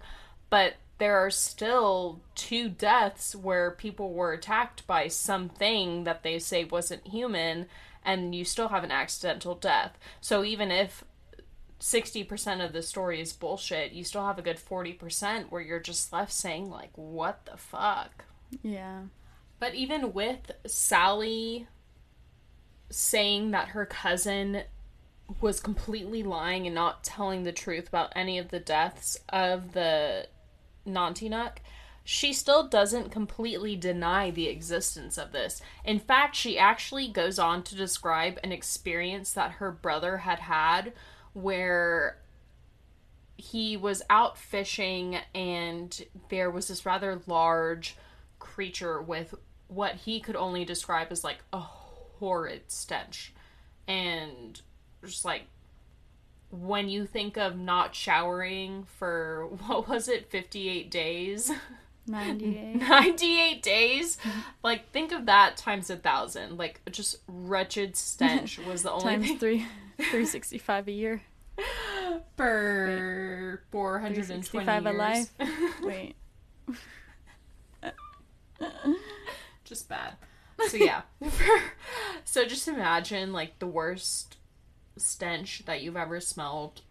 But 0.50 0.74
there 0.98 1.16
are 1.16 1.30
still 1.30 2.20
two 2.34 2.68
deaths 2.68 3.34
where 3.34 3.72
people 3.72 4.12
were 4.12 4.32
attacked 4.32 4.86
by 4.86 5.08
something 5.08 6.04
that 6.04 6.22
they 6.22 6.38
say 6.38 6.64
wasn't 6.64 7.08
human, 7.08 7.66
and 8.04 8.34
you 8.34 8.44
still 8.44 8.68
have 8.68 8.84
an 8.84 8.92
accidental 8.92 9.54
death. 9.54 9.98
So 10.20 10.44
even 10.44 10.70
if 10.70 11.04
60% 11.80 12.64
of 12.64 12.72
the 12.72 12.82
story 12.82 13.20
is 13.20 13.32
bullshit, 13.32 13.92
you 13.92 14.04
still 14.04 14.24
have 14.24 14.38
a 14.38 14.42
good 14.42 14.58
40% 14.58 15.50
where 15.50 15.60
you're 15.60 15.80
just 15.80 16.12
left 16.12 16.32
saying, 16.32 16.70
like, 16.70 16.92
what 16.94 17.44
the 17.46 17.56
fuck? 17.56 18.26
Yeah. 18.62 19.02
But 19.58 19.74
even 19.74 20.12
with 20.12 20.52
Sally 20.66 21.66
saying 22.90 23.50
that 23.50 23.68
her 23.68 23.86
cousin 23.86 24.62
was 25.40 25.60
completely 25.60 26.22
lying 26.22 26.66
and 26.66 26.74
not 26.74 27.04
telling 27.04 27.42
the 27.42 27.52
truth 27.52 27.88
about 27.88 28.12
any 28.14 28.38
of 28.38 28.48
the 28.50 28.60
deaths 28.60 29.18
of 29.28 29.72
the 29.72 30.28
Nantiinaq, 30.86 31.56
she 32.04 32.34
still 32.34 32.68
doesn't 32.68 33.10
completely 33.10 33.76
deny 33.76 34.30
the 34.30 34.48
existence 34.48 35.16
of 35.16 35.32
this. 35.32 35.62
In 35.84 35.98
fact, 35.98 36.36
she 36.36 36.58
actually 36.58 37.08
goes 37.08 37.38
on 37.38 37.62
to 37.64 37.74
describe 37.74 38.38
an 38.44 38.52
experience 38.52 39.32
that 39.32 39.52
her 39.52 39.70
brother 39.72 40.18
had 40.18 40.40
had 40.40 40.92
where 41.32 42.18
he 43.36 43.76
was 43.76 44.02
out 44.10 44.36
fishing 44.36 45.16
and 45.34 46.04
there 46.28 46.50
was 46.50 46.68
this 46.68 46.86
rather 46.86 47.20
large 47.26 47.96
creature 48.38 49.00
with 49.00 49.34
what 49.68 49.94
he 49.96 50.20
could 50.20 50.36
only 50.36 50.64
describe 50.64 51.08
as 51.10 51.24
like 51.24 51.38
a 51.52 51.58
horrid 51.58 52.62
stench. 52.68 53.32
And 53.88 54.60
just 55.04 55.24
like 55.24 55.44
when 56.50 56.88
you 56.88 57.06
think 57.06 57.36
of 57.36 57.58
not 57.58 57.94
showering 57.94 58.84
for 58.84 59.48
what 59.66 59.88
was 59.88 60.08
it, 60.08 60.30
58 60.30 60.90
days? 60.90 61.50
98. 62.06 62.76
98 62.76 63.62
days? 63.62 64.18
Like, 64.62 64.90
think 64.90 65.10
of 65.12 65.24
that 65.26 65.56
times 65.56 65.88
a 65.88 65.96
thousand. 65.96 66.58
Like, 66.58 66.82
just 66.90 67.16
wretched 67.26 67.96
stench 67.96 68.58
was 68.58 68.82
the 68.82 68.90
only 68.90 69.04
Times 69.04 69.26
thing 69.26 69.38
three, 69.38 69.66
365 69.96 70.88
a 70.88 70.92
year. 70.92 71.22
for 72.36 73.62
420 73.70 74.14
365 74.22 74.86
a 74.86 74.92
life. 74.92 75.30
Wait. 75.82 76.16
just 79.64 79.88
bad. 79.88 80.16
So 80.68 80.76
yeah. 80.76 81.02
so 82.24 82.44
just 82.44 82.68
imagine 82.68 83.32
like 83.32 83.58
the 83.58 83.66
worst 83.66 84.36
stench 84.96 85.64
that 85.66 85.82
you've 85.82 85.96
ever 85.96 86.20
smelled 86.20 86.82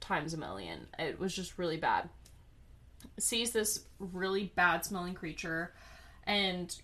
times 0.00 0.34
a 0.34 0.38
million. 0.38 0.86
It 0.98 1.18
was 1.18 1.34
just 1.34 1.58
really 1.58 1.76
bad. 1.76 2.08
Sees 3.18 3.52
this 3.52 3.84
really 3.98 4.52
bad 4.54 4.84
smelling 4.84 5.14
creature 5.14 5.72
and 6.24 6.74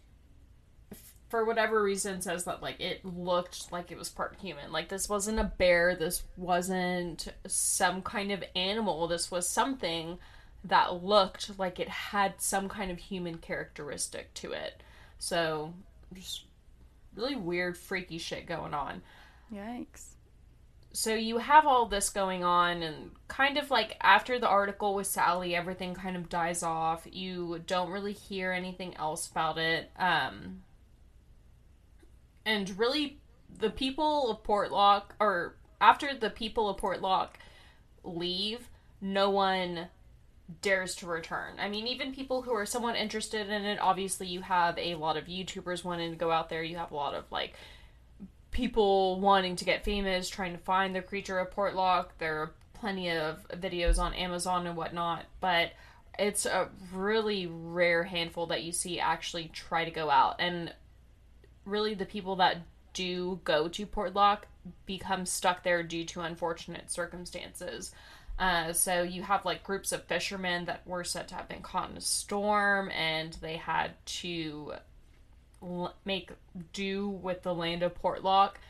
for 1.28 1.44
whatever 1.44 1.82
reason 1.82 2.20
says 2.20 2.44
that 2.44 2.62
like 2.62 2.80
it 2.80 3.04
looked 3.04 3.72
like 3.72 3.90
it 3.90 3.98
was 3.98 4.08
part 4.08 4.36
human. 4.40 4.70
Like 4.70 4.88
this 4.88 5.08
wasn't 5.08 5.40
a 5.40 5.52
bear, 5.58 5.96
this 5.96 6.22
wasn't 6.36 7.26
some 7.46 8.02
kind 8.02 8.30
of 8.30 8.44
animal. 8.54 9.08
This 9.08 9.30
was 9.30 9.48
something 9.48 10.18
that 10.64 11.02
looked 11.02 11.58
like 11.58 11.80
it 11.80 11.88
had 11.88 12.40
some 12.40 12.68
kind 12.68 12.90
of 12.90 12.98
human 12.98 13.38
characteristic 13.38 14.32
to 14.34 14.52
it. 14.52 14.82
So 15.18 15.74
just 16.12 16.44
really 17.16 17.34
weird 17.36 17.76
freaky 17.76 18.18
shit 18.18 18.46
going 18.46 18.72
on. 18.72 19.02
Yikes. 19.52 20.13
So 20.94 21.12
you 21.12 21.38
have 21.38 21.66
all 21.66 21.86
this 21.86 22.08
going 22.08 22.44
on 22.44 22.84
and 22.84 23.10
kind 23.26 23.58
of 23.58 23.68
like 23.68 23.96
after 24.00 24.38
the 24.38 24.46
article 24.46 24.94
with 24.94 25.08
Sally 25.08 25.56
everything 25.56 25.92
kind 25.92 26.16
of 26.16 26.28
dies 26.28 26.62
off. 26.62 27.04
You 27.10 27.60
don't 27.66 27.90
really 27.90 28.12
hear 28.12 28.52
anything 28.52 28.96
else 28.96 29.28
about 29.28 29.58
it. 29.58 29.90
Um 29.98 30.62
and 32.46 32.78
really 32.78 33.18
the 33.58 33.70
people 33.70 34.30
of 34.30 34.44
Portlock 34.44 35.06
or 35.18 35.56
after 35.80 36.14
the 36.14 36.30
people 36.30 36.68
of 36.68 36.76
Portlock 36.76 37.30
leave, 38.04 38.68
no 39.00 39.30
one 39.30 39.88
dares 40.62 40.94
to 40.96 41.06
return. 41.06 41.54
I 41.58 41.68
mean, 41.68 41.88
even 41.88 42.14
people 42.14 42.42
who 42.42 42.52
are 42.52 42.66
somewhat 42.66 42.94
interested 42.94 43.48
in 43.48 43.64
it, 43.64 43.80
obviously 43.80 44.28
you 44.28 44.42
have 44.42 44.78
a 44.78 44.94
lot 44.94 45.16
of 45.16 45.24
YouTubers 45.24 45.82
wanting 45.82 46.12
to 46.12 46.16
go 46.16 46.30
out 46.30 46.50
there, 46.50 46.62
you 46.62 46.76
have 46.76 46.92
a 46.92 46.96
lot 46.96 47.14
of 47.14 47.24
like 47.32 47.54
people 48.54 49.20
wanting 49.20 49.56
to 49.56 49.64
get 49.66 49.84
famous, 49.84 50.30
trying 50.30 50.52
to 50.52 50.62
find 50.62 50.94
the 50.94 51.02
creature 51.02 51.38
of 51.38 51.50
Portlock. 51.50 52.06
There 52.18 52.40
are 52.40 52.52
plenty 52.72 53.10
of 53.10 53.46
videos 53.48 53.98
on 53.98 54.14
Amazon 54.14 54.66
and 54.66 54.76
whatnot, 54.76 55.26
but 55.40 55.72
it's 56.18 56.46
a 56.46 56.68
really 56.92 57.46
rare 57.46 58.04
handful 58.04 58.46
that 58.46 58.62
you 58.62 58.72
see 58.72 58.98
actually 59.00 59.50
try 59.52 59.84
to 59.84 59.90
go 59.90 60.08
out. 60.08 60.36
And 60.38 60.72
really 61.66 61.94
the 61.94 62.06
people 62.06 62.36
that 62.36 62.58
do 62.94 63.40
go 63.44 63.68
to 63.68 63.86
Portlock 63.86 64.42
become 64.86 65.26
stuck 65.26 65.62
there 65.64 65.82
due 65.82 66.04
to 66.06 66.20
unfortunate 66.20 66.90
circumstances. 66.90 67.92
Uh, 68.38 68.72
so 68.72 69.02
you 69.02 69.22
have 69.22 69.44
like 69.44 69.62
groups 69.62 69.92
of 69.92 70.04
fishermen 70.04 70.64
that 70.66 70.86
were 70.86 71.04
said 71.04 71.28
to 71.28 71.34
have 71.34 71.48
been 71.48 71.62
caught 71.62 71.90
in 71.90 71.96
a 71.96 72.00
storm 72.00 72.90
and 72.90 73.34
they 73.34 73.56
had 73.56 73.92
to 74.06 74.74
make 76.04 76.30
do 76.72 77.08
with 77.08 77.42
the 77.42 77.54
land 77.54 77.82
of 77.82 78.00
Portlock. 78.00 78.52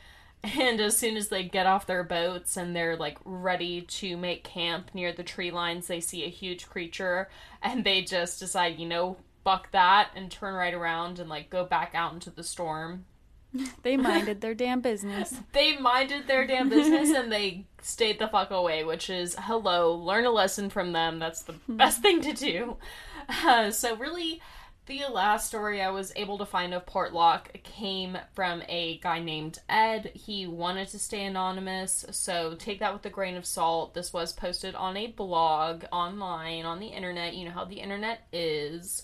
And 0.59 0.79
as 0.79 0.95
soon 0.95 1.17
as 1.17 1.29
they 1.29 1.41
get 1.41 1.65
off 1.65 1.87
their 1.87 2.03
boats 2.03 2.55
and 2.55 2.75
they're 2.75 2.95
like 2.95 3.17
ready 3.25 3.81
to 3.81 4.15
make 4.15 4.43
camp 4.43 4.91
near 4.93 5.11
the 5.11 5.23
tree 5.23 5.49
lines, 5.49 5.87
they 5.87 5.99
see 5.99 6.23
a 6.23 6.29
huge 6.29 6.69
creature 6.69 7.29
and 7.63 7.83
they 7.83 8.03
just 8.03 8.39
decide, 8.39 8.77
you 8.77 8.87
know, 8.87 9.17
fuck 9.43 9.71
that 9.71 10.09
and 10.15 10.29
turn 10.29 10.53
right 10.53 10.75
around 10.75 11.17
and 11.17 11.29
like 11.29 11.49
go 11.49 11.65
back 11.65 11.93
out 11.95 12.13
into 12.13 12.29
the 12.29 12.43
storm. 12.43 13.05
They 13.83 13.97
minded 13.97 14.41
their 14.41 14.53
damn 14.53 14.81
business. 14.81 15.33
They 15.53 15.77
minded 15.77 16.27
their 16.27 16.45
damn 16.45 16.69
business 16.69 17.11
and 17.11 17.31
they 17.31 17.65
stayed 17.81 18.19
the 18.19 18.27
fuck 18.27 18.51
away, 18.51 18.83
which 18.83 19.09
is 19.09 19.35
hello, 19.39 19.93
learn 19.93 20.25
a 20.25 20.31
lesson 20.31 20.69
from 20.69 20.91
them. 20.91 21.19
That's 21.19 21.43
the 21.43 21.55
best 21.67 22.01
thing 22.01 22.21
to 22.21 22.33
do. 22.33 22.77
Uh, 23.29 23.71
so, 23.71 23.95
really, 23.95 24.41
the 24.85 25.05
last 25.11 25.47
story 25.47 25.81
I 25.81 25.89
was 25.89 26.13
able 26.15 26.37
to 26.37 26.45
find 26.45 26.73
of 26.73 26.85
Portlock 26.85 27.63
came 27.63 28.17
from 28.33 28.61
a 28.67 28.99
guy 28.99 29.19
named 29.19 29.59
Ed. 29.67 30.11
He 30.13 30.45
wanted 30.45 30.89
to 30.89 30.99
stay 30.99 31.25
anonymous, 31.25 32.05
so 32.11 32.55
take 32.55 32.79
that 32.79 32.93
with 32.93 33.05
a 33.05 33.09
grain 33.09 33.35
of 33.35 33.45
salt. 33.45 33.93
This 33.93 34.13
was 34.13 34.31
posted 34.31 34.75
on 34.75 34.95
a 34.95 35.07
blog 35.07 35.85
online 35.91 36.65
on 36.65 36.79
the 36.79 36.87
internet. 36.87 37.35
You 37.35 37.45
know 37.45 37.51
how 37.51 37.65
the 37.65 37.79
internet 37.79 38.27
is. 38.31 39.03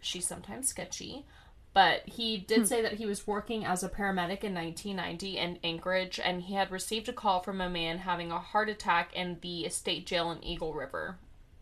She's 0.00 0.26
sometimes 0.26 0.68
sketchy. 0.68 1.26
But 1.72 2.08
he 2.08 2.36
did 2.36 2.60
hmm. 2.60 2.64
say 2.64 2.82
that 2.82 2.94
he 2.94 3.06
was 3.06 3.28
working 3.28 3.64
as 3.64 3.84
a 3.84 3.88
paramedic 3.88 4.42
in 4.42 4.54
1990 4.54 5.38
in 5.38 5.58
Anchorage, 5.62 6.18
and 6.18 6.42
he 6.42 6.54
had 6.54 6.72
received 6.72 7.08
a 7.08 7.12
call 7.12 7.40
from 7.40 7.60
a 7.60 7.70
man 7.70 7.98
having 7.98 8.32
a 8.32 8.40
heart 8.40 8.68
attack 8.68 9.14
in 9.14 9.38
the 9.40 9.68
state 9.68 10.06
jail 10.06 10.32
in 10.32 10.42
Eagle 10.42 10.74
River. 10.74 11.18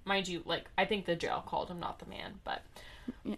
Mind 0.07 0.27
you, 0.27 0.43
like, 0.47 0.71
I 0.79 0.87
think 0.87 1.05
the 1.05 1.15
jail 1.15 1.45
called 1.47 1.69
him, 1.69 1.81
not 1.81 1.99
the 1.99 2.07
man, 2.07 2.41
but 2.43 2.63
Yeah. 3.25 3.35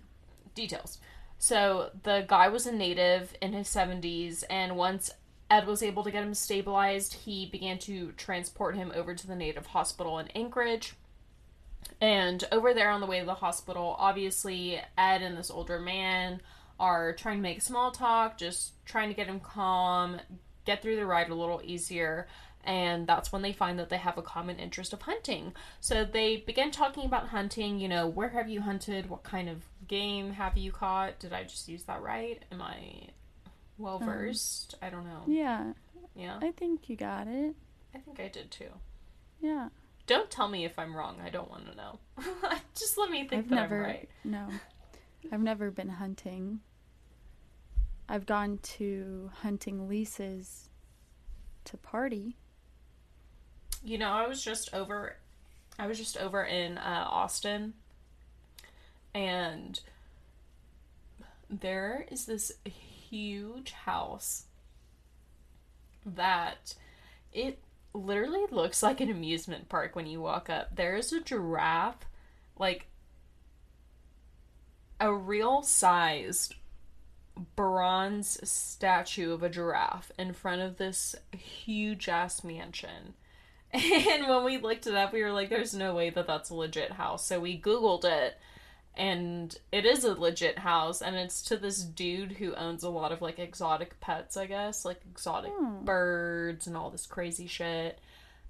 Details. 0.54 0.98
So 1.38 1.90
the 2.02 2.24
guy 2.26 2.48
was 2.48 2.66
a 2.66 2.72
native 2.72 3.34
in 3.40 3.52
his 3.52 3.68
70s, 3.68 4.44
and 4.50 4.76
once 4.76 5.10
Ed 5.50 5.66
was 5.66 5.82
able 5.82 6.04
to 6.04 6.10
get 6.10 6.22
him 6.22 6.34
stabilized, 6.34 7.14
he 7.14 7.46
began 7.46 7.78
to 7.80 8.12
transport 8.12 8.76
him 8.76 8.92
over 8.94 9.14
to 9.14 9.26
the 9.26 9.34
native 9.34 9.66
hospital 9.66 10.18
in 10.18 10.28
Anchorage. 10.28 10.94
And 12.00 12.44
over 12.52 12.72
there 12.72 12.90
on 12.90 13.00
the 13.00 13.06
way 13.06 13.20
to 13.20 13.26
the 13.26 13.34
hospital, 13.34 13.96
obviously, 13.98 14.80
Ed 14.96 15.22
and 15.22 15.36
this 15.36 15.50
older 15.50 15.80
man 15.80 16.40
are 16.78 17.12
trying 17.14 17.38
to 17.38 17.42
make 17.42 17.62
small 17.62 17.90
talk, 17.90 18.38
just 18.38 18.72
trying 18.84 19.08
to 19.08 19.14
get 19.14 19.26
him 19.26 19.40
calm, 19.40 20.20
get 20.64 20.82
through 20.82 20.96
the 20.96 21.06
ride 21.06 21.30
a 21.30 21.34
little 21.34 21.60
easier. 21.64 22.26
And 22.64 23.06
that's 23.06 23.32
when 23.32 23.42
they 23.42 23.52
find 23.52 23.78
that 23.78 23.88
they 23.88 23.96
have 23.96 24.18
a 24.18 24.22
common 24.22 24.58
interest 24.58 24.92
of 24.92 25.02
hunting. 25.02 25.54
So 25.80 26.04
they 26.04 26.38
begin 26.38 26.70
talking 26.70 27.04
about 27.06 27.28
hunting. 27.28 27.80
You 27.80 27.88
know, 27.88 28.06
where 28.06 28.28
have 28.28 28.48
you 28.48 28.60
hunted? 28.60 29.08
What 29.08 29.22
kind 29.22 29.48
of 29.48 29.62
game 29.88 30.32
have 30.32 30.56
you 30.58 30.70
caught? 30.70 31.18
Did 31.18 31.32
I 31.32 31.44
just 31.44 31.68
use 31.68 31.84
that 31.84 32.02
right? 32.02 32.42
Am 32.52 32.60
I 32.60 33.08
well 33.78 33.96
um, 33.96 34.04
versed? 34.04 34.74
I 34.82 34.90
don't 34.90 35.04
know. 35.04 35.22
Yeah, 35.26 35.72
Yeah, 36.14 36.38
I 36.42 36.50
think 36.50 36.88
you 36.88 36.96
got 36.96 37.26
it. 37.26 37.54
I 37.94 37.98
think 37.98 38.20
I 38.20 38.28
did 38.28 38.50
too. 38.50 38.70
Yeah. 39.40 39.68
Don't 40.06 40.30
tell 40.30 40.48
me 40.48 40.64
if 40.64 40.78
I'm 40.78 40.94
wrong. 40.94 41.16
I 41.24 41.30
don't 41.30 41.50
want 41.50 41.70
to 41.70 41.76
know. 41.76 41.98
just 42.74 42.98
let 42.98 43.10
me 43.10 43.26
think 43.26 43.44
I've 43.44 43.48
that 43.50 43.54
never 43.54 43.76
I'm 43.76 43.82
right. 43.82 44.08
no. 44.24 44.48
I've 45.32 45.40
never 45.40 45.70
been 45.70 45.88
hunting. 45.88 46.60
I've 48.08 48.26
gone 48.26 48.58
to 48.62 49.30
hunting 49.42 49.88
leases 49.88 50.68
to 51.66 51.76
party. 51.76 52.36
You 53.82 53.98
know, 53.98 54.10
I 54.10 54.26
was 54.26 54.42
just 54.42 54.74
over 54.74 55.16
I 55.78 55.86
was 55.86 55.98
just 55.98 56.18
over 56.18 56.44
in 56.44 56.76
uh, 56.76 57.06
Austin 57.08 57.74
and 59.14 59.80
there 61.48 62.06
is 62.10 62.26
this 62.26 62.52
huge 62.64 63.72
house 63.72 64.44
that 66.04 66.74
it 67.32 67.58
literally 67.92 68.44
looks 68.50 68.82
like 68.82 69.00
an 69.00 69.10
amusement 69.10 69.68
park 69.68 69.96
when 69.96 70.06
you 70.06 70.20
walk 70.20 70.48
up. 70.48 70.76
There 70.76 70.96
is 70.96 71.12
a 71.12 71.20
giraffe 71.20 72.06
like 72.58 72.86
a 75.00 75.12
real 75.12 75.62
sized 75.62 76.54
bronze 77.56 78.38
statue 78.48 79.32
of 79.32 79.42
a 79.42 79.48
giraffe 79.48 80.12
in 80.18 80.34
front 80.34 80.60
of 80.60 80.76
this 80.76 81.14
huge 81.32 82.08
ass 82.08 82.44
mansion. 82.44 83.14
And 83.74 84.28
when 84.28 84.44
we 84.44 84.58
looked 84.58 84.86
it 84.86 84.94
up, 84.94 85.12
we 85.12 85.22
were 85.22 85.32
like, 85.32 85.48
there's 85.48 85.74
no 85.74 85.94
way 85.94 86.10
that 86.10 86.26
that's 86.26 86.50
a 86.50 86.54
legit 86.54 86.92
house. 86.92 87.24
So 87.26 87.38
we 87.40 87.60
Googled 87.60 88.04
it, 88.04 88.36
and 88.96 89.56
it 89.70 89.86
is 89.86 90.04
a 90.04 90.14
legit 90.14 90.58
house, 90.58 91.00
and 91.02 91.14
it's 91.16 91.40
to 91.42 91.56
this 91.56 91.78
dude 91.82 92.32
who 92.32 92.54
owns 92.54 92.82
a 92.82 92.90
lot 92.90 93.12
of 93.12 93.22
like 93.22 93.38
exotic 93.38 94.00
pets, 94.00 94.36
I 94.36 94.46
guess, 94.46 94.84
like 94.84 95.00
exotic 95.10 95.52
Hmm. 95.56 95.84
birds 95.84 96.66
and 96.66 96.76
all 96.76 96.90
this 96.90 97.06
crazy 97.06 97.46
shit. 97.46 97.98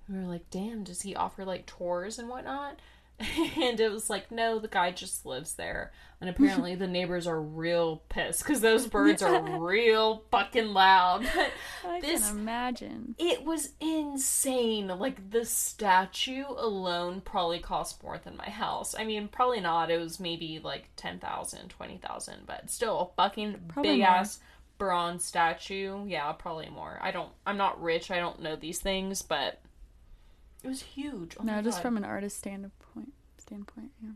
We 0.09 0.19
were 0.19 0.25
like, 0.25 0.49
damn, 0.51 0.85
does 0.85 1.03
he 1.03 1.15
offer 1.15 1.45
like 1.45 1.67
tours 1.67 2.19
and 2.19 2.29
whatnot? 2.29 2.79
And 3.61 3.79
it 3.81 3.91
was 3.91 4.09
like, 4.09 4.31
no, 4.31 4.59
the 4.59 4.69
guy 4.69 4.91
just 4.93 5.27
lives 5.27 5.55
there. 5.55 5.93
And 6.23 6.29
apparently 6.29 6.75
the 6.75 6.87
neighbors 6.87 7.27
are 7.27 7.41
real 7.41 8.03
pissed 8.11 8.43
because 8.43 8.61
those 8.61 8.87
birds 8.87 9.23
are 9.23 9.41
real 9.59 10.23
fucking 10.31 10.69
loud. 10.75 11.27
But 11.35 11.51
I 11.91 12.01
This- 12.01 12.29
can 12.29 12.39
imagine. 12.41 13.15
it 13.19 13.43
was 13.45 13.71
insane. 13.81 14.89
Like 14.89 15.31
the 15.31 15.45
statue 15.47 16.45
alone 16.49 17.23
probably 17.23 17.59
cost 17.59 18.03
more 18.03 18.19
than 18.23 18.37
my 18.37 18.51
house. 18.51 18.95
I 18.99 19.05
mean, 19.05 19.29
probably 19.29 19.61
not. 19.61 19.91
It 19.91 19.99
was 19.99 20.21
maybe 20.21 20.61
like 20.63 20.89
10,000, 20.97 21.69
20,000, 21.71 22.35
but 22.47 22.71
still 22.71 23.01
a 23.01 23.23
fucking 23.23 23.57
Probably 23.69 23.93
big 23.93 24.01
more. 24.01 24.09
ass 24.09 24.41
bronze 24.77 25.25
statue. 25.25 26.05
Yeah, 26.07 26.31
probably 26.33 26.69
more. 26.69 26.99
I 27.03 27.11
don't 27.13 27.31
I'm 27.47 27.57
not 27.57 27.83
rich. 27.83 28.11
I 28.11 28.19
don't 28.19 28.43
know 28.43 28.57
these 28.57 28.79
things, 28.81 29.23
but 29.23 29.61
it 30.63 30.69
was 30.69 30.83
huge. 30.83 31.37
Oh 31.41 31.45
no, 31.45 31.63
just 31.63 31.79
God. 31.79 31.83
from 31.83 31.97
an 31.97 32.05
artist 32.05 32.37
standpoint. 32.39 32.73
Standpoint, 33.51 33.91
yeah. 34.01 34.11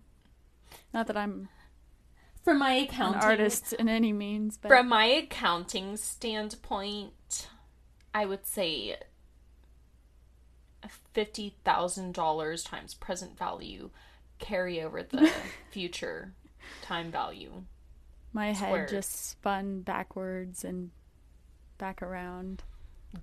Not 0.92 1.08
that 1.08 1.16
I'm 1.16 1.48
from 2.44 2.60
my 2.60 2.70
an 2.74 2.84
accounting 2.84 3.20
artist 3.20 3.72
in 3.72 3.88
any 3.88 4.12
means, 4.12 4.56
but 4.56 4.68
From 4.68 4.88
my 4.88 5.06
accounting 5.06 5.96
standpoint, 5.96 7.48
I 8.14 8.26
would 8.26 8.46
say 8.46 8.96
fifty 11.12 11.56
thousand 11.64 12.14
dollars 12.14 12.62
times 12.62 12.94
present 12.94 13.36
value 13.36 13.90
carry 14.38 14.80
over 14.80 15.02
the 15.02 15.28
future 15.72 16.32
time 16.82 17.10
value. 17.10 17.64
my 18.32 18.52
head 18.52 18.88
just 18.88 19.30
spun 19.30 19.80
backwards 19.80 20.62
and 20.64 20.92
back 21.78 22.02
around. 22.02 22.62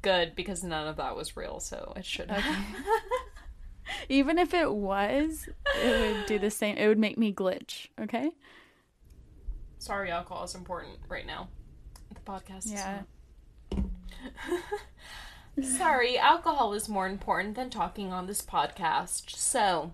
Good 0.02 0.36
because 0.36 0.62
none 0.62 0.88
of 0.90 0.98
that 0.98 1.16
was 1.16 1.38
real, 1.38 1.62
so 1.62 1.94
it 1.96 2.04
should 2.06 2.30
have. 2.32 2.44
Even 4.10 4.38
if 4.38 4.54
it 4.54 4.74
was, 4.74 5.50
it 5.82 6.16
would 6.16 6.26
do 6.26 6.40
the 6.40 6.52
same. 6.52 6.78
It 6.78 6.88
would 6.88 7.00
make 7.00 7.18
me 7.18 7.34
glitch. 7.34 7.88
Okay. 8.00 8.32
Sorry, 9.80 10.12
alcohol 10.12 10.44
is 10.44 10.56
important 10.56 11.00
right 11.08 11.26
now. 11.26 11.50
The 12.14 12.20
podcast 12.20 12.66
is 12.66 12.74
Yeah. 12.74 13.02
Sorry, 15.62 16.18
alcohol 16.18 16.74
is 16.74 16.88
more 16.88 17.08
important 17.08 17.56
than 17.56 17.70
talking 17.70 18.14
on 18.14 18.26
this 18.28 18.42
podcast. 18.42 19.32
So, 19.32 19.94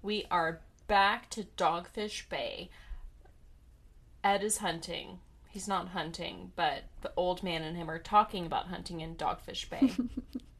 we 0.00 0.26
are 0.30 0.60
back 0.86 1.28
to 1.30 1.44
Dogfish 1.56 2.28
Bay. 2.28 2.70
Ed 4.22 4.44
is 4.44 4.58
hunting. 4.58 5.18
He's 5.48 5.66
not 5.66 5.88
hunting, 5.88 6.52
but 6.56 6.84
the 7.00 7.12
old 7.16 7.42
man 7.42 7.62
and 7.62 7.76
him 7.76 7.90
are 7.90 7.98
talking 7.98 8.46
about 8.46 8.68
hunting 8.68 9.00
in 9.00 9.16
Dogfish 9.16 9.68
Bay. 9.68 9.92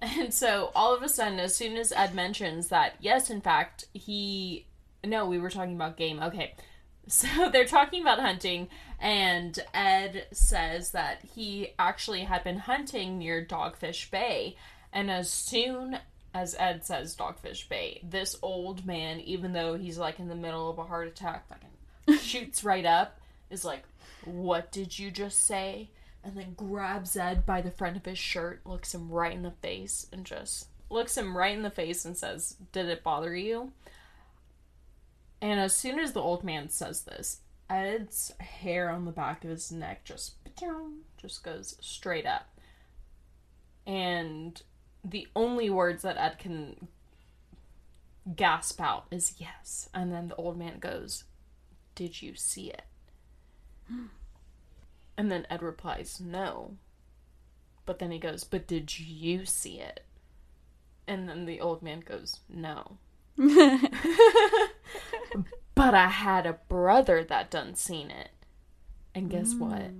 and 0.02 0.32
so, 0.32 0.70
all 0.74 0.94
of 0.94 1.02
a 1.02 1.08
sudden, 1.08 1.38
as 1.38 1.54
soon 1.54 1.76
as 1.76 1.92
Ed 1.92 2.14
mentions 2.14 2.68
that, 2.68 2.94
yes, 3.00 3.30
in 3.30 3.40
fact, 3.40 3.86
he. 3.92 4.66
No, 5.04 5.26
we 5.26 5.38
were 5.38 5.50
talking 5.50 5.74
about 5.74 5.96
game. 5.96 6.20
Okay. 6.22 6.54
So 7.06 7.48
they're 7.50 7.64
talking 7.64 8.02
about 8.02 8.20
hunting, 8.20 8.68
and 9.00 9.58
Ed 9.74 10.26
says 10.30 10.92
that 10.92 11.24
he 11.34 11.70
actually 11.76 12.20
had 12.20 12.44
been 12.44 12.58
hunting 12.58 13.18
near 13.18 13.44
Dogfish 13.44 14.08
Bay. 14.12 14.54
And 14.92 15.10
as 15.10 15.28
soon 15.28 15.98
as 16.32 16.54
Ed 16.56 16.84
says 16.84 17.16
Dogfish 17.16 17.68
Bay, 17.68 18.00
this 18.04 18.36
old 18.42 18.86
man, 18.86 19.18
even 19.20 19.54
though 19.54 19.74
he's 19.74 19.98
like 19.98 20.20
in 20.20 20.28
the 20.28 20.36
middle 20.36 20.70
of 20.70 20.78
a 20.78 20.84
heart 20.84 21.08
attack, 21.08 21.48
fucking 21.48 22.18
shoots 22.22 22.62
right 22.62 22.86
up, 22.86 23.18
is 23.48 23.64
like, 23.64 23.82
What 24.24 24.70
did 24.70 24.96
you 24.96 25.10
just 25.10 25.40
say? 25.40 25.88
And 26.22 26.36
then 26.36 26.54
grabs 26.54 27.16
Ed 27.16 27.46
by 27.46 27.62
the 27.62 27.70
front 27.70 27.96
of 27.96 28.04
his 28.04 28.18
shirt, 28.18 28.60
looks 28.66 28.94
him 28.94 29.10
right 29.10 29.32
in 29.32 29.42
the 29.42 29.52
face, 29.62 30.06
and 30.12 30.26
just 30.26 30.68
looks 30.90 31.16
him 31.16 31.36
right 31.36 31.56
in 31.56 31.62
the 31.62 31.70
face 31.70 32.04
and 32.04 32.16
says, 32.16 32.56
Did 32.72 32.86
it 32.88 33.02
bother 33.02 33.34
you? 33.34 33.72
And 35.40 35.58
as 35.58 35.74
soon 35.74 35.98
as 35.98 36.12
the 36.12 36.20
old 36.20 36.44
man 36.44 36.68
says 36.68 37.02
this, 37.02 37.40
Ed's 37.70 38.32
hair 38.40 38.90
on 38.90 39.06
the 39.06 39.12
back 39.12 39.44
of 39.44 39.50
his 39.50 39.72
neck 39.72 40.04
just 40.04 40.34
just 41.16 41.42
goes 41.42 41.76
straight 41.80 42.26
up. 42.26 42.48
And 43.86 44.60
the 45.02 45.26
only 45.34 45.70
words 45.70 46.02
that 46.02 46.18
Ed 46.18 46.38
can 46.38 46.88
gasp 48.36 48.78
out 48.80 49.06
is 49.10 49.34
yes. 49.38 49.88
And 49.94 50.12
then 50.12 50.28
the 50.28 50.36
old 50.36 50.58
man 50.58 50.80
goes, 50.80 51.24
Did 51.94 52.20
you 52.20 52.34
see 52.34 52.70
it? 52.70 52.82
And 55.20 55.30
then 55.30 55.46
Ed 55.50 55.62
replies, 55.62 56.18
No. 56.18 56.78
But 57.84 57.98
then 57.98 58.10
he 58.10 58.18
goes, 58.18 58.42
But 58.42 58.66
did 58.66 58.98
you 58.98 59.44
see 59.44 59.78
it? 59.78 60.02
And 61.06 61.28
then 61.28 61.44
the 61.44 61.60
old 61.60 61.82
man 61.82 62.00
goes, 62.00 62.40
No. 62.48 62.96
But 65.74 65.94
I 65.94 66.08
had 66.08 66.46
a 66.46 66.58
brother 66.70 67.22
that 67.22 67.50
done 67.50 67.74
seen 67.74 68.10
it. 68.10 68.30
And 69.14 69.28
guess 69.28 69.52
mm. 69.52 69.58
what? 69.58 69.90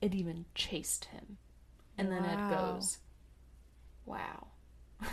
It 0.00 0.12
even 0.12 0.44
chased 0.56 1.04
him. 1.04 1.36
And 1.96 2.10
then 2.10 2.24
Ed 2.24 2.50
goes, 2.50 2.98
Wow. 4.04 4.48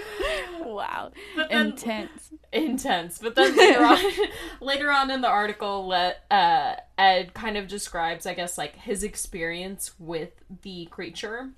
wow. 0.60 1.12
Then- 1.36 1.68
Intense. 1.68 2.30
intense. 2.52 3.18
But 3.18 3.34
then 3.34 3.56
later 3.56 3.84
on, 3.84 3.98
later 4.60 4.90
on 4.90 5.10
in 5.10 5.20
the 5.20 5.28
article, 5.28 5.86
let 5.86 6.24
uh, 6.30 6.76
Ed 6.98 7.34
kind 7.34 7.56
of 7.56 7.68
describes, 7.68 8.26
I 8.26 8.34
guess, 8.34 8.58
like 8.58 8.76
his 8.76 9.02
experience 9.02 9.92
with 9.98 10.30
the 10.62 10.86
creature. 10.86 11.50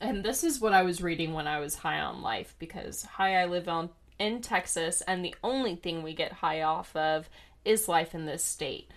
And 0.00 0.24
this 0.24 0.42
is 0.42 0.60
what 0.60 0.72
I 0.72 0.82
was 0.82 1.02
reading 1.02 1.32
when 1.32 1.46
I 1.46 1.60
was 1.60 1.76
high 1.76 2.00
on 2.00 2.20
life 2.22 2.54
because 2.58 3.04
high 3.04 3.40
I 3.40 3.46
live 3.46 3.68
on 3.68 3.90
in 4.18 4.40
Texas, 4.40 5.02
and 5.02 5.24
the 5.24 5.34
only 5.42 5.74
thing 5.76 6.02
we 6.02 6.14
get 6.14 6.32
high 6.32 6.62
off 6.62 6.94
of 6.94 7.28
is 7.64 7.88
life 7.88 8.14
in 8.14 8.26
this 8.26 8.44
state. 8.44 8.90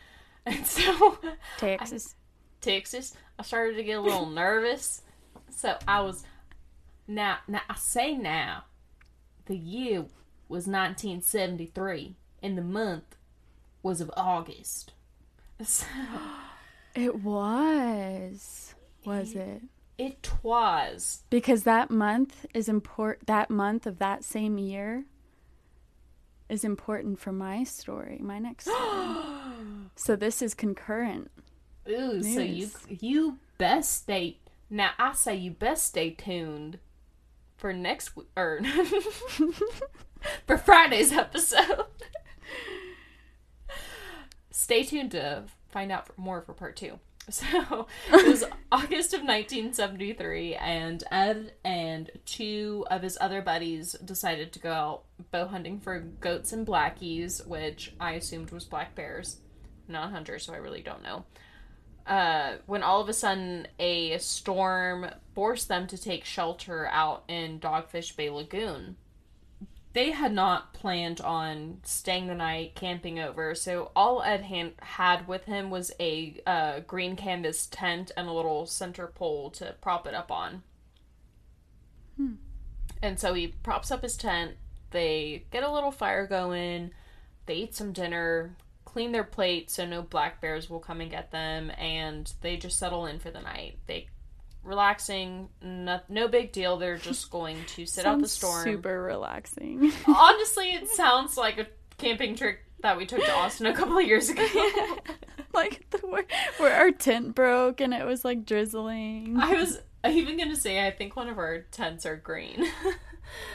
And 0.46 0.66
so, 0.66 1.18
Texas. 1.58 2.16
Texas, 2.62 3.14
I 3.38 3.44
started 3.44 3.76
to 3.78 3.84
get 3.84 3.98
a 3.98 4.02
little 4.02 4.28
nervous. 4.28 5.02
So 5.50 5.78
I 5.88 6.02
was 6.02 6.24
now 7.08 7.38
now 7.48 7.62
I 7.70 7.76
say 7.76 8.14
now 8.16 8.66
the 9.46 9.58
year 9.58 10.02
was 10.50 10.68
1973 10.68 12.16
and 12.44 12.58
the 12.58 12.62
month 12.62 13.16
was 13.84 14.02
of 14.02 14.12
August. 14.16 14.94
So 15.64 15.86
It 16.96 17.16
was. 17.22 18.76
Was 19.06 19.34
it? 19.36 19.62
it 19.98 20.30
was 20.44 21.24
Because 21.30 21.64
that 21.64 21.90
month 21.90 22.46
is 22.54 22.68
important. 22.70 23.28
That 23.28 23.50
month 23.50 23.88
of 23.88 24.00
that 24.00 24.24
same 24.24 24.58
year 24.58 25.06
is 26.50 26.64
important 26.64 27.20
for 27.20 27.32
my 27.32 27.64
story, 27.64 28.20
my 28.22 28.40
next 28.40 28.66
story. 28.70 29.20
so 29.96 30.16
this 30.16 30.42
is 30.42 30.54
concurrent. 30.54 31.32
Ooh, 31.90 32.22
so 32.22 32.42
you 32.42 32.70
you 32.90 33.38
best 33.58 34.04
stay 34.04 34.38
now 34.70 34.92
I 35.00 35.14
say 35.14 35.36
you 35.36 35.52
best 35.52 35.86
stay 35.86 36.10
tuned 36.12 36.80
for 37.58 37.74
next 37.74 38.16
week 38.16 38.28
or 38.38 38.62
for 40.48 40.58
Friday's 40.58 41.12
episode. 41.12 41.86
stay 44.52 44.84
tuned 44.84 45.12
to 45.12 45.44
find 45.70 45.92
out 45.92 46.08
for 46.08 46.14
more 46.18 46.42
for 46.42 46.54
part 46.54 46.76
two. 46.76 47.00
So 47.30 47.88
it 48.14 48.26
was 48.26 48.46
August 48.72 49.14
of 49.14 49.20
1973, 49.20 50.56
and 50.56 51.04
Ed 51.12 51.54
and 51.66 52.10
two 52.26 52.86
of 52.90 53.02
his 53.02 53.18
other 53.20 53.42
buddies 53.42 53.94
decided 53.94 54.54
to 54.54 54.60
go 54.60 54.72
out 54.72 55.04
bow 55.32 55.46
hunting 55.48 55.82
for 55.82 56.00
goats 56.00 56.54
and 56.54 56.66
blackies, 56.66 57.46
which 57.46 57.94
I 58.00 58.14
assumed 58.14 58.52
was 58.52 58.64
black 58.64 58.96
bears. 58.96 59.42
Not 59.90 60.12
hunters, 60.12 60.46
so 60.46 60.54
I 60.54 60.58
really 60.58 60.82
don't 60.82 61.04
know. 61.04 61.26
Uh, 62.08 62.54
when 62.66 62.84
all 62.84 63.02
of 63.02 63.10
a 63.10 63.14
sudden 63.14 63.68
a 63.80 64.18
storm 64.18 65.08
forced 65.36 65.68
them 65.68 65.88
to 65.88 65.98
take 65.98 66.24
shelter 66.24 66.88
out 66.88 67.24
in 67.28 67.60
Dogfish 67.60 68.16
Bay 68.16 68.30
Lagoon. 68.30 68.96
They 69.92 70.12
had 70.12 70.32
not 70.32 70.74
planned 70.74 71.20
on 71.20 71.80
staying 71.84 72.28
the 72.28 72.36
night, 72.36 72.76
camping 72.76 73.20
over, 73.20 73.54
so 73.56 73.92
all 73.96 74.22
Ed 74.22 74.44
han- 74.44 74.74
had 74.80 75.28
with 75.28 75.46
him 75.46 75.70
was 75.70 75.92
a 76.00 76.40
uh, 76.46 76.80
green 76.82 77.16
canvas 77.16 77.66
tent 77.66 78.12
and 78.16 78.28
a 78.28 78.32
little 78.32 78.66
center 78.66 79.08
pole 79.08 79.50
to 79.52 79.76
prop 79.82 80.08
it 80.08 80.14
up 80.14 80.32
on. 80.32 80.64
And 83.02 83.20
so 83.20 83.34
he 83.34 83.48
props 83.48 83.92
up 83.92 84.04
his 84.04 84.16
tent, 84.16 84.54
they 84.92 85.44
get 85.52 85.64
a 85.64 85.72
little 85.72 85.92
fire 85.92 86.26
going, 86.26 86.92
they 87.48 87.56
eat 87.56 87.76
some 87.76 87.92
dinner, 87.92 88.56
clean 88.88 89.12
their 89.12 89.26
plate 89.26 89.70
so 89.70 89.86
no 89.86 90.02
black 90.02 90.40
bears 90.40 90.70
will 90.70 90.80
come 90.80 91.02
and 91.02 91.12
get 91.12 91.30
them, 91.30 91.72
and 91.78 92.32
they 92.40 92.56
just 92.56 92.80
settle 92.80 93.06
in 93.06 93.20
for 93.20 93.30
the 93.30 93.42
night. 93.42 93.80
They 93.86 94.08
relaxing, 94.64 95.50
no, 95.62 96.00
no 96.08 96.30
big 96.30 96.54
deal. 96.54 96.78
They're 96.78 96.98
just 96.98 97.30
going 97.32 97.58
to 97.76 97.86
sit 97.86 98.06
out 98.06 98.22
the 98.22 98.30
storm. 98.30 98.64
Super 98.64 99.04
relaxing. 99.04 99.92
Honestly, 100.08 100.70
it 100.70 100.88
sounds 100.96 101.36
like 101.36 101.60
a 101.60 101.68
camping 101.98 102.36
trip 102.36 102.60
that 102.80 102.96
we 102.96 103.06
took 103.06 103.24
to 103.24 103.34
Austin 103.34 103.66
a 103.66 103.74
couple 103.74 103.98
of 103.98 104.06
years 104.06 104.30
ago. 104.30 104.48
like 105.54 105.86
the 105.90 105.98
where, 106.08 106.26
where 106.58 106.78
our 106.78 106.92
tent 106.92 107.36
broke 107.36 107.82
and 107.82 107.94
it 107.94 108.06
was 108.06 108.24
like 108.24 108.46
drizzling. 108.46 109.36
I 109.38 109.54
was 109.54 109.82
even 110.08 110.38
gonna 110.38 110.56
say 110.56 110.88
I 110.88 110.92
think 110.92 111.18
one 111.18 111.28
of 111.28 111.38
our 111.38 111.64
tents 111.72 112.06
are 112.06 112.16
green. 112.16 112.66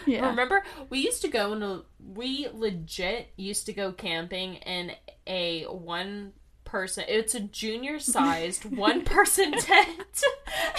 Yeah. 0.06 0.28
Remember, 0.28 0.62
we 0.90 0.98
used 0.98 1.22
to 1.22 1.28
go 1.28 1.52
in 1.52 1.62
a 1.62 1.82
we 2.14 2.48
legit 2.52 3.28
used 3.36 3.66
to 3.66 3.72
go 3.72 3.92
camping 3.92 4.54
in 4.56 4.92
a 5.26 5.64
one 5.64 6.32
person 6.64 7.04
it's 7.06 7.34
a 7.34 7.40
junior 7.40 7.98
sized 7.98 8.64
one 8.76 9.04
person 9.04 9.52
tent. 9.52 10.22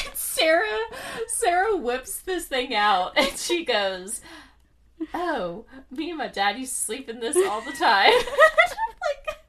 and 0.05 0.15
Sara 0.15 0.67
Sara 1.27 1.77
whips 1.77 2.19
this 2.21 2.45
thing 2.47 2.73
out 2.73 3.17
and 3.17 3.37
she 3.37 3.63
goes, 3.63 4.21
Oh, 5.13 5.65
me 5.91 6.09
and 6.09 6.17
my 6.17 6.27
dad 6.27 6.57
used 6.57 6.73
to 6.73 6.79
sleep 6.79 7.09
in 7.09 7.19
this 7.19 7.37
all 7.47 7.61
the 7.61 7.73
time. 7.73 8.11
Like 9.27 9.42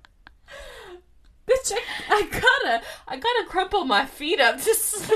Bitch, 1.50 1.72
I, 1.72 1.80
I 2.08 2.22
gotta, 2.30 2.82
I 3.06 3.16
gotta 3.18 3.44
crumple 3.48 3.84
my 3.84 4.06
feet 4.06 4.40
up 4.40 4.56
to, 4.58 4.64
just 4.64 4.84
sit 4.94 5.10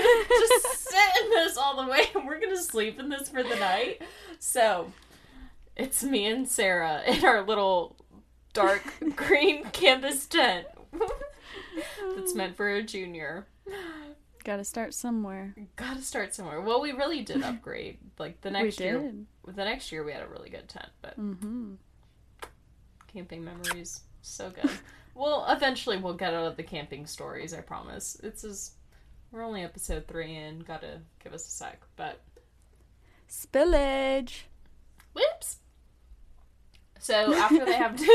in 1.25 1.31
this 1.31 1.57
all 1.57 1.83
the 1.83 1.91
way, 1.91 2.03
and 2.15 2.27
we're 2.27 2.39
gonna 2.41 2.63
sleep 2.63 2.99
in 3.01 3.09
this 3.09 3.29
for 3.31 3.43
the 3.43 3.57
night. 3.57 4.03
So, 4.39 4.93
it's 5.77 6.03
me 6.05 6.27
and 6.27 6.47
Sara 6.49 7.03
in 7.07 7.25
our 7.25 7.43
little 7.43 7.97
dark 8.53 8.83
green 9.17 9.65
canvas 9.71 10.27
tent 10.27 10.67
that's 12.17 12.35
meant 12.35 12.57
for 12.57 12.69
a 12.69 12.83
junior. 12.83 13.47
Gotta 14.45 14.65
start 14.65 14.95
somewhere. 14.95 15.55
Gotta 15.77 16.03
start 16.03 16.35
somewhere. 16.35 16.61
Well, 16.61 16.81
we 16.81 16.93
really 16.93 17.23
did 17.23 17.43
upgrade. 17.43 17.99
Like 18.19 18.41
the 18.41 18.51
next 18.51 18.81
year, 18.81 19.13
the 19.47 19.65
next 19.65 19.93
year 19.93 20.03
we 20.05 20.13
had 20.13 20.23
a 20.23 20.29
really 20.29 20.51
good 20.51 20.69
tent, 20.69 20.89
but 21.03 21.19
Mm-hmm. 21.19 21.75
camping 23.13 23.45
memories 23.45 24.01
so 24.23 24.51
good. 24.51 24.71
Well, 25.19 25.47
eventually 25.49 25.97
we'll 25.97 26.15
get 26.15 26.33
out 26.33 26.47
of 26.47 26.57
the 26.57 26.63
camping 26.63 27.05
stories, 27.05 27.53
I 27.53 27.61
promise. 27.61 28.21
It's 28.23 28.43
just, 28.43 28.75
we're 29.33 29.43
only 29.43 29.65
episode 29.65 30.07
three 30.07 30.37
and 30.37 30.65
gotta 30.65 31.01
give 31.25 31.35
us 31.35 31.45
a 31.45 31.51
sec, 31.51 31.83
but. 31.97 32.21
Spillage! 33.29 34.43
Whoops! 35.15 35.57
So 37.01 37.35
after 37.37 37.65
they 37.65 37.73
have 37.73 37.97
dinner. 37.97 38.13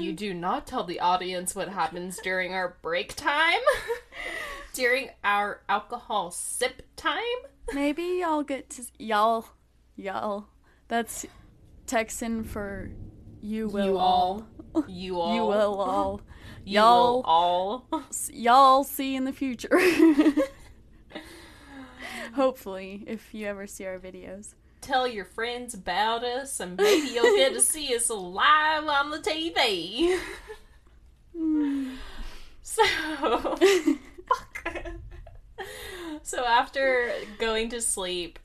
you 0.00 0.12
do 0.12 0.34
not 0.34 0.66
tell 0.66 0.82
the 0.82 0.98
audience 0.98 1.54
what 1.54 1.68
happens 1.68 2.18
during 2.24 2.52
our 2.52 2.76
break 2.82 3.14
time, 3.14 3.60
during 4.72 5.10
our 5.22 5.60
alcohol 5.68 6.32
sip 6.32 6.82
time. 6.96 7.22
Maybe 7.72 8.24
I'll 8.24 8.42
get 8.42 8.70
to 8.70 8.82
y'all 8.98 9.46
y'all. 9.98 10.46
That's 10.88 11.26
Texan 11.86 12.44
for 12.44 12.90
you 13.42 13.68
will 13.68 13.84
You 13.86 13.98
all. 13.98 14.46
all. 14.74 14.84
You 14.88 15.20
all. 15.20 15.34
You 15.36 15.42
will 15.44 15.80
all. 15.80 16.20
You 16.64 16.74
y'all. 16.74 17.16
will 17.16 17.22
all. 17.24 17.86
Y'all 18.32 18.84
see 18.84 19.16
in 19.16 19.24
the 19.24 19.32
future. 19.32 19.78
Hopefully, 22.34 23.04
if 23.06 23.32
you 23.34 23.46
ever 23.46 23.66
see 23.66 23.86
our 23.86 23.98
videos. 23.98 24.54
Tell 24.80 25.08
your 25.08 25.24
friends 25.24 25.74
about 25.74 26.22
us, 26.24 26.60
and 26.60 26.76
maybe 26.76 27.08
you'll 27.08 27.36
get 27.36 27.52
to 27.54 27.60
see 27.60 27.94
us 27.96 28.10
live 28.10 28.84
on 28.86 29.10
the 29.10 29.18
TV. 29.18 30.18
So, 32.62 32.84
fuck. 34.28 34.66
so 36.22 36.44
after 36.44 37.10
going 37.38 37.70
to 37.70 37.80
sleep, 37.80 38.38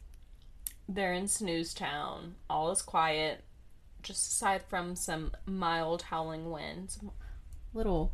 they're 0.94 1.14
in 1.14 1.28
Snooze 1.28 1.74
Town. 1.74 2.36
All 2.50 2.72
is 2.72 2.82
quiet, 2.82 3.44
just 4.02 4.28
aside 4.28 4.64
from 4.70 4.96
some 4.96 5.32
mild 5.46 6.04
howling 6.04 6.50
winds. 6.52 7.00
Little. 7.74 8.12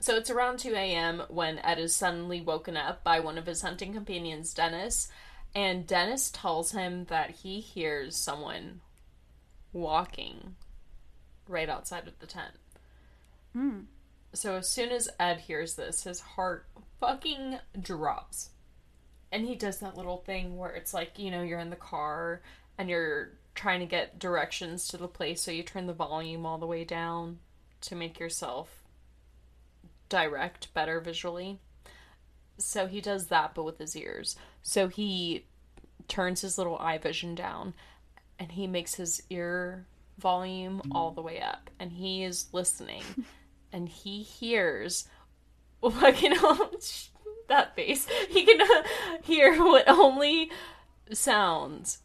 So 0.00 0.16
it's 0.16 0.30
around 0.30 0.60
2 0.60 0.74
a.m. 0.74 1.22
when 1.28 1.58
Ed 1.58 1.78
is 1.78 1.94
suddenly 1.94 2.40
woken 2.40 2.76
up 2.76 3.02
by 3.02 3.18
one 3.18 3.36
of 3.36 3.46
his 3.46 3.62
hunting 3.62 3.92
companions, 3.92 4.54
Dennis. 4.54 5.08
And 5.54 5.86
Dennis 5.86 6.30
tells 6.30 6.72
him 6.72 7.06
that 7.06 7.30
he 7.30 7.60
hears 7.60 8.14
someone 8.16 8.80
walking 9.72 10.54
right 11.48 11.68
outside 11.68 12.06
of 12.06 12.18
the 12.20 12.26
tent. 12.26 12.54
Hmm. 13.54 13.80
So 14.32 14.56
as 14.56 14.68
soon 14.68 14.90
as 14.90 15.08
Ed 15.18 15.40
hears 15.40 15.74
this, 15.74 16.04
his 16.04 16.20
heart 16.20 16.66
fucking 17.00 17.58
drops. 17.80 18.50
And 19.30 19.46
he 19.46 19.54
does 19.54 19.78
that 19.80 19.96
little 19.96 20.18
thing 20.18 20.56
where 20.56 20.70
it's 20.70 20.94
like, 20.94 21.18
you 21.18 21.30
know, 21.30 21.42
you're 21.42 21.58
in 21.58 21.70
the 21.70 21.76
car 21.76 22.40
and 22.78 22.88
you're 22.88 23.32
trying 23.54 23.80
to 23.80 23.86
get 23.86 24.18
directions 24.18 24.88
to 24.88 24.96
the 24.96 25.08
place, 25.08 25.42
so 25.42 25.50
you 25.50 25.62
turn 25.62 25.86
the 25.86 25.92
volume 25.92 26.46
all 26.46 26.58
the 26.58 26.66
way 26.66 26.84
down 26.84 27.38
to 27.80 27.94
make 27.94 28.18
yourself 28.18 28.84
direct 30.08 30.72
better 30.74 31.00
visually. 31.00 31.58
So 32.56 32.86
he 32.86 33.00
does 33.00 33.26
that, 33.26 33.54
but 33.54 33.64
with 33.64 33.78
his 33.78 33.96
ears. 33.96 34.36
So 34.62 34.88
he 34.88 35.44
turns 36.08 36.40
his 36.40 36.58
little 36.58 36.78
eye 36.78 36.98
vision 36.98 37.34
down 37.34 37.74
and 38.38 38.52
he 38.52 38.66
makes 38.66 38.94
his 38.94 39.22
ear 39.30 39.86
volume 40.18 40.82
all 40.92 41.12
the 41.12 41.22
way 41.22 41.40
up 41.40 41.70
and 41.78 41.92
he 41.92 42.24
is 42.24 42.46
listening 42.52 43.02
and 43.72 43.88
he 43.88 44.22
hears 44.22 45.06
what 45.80 46.16
can 46.16 46.36
that 47.48 47.74
face 47.74 48.06
he 48.30 48.44
can 48.44 48.60
uh, 48.60 48.82
hear 49.22 49.58
what 49.62 49.88
only 49.88 50.50
sounds 51.12 51.98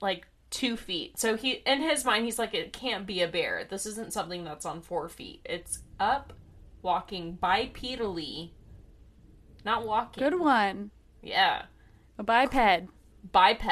like 0.00 0.26
two 0.50 0.76
feet 0.76 1.18
so 1.18 1.36
he 1.36 1.52
in 1.66 1.80
his 1.82 2.04
mind 2.04 2.24
he's 2.24 2.38
like 2.38 2.54
it 2.54 2.72
can't 2.72 3.06
be 3.06 3.20
a 3.22 3.28
bear 3.28 3.64
this 3.68 3.84
isn't 3.86 4.12
something 4.12 4.44
that's 4.44 4.64
on 4.64 4.80
four 4.80 5.08
feet 5.08 5.40
it's 5.44 5.80
up 6.00 6.32
walking 6.82 7.36
bipedally 7.42 8.50
not 9.64 9.86
walking 9.86 10.22
Good 10.22 10.38
one. 10.38 10.90
yeah 11.22 11.64
A 12.18 12.22
biped. 12.22 12.54
biped. 13.32 13.64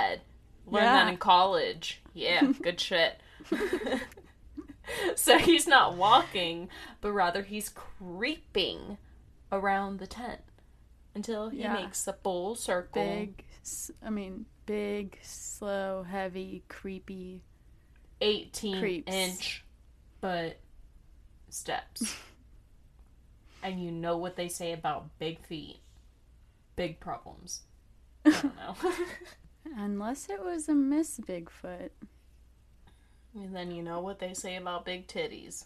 Learned 0.68 0.86
that 0.86 1.04
Yeah. 1.06 1.08
in 1.10 1.16
college. 1.16 2.02
Yeah, 2.12 2.42
good 2.62 2.80
shit. 2.80 3.20
so 5.14 5.38
he's 5.38 5.66
not 5.66 5.96
walking, 5.96 6.68
but 7.00 7.12
rather 7.12 7.42
he's 7.42 7.68
creeping 7.68 8.98
around 9.52 9.98
the 10.00 10.06
tent 10.08 10.40
until 11.16 11.48
he 11.48 11.60
Yeah. 11.62 11.72
makes 11.72 12.06
a 12.06 12.12
full 12.12 12.54
circle. 12.54 13.02
Big, 13.02 13.44
I 14.04 14.10
mean, 14.10 14.46
big, 14.66 15.18
slow, 15.22 16.04
heavy, 16.04 16.62
creepy. 16.68 17.42
18 18.20 18.78
Creeps. 18.78 19.12
inch 19.12 19.64
but 20.20 20.58
steps. 21.50 22.16
and 23.62 23.82
you 23.82 23.90
know 23.90 24.16
what 24.16 24.36
they 24.36 24.48
say 24.48 24.72
about 24.72 25.18
big 25.18 25.44
feet. 25.44 25.80
Big 26.76 27.00
problems. 27.00 27.62
I 28.24 28.30
don't 28.30 28.56
know. 28.56 28.76
Unless 29.76 30.28
it 30.30 30.42
was 30.42 30.68
a 30.68 30.74
Miss 30.74 31.18
Bigfoot. 31.18 31.90
And 33.34 33.54
then 33.54 33.70
you 33.70 33.82
know 33.82 34.00
what 34.00 34.18
they 34.18 34.32
say 34.34 34.56
about 34.56 34.84
big 34.86 35.06
titties. 35.08 35.64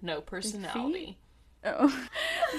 no 0.00 0.20
personality. 0.22 1.18
Oh, 1.64 2.08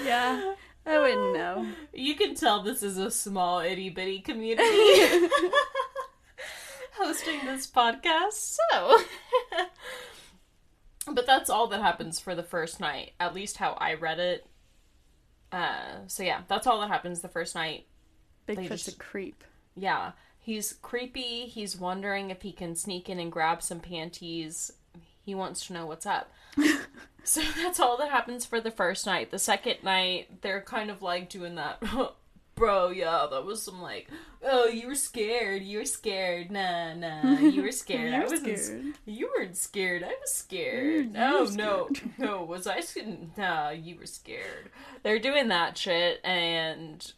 yeah. 0.04 0.54
I 0.86 0.98
wouldn't 0.98 1.34
know. 1.34 1.66
You 1.92 2.14
can 2.14 2.34
tell 2.34 2.62
this 2.62 2.82
is 2.82 2.98
a 2.98 3.10
small 3.10 3.60
itty 3.60 3.88
bitty 3.90 4.20
community 4.20 5.28
hosting 6.96 7.44
this 7.46 7.66
podcast. 7.66 8.58
So, 8.70 8.98
but 11.12 11.26
that's 11.26 11.50
all 11.50 11.66
that 11.68 11.80
happens 11.82 12.20
for 12.20 12.34
the 12.34 12.42
first 12.42 12.80
night, 12.80 13.12
at 13.18 13.34
least 13.34 13.56
how 13.56 13.72
I 13.72 13.94
read 13.94 14.18
it. 14.18 14.46
Uh, 15.52 16.06
so 16.06 16.22
yeah, 16.22 16.42
that's 16.48 16.66
all 16.66 16.80
that 16.80 16.88
happens 16.90 17.20
the 17.20 17.28
first 17.28 17.54
night. 17.54 17.86
Bigfoot's 18.48 18.68
just- 18.84 18.88
a 18.88 18.96
creep. 18.96 19.42
Yeah, 19.76 20.12
he's 20.38 20.74
creepy. 20.82 21.46
He's 21.46 21.76
wondering 21.76 22.30
if 22.30 22.42
he 22.42 22.52
can 22.52 22.76
sneak 22.76 23.08
in 23.08 23.18
and 23.18 23.32
grab 23.32 23.62
some 23.62 23.80
panties. 23.80 24.70
He 25.24 25.34
wants 25.34 25.66
to 25.66 25.72
know 25.72 25.86
what's 25.86 26.06
up. 26.06 26.30
so 27.24 27.40
that's 27.56 27.80
all 27.80 27.96
that 27.96 28.10
happens 28.10 28.44
for 28.44 28.60
the 28.60 28.70
first 28.70 29.06
night. 29.06 29.30
The 29.30 29.38
second 29.38 29.76
night, 29.82 30.42
they're 30.42 30.60
kind 30.60 30.90
of 30.90 31.00
like 31.02 31.28
doing 31.28 31.54
that. 31.54 31.82
Bro, 32.54 32.90
yeah, 32.90 33.26
that 33.32 33.44
was 33.44 33.62
some 33.62 33.82
like, 33.82 34.08
oh, 34.44 34.66
you 34.66 34.86
were 34.86 34.94
scared. 34.94 35.62
You 35.62 35.78
were 35.78 35.84
scared. 35.84 36.52
Nah, 36.52 36.94
nah, 36.94 37.38
you 37.40 37.62
were 37.62 37.72
scared. 37.72 38.12
You 38.12 38.20
I 38.20 38.22
wasn't. 38.22 38.58
scared. 38.58 38.84
You 39.06 39.30
weren't 39.36 39.56
scared. 39.56 40.04
I 40.04 40.14
was 40.20 40.32
scared. 40.32 41.06
You- 41.06 41.10
no, 41.10 41.44
were 41.44 41.50
no, 41.50 41.88
no. 42.16 42.44
Was 42.44 42.68
I 42.68 42.80
scared? 42.80 43.36
Nah, 43.36 43.70
you 43.70 43.96
were 43.98 44.06
scared. 44.06 44.70
They're 45.02 45.18
doing 45.18 45.48
that 45.48 45.76
shit, 45.76 46.20
and 46.22 47.12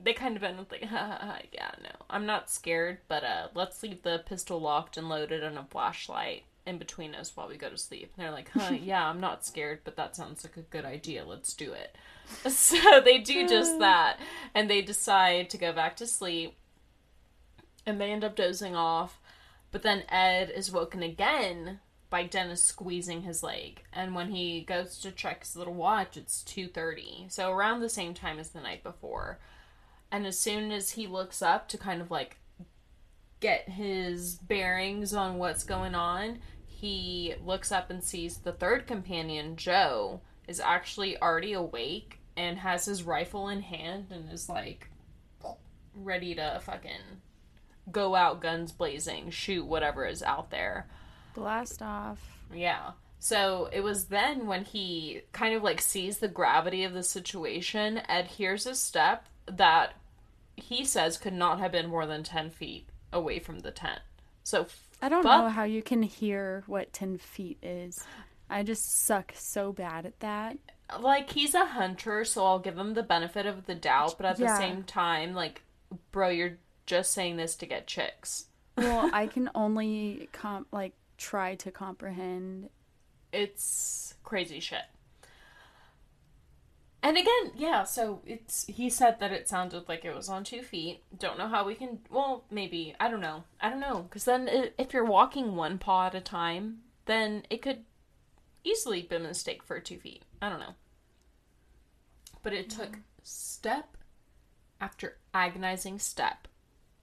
they 0.00 0.14
kind 0.14 0.36
of 0.36 0.42
end 0.42 0.58
up 0.58 0.72
like, 0.72 0.84
ha, 0.84 0.96
ha, 0.96 1.18
ha, 1.26 1.38
yeah, 1.52 1.70
no, 1.82 1.90
I'm 2.10 2.26
not 2.26 2.50
scared, 2.50 2.98
but 3.06 3.22
uh, 3.22 3.48
let's 3.54 3.82
leave 3.84 4.02
the 4.02 4.22
pistol 4.26 4.60
locked 4.60 4.96
and 4.96 5.08
loaded 5.08 5.44
and 5.44 5.56
a 5.56 5.64
flashlight 5.70 6.42
in 6.66 6.78
between 6.78 7.14
us 7.14 7.32
while 7.34 7.48
we 7.48 7.56
go 7.56 7.70
to 7.70 7.78
sleep. 7.78 8.12
And 8.16 8.24
they're 8.24 8.32
like, 8.32 8.50
huh, 8.50 8.74
yeah, 8.82 9.08
I'm 9.08 9.20
not 9.20 9.46
scared, 9.46 9.80
but 9.84 9.96
that 9.96 10.16
sounds 10.16 10.44
like 10.44 10.56
a 10.56 10.62
good 10.62 10.84
idea. 10.84 11.24
Let's 11.24 11.54
do 11.54 11.72
it. 11.72 11.96
So 12.48 13.00
they 13.00 13.18
do 13.18 13.46
just 13.48 13.78
that, 13.78 14.18
and 14.52 14.68
they 14.68 14.82
decide 14.82 15.48
to 15.50 15.58
go 15.58 15.72
back 15.72 15.94
to 15.96 16.08
sleep, 16.08 16.56
and 17.86 18.00
they 18.00 18.10
end 18.10 18.24
up 18.24 18.34
dozing 18.34 18.74
off. 18.74 19.20
But 19.70 19.82
then 19.82 20.02
Ed 20.08 20.50
is 20.50 20.72
woken 20.72 21.04
again 21.04 21.78
by 22.10 22.24
Dennis 22.24 22.64
squeezing 22.64 23.22
his 23.22 23.44
leg, 23.44 23.84
and 23.92 24.12
when 24.12 24.30
he 24.30 24.62
goes 24.62 24.98
to 25.00 25.12
check 25.12 25.44
his 25.44 25.54
little 25.54 25.74
watch, 25.74 26.16
it's 26.16 26.42
two 26.42 26.66
thirty. 26.66 27.26
So 27.28 27.52
around 27.52 27.78
the 27.78 27.88
same 27.88 28.12
time 28.12 28.40
as 28.40 28.48
the 28.48 28.60
night 28.60 28.82
before. 28.82 29.38
And 30.10 30.26
as 30.26 30.38
soon 30.38 30.72
as 30.72 30.92
he 30.92 31.06
looks 31.06 31.42
up 31.42 31.68
to 31.68 31.78
kind 31.78 32.00
of 32.00 32.10
like 32.10 32.38
get 33.40 33.68
his 33.68 34.36
bearings 34.36 35.14
on 35.14 35.38
what's 35.38 35.64
going 35.64 35.94
on, 35.94 36.38
he 36.78 37.34
looks 37.42 37.72
up 37.72 37.88
and 37.88 38.04
sees 38.04 38.36
the 38.36 38.52
third 38.52 38.86
companion, 38.86 39.56
Joe, 39.56 40.20
is 40.46 40.60
actually 40.60 41.20
already 41.20 41.54
awake 41.54 42.18
and 42.36 42.58
has 42.58 42.84
his 42.84 43.02
rifle 43.02 43.48
in 43.48 43.62
hand 43.62 44.08
and 44.10 44.30
is 44.30 44.48
like 44.48 44.90
ready 45.94 46.34
to 46.34 46.60
fucking 46.62 47.22
go 47.90 48.14
out 48.14 48.42
guns 48.42 48.72
blazing, 48.72 49.30
shoot 49.30 49.64
whatever 49.64 50.04
is 50.04 50.22
out 50.22 50.50
there. 50.50 50.86
Blast 51.34 51.80
off. 51.80 52.20
Yeah. 52.54 52.90
So 53.18 53.70
it 53.72 53.80
was 53.80 54.06
then 54.06 54.46
when 54.46 54.64
he 54.64 55.22
kind 55.32 55.54
of 55.54 55.62
like 55.62 55.80
sees 55.80 56.18
the 56.18 56.28
gravity 56.28 56.84
of 56.84 56.92
the 56.92 57.02
situation, 57.02 58.02
Ed 58.06 58.26
hears 58.26 58.66
a 58.66 58.74
step 58.74 59.24
that 59.46 59.94
he 60.56 60.84
says 60.84 61.16
could 61.16 61.32
not 61.32 61.58
have 61.58 61.72
been 61.72 61.88
more 61.88 62.04
than 62.04 62.22
10 62.22 62.50
feet 62.50 62.90
away 63.14 63.38
from 63.38 63.60
the 63.60 63.70
tent. 63.70 64.00
So, 64.42 64.66
I 65.02 65.08
don't 65.08 65.24
know 65.24 65.48
how 65.48 65.64
you 65.64 65.82
can 65.82 66.02
hear 66.02 66.64
what 66.66 66.92
10 66.92 67.18
feet 67.18 67.58
is. 67.62 68.04
I 68.48 68.62
just 68.62 69.04
suck 69.04 69.32
so 69.34 69.72
bad 69.72 70.06
at 70.06 70.20
that. 70.20 70.56
like, 71.00 71.32
he's 71.32 71.54
a 71.54 71.66
hunter, 71.66 72.24
so 72.24 72.44
I'll 72.44 72.58
give 72.58 72.78
him 72.78 72.94
the 72.94 73.02
benefit 73.02 73.44
of 73.46 73.66
the 73.66 73.74
doubt, 73.74 74.14
but 74.16 74.26
at 74.26 74.36
the 74.36 74.56
same 74.56 74.84
time, 74.84 75.34
like, 75.34 75.62
bro, 76.12 76.28
you're 76.28 76.58
just 76.86 77.12
saying 77.12 77.36
this 77.36 77.56
to 77.56 77.66
get 77.66 77.86
chicks. 77.86 78.46
Well, 78.78 79.10
I 79.12 79.26
can 79.26 79.50
only 79.54 80.28
comp 80.32 80.68
like 80.70 80.92
try 81.18 81.54
to 81.56 81.70
comprehend. 81.70 82.68
It's 83.32 84.14
crazy 84.22 84.60
shit. 84.60 84.82
And 87.02 87.16
again, 87.16 87.52
yeah, 87.56 87.84
so 87.84 88.20
it's 88.26 88.66
he 88.66 88.90
said 88.90 89.20
that 89.20 89.32
it 89.32 89.48
sounded 89.48 89.88
like 89.88 90.04
it 90.04 90.14
was 90.14 90.28
on 90.28 90.44
two 90.44 90.62
feet. 90.62 91.02
Don't 91.16 91.38
know 91.38 91.48
how 91.48 91.64
we 91.64 91.74
can 91.74 92.00
well, 92.10 92.44
maybe. 92.50 92.94
I 92.98 93.08
don't 93.08 93.20
know. 93.20 93.44
I 93.60 93.70
don't 93.70 93.80
know 93.80 94.06
cuz 94.10 94.24
then 94.24 94.48
if 94.76 94.92
you're 94.92 95.04
walking 95.04 95.54
one 95.54 95.78
paw 95.78 96.06
at 96.06 96.14
a 96.14 96.20
time, 96.20 96.82
then 97.04 97.44
it 97.48 97.62
could 97.62 97.84
easily 98.64 99.02
be 99.02 99.16
a 99.16 99.20
mistake 99.20 99.62
for 99.62 99.78
two 99.78 99.98
feet. 99.98 100.22
I 100.42 100.48
don't 100.48 100.60
know. 100.60 100.74
But 102.42 102.52
it 102.52 102.70
took 102.70 102.98
step 103.22 103.96
after 104.80 105.18
agonizing 105.32 105.98
step 105.98 106.48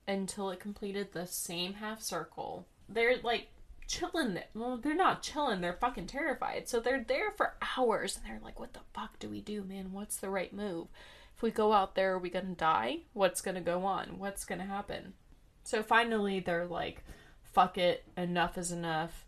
until 0.08 0.50
it 0.50 0.60
completed 0.60 1.12
the 1.12 1.28
same 1.28 1.76
half 1.76 2.02
circle. 2.02 2.68
They're 2.90 3.18
like 3.24 3.50
chilling. 3.88 4.40
Well, 4.54 4.78
they're 4.78 4.96
not 4.96 5.24
chilling. 5.24 5.62
They're 5.62 5.74
fucking 5.74 6.08
terrified. 6.08 6.68
So 6.68 6.80
they're 6.80 7.04
there 7.08 7.32
for 7.32 7.56
hours 7.78 8.18
and 8.18 8.26
they're 8.26 8.44
like, 8.44 8.60
what 8.60 8.74
the 8.74 8.82
fuck 8.94 9.20
do 9.20 9.30
we 9.30 9.42
do, 9.42 9.64
man? 9.64 9.92
What's 9.92 10.18
the 10.18 10.30
right 10.30 10.54
move? 10.54 10.88
If 11.36 11.42
we 11.42 11.52
go 11.52 11.74
out 11.74 11.96
there, 11.96 12.14
are 12.14 12.20
we 12.20 12.30
gonna 12.30 12.56
die? 12.56 13.00
What's 13.14 13.42
gonna 13.42 13.62
go 13.62 13.86
on? 13.86 14.20
What's 14.20 14.46
gonna 14.46 14.66
happen? 14.66 15.14
So 15.64 15.82
finally, 15.82 16.40
they're 16.40 16.66
like, 16.66 17.04
fuck 17.44 17.78
it. 17.78 18.04
Enough 18.18 18.58
is 18.58 18.72
enough. 18.72 19.26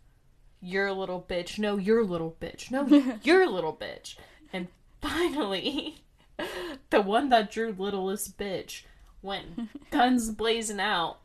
You're 0.60 0.86
a 0.86 0.92
little 0.92 1.24
bitch. 1.28 1.58
No, 1.58 1.76
you're 1.76 2.00
a 2.00 2.04
little 2.04 2.36
bitch. 2.40 2.70
No, 2.70 2.86
you're 3.22 3.42
a 3.42 3.50
little 3.50 3.74
bitch. 3.76 4.16
And 4.52 4.68
finally, 5.00 6.02
the 6.90 7.02
one 7.02 7.28
that 7.30 7.50
drew 7.50 7.72
littlest 7.72 8.38
bitch 8.38 8.82
went 9.22 9.46
guns 9.90 10.30
blazing 10.30 10.80
out, 10.80 11.18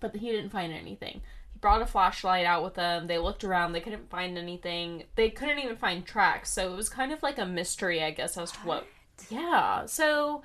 but 0.00 0.16
he 0.16 0.30
didn't 0.30 0.50
find 0.50 0.72
anything. 0.72 1.22
Brought 1.62 1.80
a 1.80 1.86
flashlight 1.86 2.44
out 2.44 2.62
with 2.62 2.74
them. 2.74 3.06
They 3.06 3.16
looked 3.16 3.44
around. 3.44 3.72
They 3.72 3.80
couldn't 3.80 4.10
find 4.10 4.36
anything. 4.36 5.04
They 5.14 5.30
couldn't 5.30 5.60
even 5.60 5.76
find 5.76 6.04
tracks. 6.04 6.52
So 6.52 6.70
it 6.70 6.76
was 6.76 6.90
kind 6.90 7.12
of 7.12 7.22
like 7.22 7.38
a 7.38 7.46
mystery, 7.46 8.02
I 8.02 8.10
guess, 8.10 8.36
as 8.36 8.52
to 8.52 8.58
what. 8.58 8.86
Yeah. 9.30 9.86
So 9.86 10.42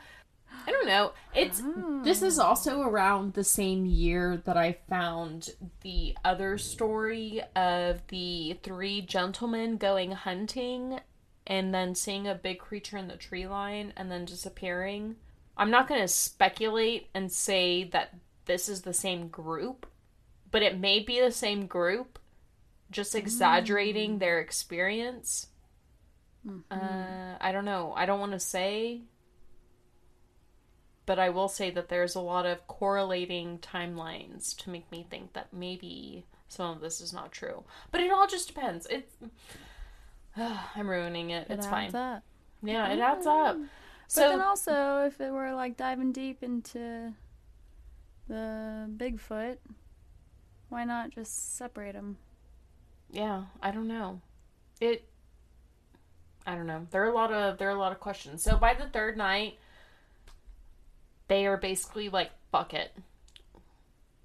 I 0.65 0.71
don't 0.71 0.87
know. 0.87 1.11
It's 1.33 1.61
this 2.03 2.21
is 2.21 2.39
oh. 2.39 2.43
also 2.43 2.81
around 2.81 3.33
the 3.33 3.43
same 3.43 3.85
year 3.85 4.41
that 4.45 4.57
I 4.57 4.77
found 4.89 5.51
the 5.81 6.15
other 6.23 6.57
story 6.57 7.41
of 7.55 8.05
the 8.07 8.57
three 8.63 9.01
gentlemen 9.01 9.77
going 9.77 10.11
hunting 10.11 10.99
and 11.45 11.73
then 11.73 11.95
seeing 11.95 12.27
a 12.27 12.35
big 12.35 12.59
creature 12.59 12.97
in 12.97 13.07
the 13.07 13.15
tree 13.15 13.47
line 13.47 13.93
and 13.95 14.11
then 14.11 14.25
disappearing. 14.25 15.15
I'm 15.55 15.71
not 15.71 15.87
going 15.87 16.01
to 16.01 16.07
speculate 16.07 17.07
and 17.13 17.31
say 17.31 17.85
that 17.85 18.13
this 18.45 18.69
is 18.69 18.81
the 18.81 18.93
same 18.93 19.29
group, 19.29 19.87
but 20.51 20.61
it 20.61 20.79
may 20.79 20.99
be 20.99 21.19
the 21.19 21.31
same 21.31 21.67
group, 21.67 22.19
just 22.91 23.13
mm. 23.13 23.19
exaggerating 23.19 24.19
their 24.19 24.39
experience. 24.39 25.47
Mm-hmm. 26.47 26.61
Uh, 26.71 27.37
I 27.41 27.51
don't 27.51 27.65
know. 27.65 27.93
I 27.95 28.05
don't 28.05 28.19
want 28.19 28.31
to 28.33 28.39
say, 28.39 29.01
but 31.05 31.19
I 31.19 31.29
will 31.29 31.49
say 31.49 31.69
that 31.71 31.89
there's 31.89 32.15
a 32.15 32.21
lot 32.21 32.45
of 32.45 32.65
correlating 32.67 33.59
timelines 33.59 34.55
to 34.57 34.69
make 34.69 34.89
me 34.91 35.05
think 35.09 35.33
that 35.33 35.53
maybe 35.53 36.25
some 36.47 36.71
of 36.71 36.81
this 36.81 37.01
is 37.01 37.13
not 37.13 37.31
true. 37.31 37.63
But 37.91 38.01
it 38.01 38.11
all 38.11 38.27
just 38.27 38.47
depends. 38.47 38.87
It's 38.89 39.13
I'm 40.37 40.89
ruining 40.89 41.31
it. 41.31 41.47
It 41.49 41.53
it's 41.53 41.65
adds 41.65 41.91
fine. 41.91 41.95
up. 41.95 42.23
Yeah, 42.63 42.87
it 42.87 42.99
mm. 42.99 43.03
adds 43.03 43.25
up. 43.25 43.57
But 43.57 43.67
So 44.07 44.29
then 44.29 44.41
also, 44.41 45.05
if 45.05 45.19
it 45.19 45.31
were 45.31 45.53
like 45.53 45.77
diving 45.77 46.11
deep 46.11 46.43
into 46.43 47.13
the 48.27 48.89
Bigfoot, 48.95 49.57
why 50.69 50.83
not 50.83 51.11
just 51.11 51.57
separate 51.57 51.93
them? 51.93 52.17
yeah, 53.11 53.43
I 53.61 53.71
don't 53.71 53.87
know. 53.87 54.21
It 54.79 55.07
I 56.45 56.55
don't 56.55 56.67
know. 56.67 56.87
There 56.91 57.03
are 57.03 57.09
a 57.09 57.13
lot 57.13 57.31
of 57.31 57.57
there 57.57 57.67
are 57.67 57.75
a 57.75 57.79
lot 57.79 57.91
of 57.91 57.99
questions. 57.99 58.43
So 58.43 58.57
by 58.57 58.73
the 58.73 58.87
third 58.87 59.17
night, 59.17 59.57
they 61.27 61.45
are 61.45 61.57
basically 61.57 62.09
like, 62.09 62.31
fuck 62.51 62.73
it. 62.73 62.95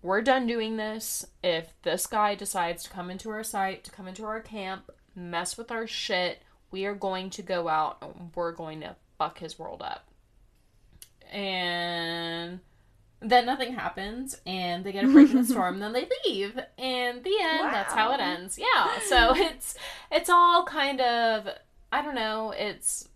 We're 0.02 0.22
done 0.22 0.46
doing 0.46 0.76
this. 0.76 1.26
If 1.42 1.72
this 1.82 2.06
guy 2.06 2.34
decides 2.34 2.84
to 2.84 2.90
come 2.90 3.10
into 3.10 3.30
our 3.30 3.44
site, 3.44 3.84
to 3.84 3.90
come 3.90 4.08
into 4.08 4.24
our 4.24 4.40
camp, 4.40 4.90
mess 5.14 5.56
with 5.56 5.70
our 5.70 5.86
shit, 5.86 6.42
we 6.70 6.84
are 6.86 6.94
going 6.94 7.30
to 7.30 7.42
go 7.42 7.68
out 7.68 7.98
and 8.02 8.30
we're 8.34 8.52
going 8.52 8.80
to 8.80 8.96
fuck 9.18 9.38
his 9.38 9.58
world 9.58 9.82
up. 9.82 10.08
And 11.30 12.60
then 13.24 13.46
nothing 13.46 13.74
happens 13.74 14.40
and 14.46 14.84
they 14.84 14.92
get 14.92 15.04
a 15.04 15.08
break 15.08 15.30
in 15.30 15.36
the 15.36 15.44
storm 15.52 15.78
then 15.78 15.92
they 15.92 16.08
leave. 16.26 16.58
And 16.78 17.22
the 17.22 17.36
end 17.40 17.72
that's 17.72 17.94
how 17.94 18.12
it 18.12 18.20
ends. 18.20 18.58
Yeah 18.58 18.98
so 19.08 19.32
it's 19.36 19.74
it's 20.10 20.28
all 20.30 20.64
kind 20.64 21.00
of 21.00 21.48
i 21.92 22.02
don't 22.02 22.14
know 22.14 22.52
it's 22.56 23.08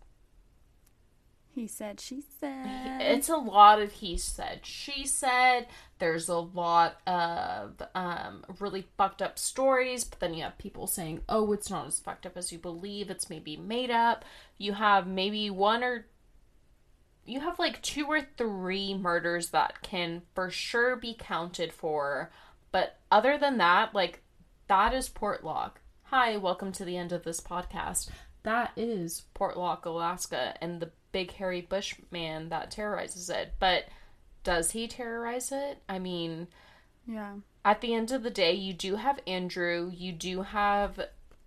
He 1.54 1.66
said, 1.66 2.00
she 2.00 2.22
said. 2.40 3.00
it's 3.00 3.28
a 3.30 3.36
lot 3.36 3.80
of 3.80 3.92
he 3.92 4.16
said 4.16 4.60
she 4.64 5.06
said. 5.06 5.66
There's 5.98 6.28
a 6.28 6.36
lot 6.38 7.00
of 7.06 7.80
um 7.94 8.44
really 8.60 8.84
fucked 8.98 9.22
up 9.22 9.38
stories 9.38 10.04
but 10.04 10.20
then 10.20 10.34
you 10.34 10.42
have 10.42 10.58
people 10.58 10.86
saying 10.86 11.22
oh 11.28 11.50
it's 11.54 11.70
not 11.70 11.86
as 11.86 11.98
fucked 11.98 12.26
up 12.26 12.36
as 12.36 12.52
you 12.52 12.58
believe. 12.58 13.08
It's 13.10 13.30
maybe 13.30 13.56
made 13.56 13.90
up. 13.90 14.22
You 14.58 14.74
have 14.74 15.06
maybe 15.06 15.48
one 15.48 15.82
or 15.82 16.06
you 17.26 17.40
have 17.40 17.58
like 17.58 17.82
two 17.82 18.06
or 18.06 18.20
three 18.36 18.94
murders 18.94 19.50
that 19.50 19.82
can 19.82 20.22
for 20.34 20.50
sure 20.50 20.96
be 20.96 21.14
counted 21.18 21.72
for 21.72 22.30
but 22.72 22.98
other 23.10 23.36
than 23.36 23.58
that 23.58 23.94
like 23.94 24.22
that 24.68 24.94
is 24.94 25.08
portlock 25.08 25.72
hi 26.04 26.36
welcome 26.36 26.70
to 26.70 26.84
the 26.84 26.96
end 26.96 27.10
of 27.10 27.24
this 27.24 27.40
podcast. 27.40 28.08
That 28.44 28.70
is 28.76 29.24
portlock 29.34 29.84
alaska 29.86 30.54
and 30.60 30.78
the 30.80 30.92
big 31.10 31.32
hairy 31.32 31.62
bushman 31.62 32.48
that 32.50 32.70
terrorizes 32.70 33.28
it. 33.28 33.54
But 33.58 33.86
does 34.44 34.70
he 34.70 34.86
terrorize 34.86 35.50
it? 35.50 35.82
I 35.88 35.98
mean 35.98 36.46
yeah. 37.08 37.34
at 37.64 37.80
the 37.80 37.92
end 37.92 38.12
of 38.12 38.22
the 38.22 38.30
day, 38.30 38.52
you 38.52 38.72
do 38.72 38.94
have 38.96 39.18
Andrew, 39.26 39.90
you 39.92 40.12
do 40.12 40.42
have 40.42 41.00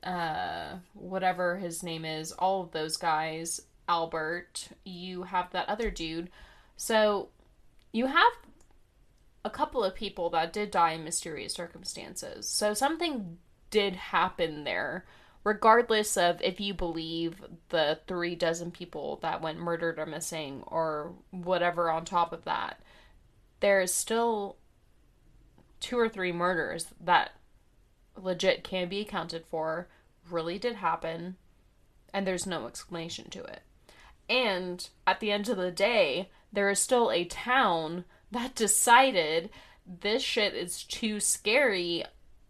uh 0.03 0.75
whatever 0.93 1.57
his 1.57 1.81
name 1.81 2.03
is, 2.03 2.33
all 2.33 2.63
of 2.63 2.71
those 2.71 2.97
guys, 2.97 3.61
Albert, 3.89 4.69
you 4.85 5.23
have 5.23 5.49
that 5.51 5.67
other 5.67 5.89
dude. 5.89 6.29
So 6.77 7.29
you 7.91 8.05
have 8.05 8.31
a 9.43 9.49
couple 9.49 9.83
of 9.83 9.95
people 9.95 10.29
that 10.29 10.53
did 10.53 10.69
die 10.71 10.91
in 10.91 11.03
mysterious 11.03 11.53
circumstances. 11.53 12.47
So 12.47 12.73
something 12.73 13.39
did 13.71 13.95
happen 13.95 14.63
there, 14.63 15.05
regardless 15.43 16.17
of 16.17 16.41
if 16.41 16.59
you 16.59 16.73
believe 16.73 17.43
the 17.69 17.99
three 18.07 18.35
dozen 18.35 18.71
people 18.71 19.17
that 19.23 19.41
went 19.41 19.59
murdered 19.59 19.97
or 19.97 20.05
missing 20.05 20.63
or 20.67 21.13
whatever 21.31 21.89
on 21.89 22.05
top 22.05 22.31
of 22.31 22.45
that. 22.45 22.81
There 23.59 23.81
is 23.81 23.93
still 23.93 24.57
two 25.79 25.97
or 25.97 26.09
three 26.09 26.31
murders 26.31 26.87
that 27.01 27.31
legit 28.15 28.63
can 28.63 28.87
be 28.87 29.01
accounted 29.01 29.45
for, 29.45 29.87
really 30.29 30.59
did 30.59 30.75
happen, 30.75 31.37
and 32.13 32.27
there's 32.27 32.45
no 32.45 32.67
explanation 32.67 33.29
to 33.31 33.43
it. 33.43 33.61
And 34.29 34.87
at 35.07 35.19
the 35.19 35.31
end 35.31 35.49
of 35.49 35.57
the 35.57 35.71
day, 35.71 36.29
there 36.53 36.69
is 36.69 36.79
still 36.79 37.11
a 37.11 37.25
town 37.25 38.05
that 38.31 38.55
decided 38.55 39.49
this 40.01 40.21
shit 40.21 40.53
is 40.53 40.83
too 40.83 41.19
scary, 41.19 42.05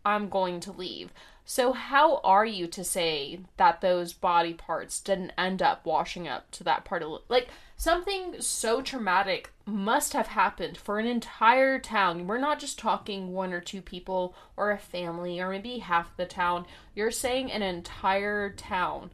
I'm 0.06 0.30
going 0.30 0.60
to 0.62 0.72
leave. 0.72 1.12
So, 1.46 1.74
how 1.74 2.18
are 2.18 2.46
you 2.46 2.68
to 2.68 2.84
say 2.84 3.40
that 3.58 3.82
those 3.82 4.14
body 4.14 4.54
parts 4.54 5.00
didn't 5.00 5.32
end 5.36 5.64
up 5.64 5.84
washing 5.84 6.28
up 6.28 6.52
to 6.52 6.64
that 6.66 6.86
part 6.86 7.02
of 7.02 7.22
like 7.28 7.48
something 7.76 8.40
so 8.40 8.84
traumatic 8.84 9.52
must 9.66 10.14
have 10.14 10.28
happened 10.28 10.78
for 10.78 11.00
an 11.00 11.08
entire 11.08 11.80
town? 11.80 12.28
We're 12.28 12.38
not 12.38 12.60
just 12.60 12.78
talking 12.78 13.34
one 13.34 13.52
or 13.52 13.62
two 13.62 13.82
people 13.82 14.36
or 14.58 14.70
a 14.70 14.78
family 14.78 15.40
or 15.40 15.50
maybe 15.50 15.80
half 15.80 16.16
the 16.18 16.28
town. 16.28 16.68
You're 16.94 17.10
saying 17.10 17.52
an 17.52 17.64
entire 17.64 18.52
town 18.52 19.10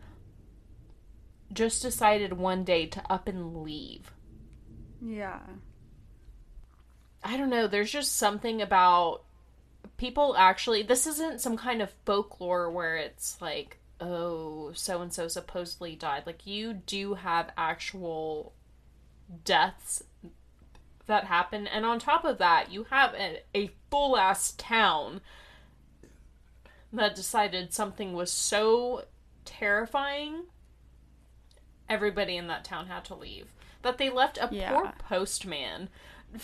just 1.54 1.82
decided 1.82 2.34
one 2.34 2.64
day 2.64 2.86
to 2.88 3.12
up 3.12 3.28
and 3.28 3.64
leave. 3.64 4.12
Yeah. 5.02 5.40
I 7.24 7.38
don't 7.38 7.50
know. 7.50 7.68
There's 7.68 7.92
just 7.92 8.18
something 8.18 8.62
about 8.62 9.24
people 9.98 10.36
actually. 10.38 10.84
This 10.84 11.08
isn't 11.08 11.42
some 11.42 11.58
kind 11.58 11.82
of 11.82 11.94
folklore 12.06 12.70
where 12.70 12.96
it's 12.98 13.42
like, 13.42 13.78
oh, 14.02 14.72
so 14.74 15.02
and 15.02 15.14
so 15.14 15.28
supposedly 15.28 15.96
died. 15.96 16.24
Like, 16.26 16.46
you 16.46 16.74
do 16.74 17.16
have 17.16 17.52
actual 17.58 18.54
deaths 19.44 20.04
that 21.08 21.26
happen. 21.26 21.68
And 21.68 21.86
on 21.86 22.00
top 22.00 22.26
of 22.26 22.38
that, 22.40 22.72
you 22.72 22.86
have 22.90 23.14
a, 23.14 23.42
a 23.56 23.72
full 23.90 24.18
ass 24.18 24.54
town 24.58 25.22
that 26.92 27.16
decided 27.16 27.74
something 27.74 28.14
was 28.14 28.32
so 28.32 29.06
terrifying, 29.44 30.44
everybody 31.90 32.36
in 32.38 32.48
that 32.48 32.64
town 32.64 32.88
had 32.88 33.06
to 33.06 33.16
leave. 33.16 33.54
That 33.82 33.98
they 33.98 34.10
left 34.10 34.38
a 34.38 34.50
Yeah. 34.52 34.70
poor 34.72 34.94
postman 35.00 35.90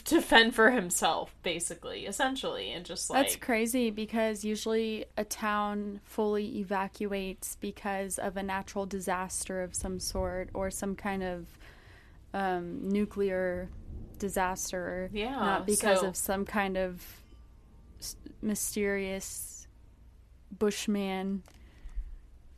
to 0.05 0.21
fend 0.21 0.55
for 0.55 0.71
himself, 0.71 1.35
basically, 1.43 2.05
essentially, 2.05 2.71
and 2.71 2.85
just 2.85 3.09
like 3.09 3.23
That's 3.23 3.35
crazy 3.35 3.89
because 3.89 4.45
usually 4.45 5.05
a 5.17 5.25
town 5.25 5.99
fully 6.05 6.59
evacuates 6.59 7.57
because 7.59 8.17
of 8.19 8.37
a 8.37 8.43
natural 8.43 8.85
disaster 8.85 9.61
of 9.63 9.75
some 9.75 9.99
sort 9.99 10.49
or 10.53 10.69
some 10.71 10.95
kind 10.95 11.23
of 11.23 11.47
um, 12.33 12.87
nuclear 12.87 13.69
disaster. 14.19 15.09
Yeah, 15.11 15.31
Not 15.31 15.65
because 15.65 15.99
so- 16.01 16.07
of 16.07 16.15
some 16.15 16.45
kind 16.45 16.77
of 16.77 17.03
mysterious 18.41 19.67
bushman. 20.57 21.43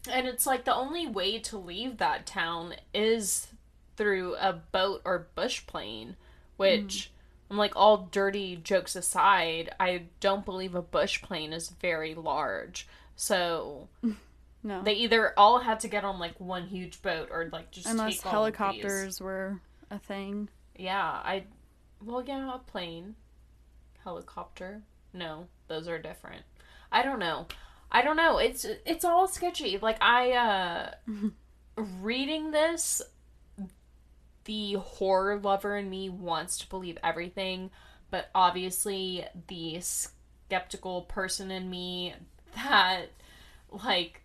And 0.09 0.27
it's 0.27 0.45
like 0.45 0.65
the 0.65 0.75
only 0.75 1.07
way 1.07 1.39
to 1.39 1.57
leave 1.57 1.97
that 1.97 2.25
town 2.25 2.75
is 2.93 3.47
through 3.95 4.35
a 4.35 4.53
boat 4.53 5.01
or 5.05 5.27
bush 5.35 5.65
plane, 5.65 6.15
which 6.57 6.81
mm. 6.81 7.07
I'm 7.49 7.57
like 7.57 7.75
all 7.75 8.09
dirty 8.11 8.55
jokes 8.57 8.95
aside, 8.95 9.69
I 9.79 10.03
don't 10.19 10.45
believe 10.45 10.75
a 10.75 10.81
bush 10.81 11.21
plane 11.21 11.53
is 11.53 11.69
very 11.69 12.15
large. 12.15 12.87
So 13.15 13.87
No. 14.63 14.81
they 14.81 14.93
either 14.93 15.33
all 15.37 15.59
had 15.59 15.81
to 15.81 15.87
get 15.87 16.05
on 16.05 16.19
like 16.19 16.39
one 16.39 16.67
huge 16.67 17.01
boat 17.01 17.29
or 17.31 17.49
like 17.51 17.71
just 17.71 17.87
Unless 17.87 18.17
take 18.17 18.25
all 18.33 18.45
of 18.45 18.53
these. 18.53 18.59
helicopters 18.59 19.21
were 19.21 19.59
a 19.91 19.99
thing. 19.99 20.49
Yeah, 20.75 21.03
I 21.03 21.43
well 22.03 22.23
yeah, 22.25 22.55
a 22.55 22.59
plane. 22.59 23.15
Helicopter. 24.03 24.81
No, 25.13 25.47
those 25.67 25.87
are 25.87 25.99
different. 25.99 26.43
I 26.91 27.03
don't 27.03 27.19
know. 27.19 27.47
I 27.93 28.01
don't 28.01 28.17
know. 28.17 28.39
It's 28.39 28.65
it's 28.85 29.05
all 29.05 29.27
sketchy. 29.27 29.77
Like 29.77 29.97
I 30.01 30.31
uh 30.31 30.91
reading 32.01 32.51
this 32.51 33.01
the 34.45 34.73
horror 34.73 35.39
lover 35.39 35.77
in 35.77 35.89
me 35.89 36.09
wants 36.09 36.57
to 36.57 36.69
believe 36.69 36.97
everything, 37.03 37.69
but 38.09 38.29
obviously 38.33 39.25
the 39.47 39.79
skeptical 39.79 41.03
person 41.03 41.51
in 41.51 41.69
me 41.69 42.13
that 42.55 43.11
like 43.71 44.21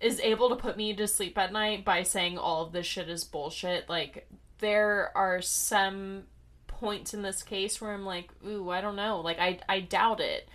is 0.00 0.18
able 0.20 0.48
to 0.48 0.56
put 0.56 0.78
me 0.78 0.94
to 0.94 1.06
sleep 1.06 1.36
at 1.36 1.52
night 1.52 1.84
by 1.84 2.02
saying 2.02 2.38
all 2.38 2.64
of 2.64 2.72
this 2.72 2.86
shit 2.86 3.08
is 3.10 3.22
bullshit. 3.22 3.88
Like 3.88 4.26
there 4.58 5.12
are 5.14 5.42
some 5.42 6.22
points 6.66 7.12
in 7.12 7.20
this 7.20 7.42
case 7.42 7.80
where 7.80 7.92
I'm 7.92 8.06
like, 8.06 8.30
ooh, 8.46 8.70
I 8.70 8.80
don't 8.80 8.96
know. 8.96 9.20
Like 9.20 9.38
I 9.38 9.58
I 9.68 9.80
doubt 9.80 10.20
it. 10.20 10.48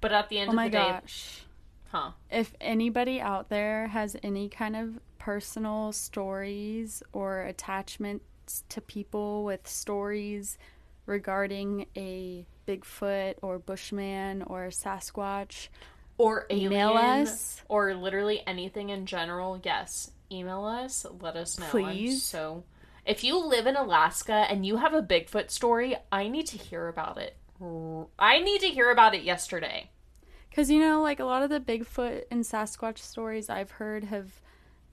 But 0.00 0.12
at 0.12 0.28
the 0.28 0.38
end 0.38 0.50
Oh 0.50 0.58
of 0.58 0.64
the 0.64 0.70
day, 0.70 0.98
gosh. 1.00 1.44
Huh? 1.92 2.12
If 2.30 2.54
anybody 2.60 3.20
out 3.20 3.48
there 3.48 3.86
has 3.88 4.16
any 4.22 4.48
kind 4.48 4.74
of 4.74 4.98
personal 5.18 5.92
stories 5.92 7.02
or 7.12 7.42
attachments 7.42 8.64
to 8.70 8.80
people 8.80 9.44
with 9.44 9.68
stories 9.68 10.58
regarding 11.06 11.86
a 11.96 12.46
Bigfoot 12.66 13.34
or 13.42 13.58
Bushman 13.58 14.42
or 14.42 14.68
Sasquatch, 14.68 15.68
Or 16.18 16.46
alien, 16.50 16.72
Email 16.72 16.90
us. 16.94 17.62
or 17.68 17.94
literally 17.94 18.42
anything 18.46 18.90
in 18.90 19.06
general. 19.06 19.60
Yes, 19.64 20.10
email 20.30 20.64
us. 20.64 21.04
Let 21.20 21.36
us 21.36 21.58
know. 21.58 21.66
I'm 21.66 21.70
Please. 21.70 22.22
so 22.22 22.64
if 23.04 23.24
you 23.24 23.44
live 23.44 23.66
in 23.66 23.76
Alaska 23.76 24.46
and 24.48 24.64
you 24.64 24.76
have 24.76 24.94
a 24.94 25.02
Bigfoot 25.02 25.50
story, 25.50 25.96
I 26.12 26.28
need 26.28 26.46
to 26.48 26.58
hear 26.58 26.88
about 26.88 27.18
it. 27.18 27.36
I 28.18 28.40
need 28.40 28.60
to 28.62 28.68
hear 28.68 28.90
about 28.90 29.14
it 29.14 29.22
yesterday. 29.22 29.90
Because, 30.52 30.70
you 30.70 30.80
know, 30.80 31.00
like 31.00 31.18
a 31.18 31.24
lot 31.24 31.42
of 31.42 31.48
the 31.48 31.60
Bigfoot 31.60 32.24
and 32.30 32.44
Sasquatch 32.44 32.98
stories 32.98 33.48
I've 33.48 33.70
heard 33.70 34.04
have 34.04 34.42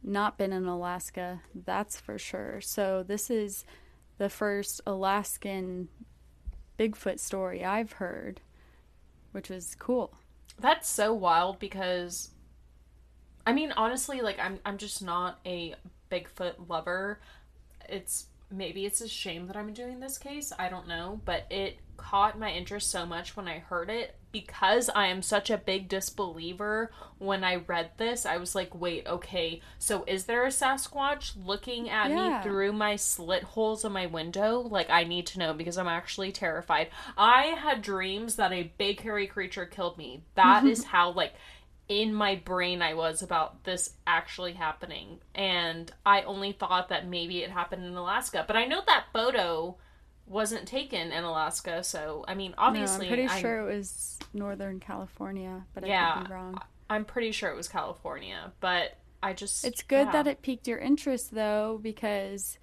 not 0.02 0.38
been 0.38 0.54
in 0.54 0.66
Alaska. 0.66 1.42
That's 1.54 2.00
for 2.00 2.18
sure. 2.18 2.62
So, 2.62 3.04
this 3.04 3.30
is 3.30 3.66
the 4.20 4.30
first 4.30 4.80
Alaskan 4.88 5.90
Bigfoot 6.78 7.20
story 7.20 7.66
I've 7.66 7.94
heard, 7.94 8.40
which 9.34 9.50
was 9.50 9.76
cool. 9.76 10.14
That's 10.58 10.88
so 10.88 11.14
wild 11.14 11.60
because 11.60 12.32
I 13.46 13.54
mean 13.54 13.74
honestly 13.74 14.22
like 14.22 14.40
I'm 14.40 14.60
I'm 14.66 14.78
just 14.78 15.04
not 15.04 15.40
a 15.46 15.76
Bigfoot 16.10 16.70
lover. 16.70 17.20
It's 17.88 18.28
maybe 18.50 18.86
it's 18.86 19.02
a 19.02 19.08
shame 19.08 19.48
that 19.48 19.58
I'm 19.58 19.74
doing 19.74 20.00
this 20.00 20.18
case, 20.18 20.54
I 20.58 20.70
don't 20.70 20.88
know, 20.88 21.22
but 21.26 21.46
it 21.50 21.80
caught 22.00 22.40
my 22.40 22.50
interest 22.52 22.90
so 22.90 23.06
much 23.06 23.36
when 23.36 23.48
I 23.48 23.60
heard 23.60 23.90
it 23.90 24.16
because 24.32 24.90
I 24.90 25.08
am 25.08 25.22
such 25.22 25.50
a 25.50 25.58
big 25.58 25.90
disbeliever 25.90 26.92
when 27.18 27.44
I 27.44 27.56
read 27.56 27.92
this. 27.98 28.26
I 28.26 28.38
was 28.38 28.56
like, 28.56 28.74
"Wait, 28.74 29.06
okay. 29.08 29.62
So 29.80 30.04
is 30.08 30.26
there 30.26 30.46
a 30.46 30.50
Sasquatch 30.50 31.34
looking 31.44 31.90
at 31.90 32.10
Yeah. 32.10 32.38
me 32.38 32.44
through 32.44 32.74
my 32.74 32.96
slit 32.96 33.44
holes 33.44 33.84
in 33.84 33.92
my 33.92 34.06
window? 34.06 34.60
Like 34.60 34.90
I 34.90 35.04
need 35.04 35.28
to 35.28 35.40
know 35.40 35.54
because 35.54 35.78
I'm 35.78 35.88
actually 35.88 36.32
terrified. 36.32 36.90
I 37.18 37.48
had 37.48 37.82
dreams 37.82 38.36
that 38.38 38.54
a 38.54 38.72
big 38.78 39.02
hairy 39.02 39.28
creature 39.28 39.66
killed 39.66 39.98
me. 39.98 40.24
That 40.36 40.66
is 40.66 40.84
how 40.96 41.12
like 41.12 41.34
in 41.88 42.14
my 42.14 42.36
brain 42.36 42.84
I 42.84 42.94
was 42.94 43.24
about 43.24 43.64
this 43.64 43.96
actually 44.06 44.54
happening. 44.54 45.20
And 45.34 45.92
I 46.06 46.22
only 46.22 46.52
thought 46.52 46.90
that 46.90 47.08
maybe 47.08 47.40
it 47.42 47.50
happened 47.50 47.84
in 47.84 47.96
Alaska. 47.96 48.46
But 48.46 48.56
I 48.56 48.66
know 48.66 48.82
that 48.86 49.06
photo 49.12 49.76
wasn't 50.30 50.68
taken 50.68 51.12
in 51.12 51.24
Alaska, 51.24 51.84
so 51.84 52.24
I 52.28 52.36
mean 52.36 52.54
obviously 52.58 53.08
no, 53.08 53.12
I'm 53.12 53.18
pretty 53.18 53.28
I- 53.34 53.42
sure 53.42 53.68
it 53.70 53.76
was 53.76 54.18
Northern 54.34 54.80
California, 54.80 55.66
but 55.74 55.84
I 55.84 55.88
Yeah. 55.88 56.14
could 56.20 56.28
be 56.28 56.34
wrong. 56.34 56.62
I'm 56.90 57.04
pretty 57.06 57.32
sure 57.32 57.50
it 57.50 57.56
was 57.56 57.68
California, 57.68 58.52
but 58.60 58.98
I 59.22 59.34
just 59.34 59.66
It's 59.66 59.84
good 59.84 60.08
yeah. 60.08 60.12
that 60.14 60.28
it 60.28 60.42
piqued 60.42 60.68
your 60.68 60.78
interest, 60.80 61.34
though, 61.34 61.80
because 61.82 62.58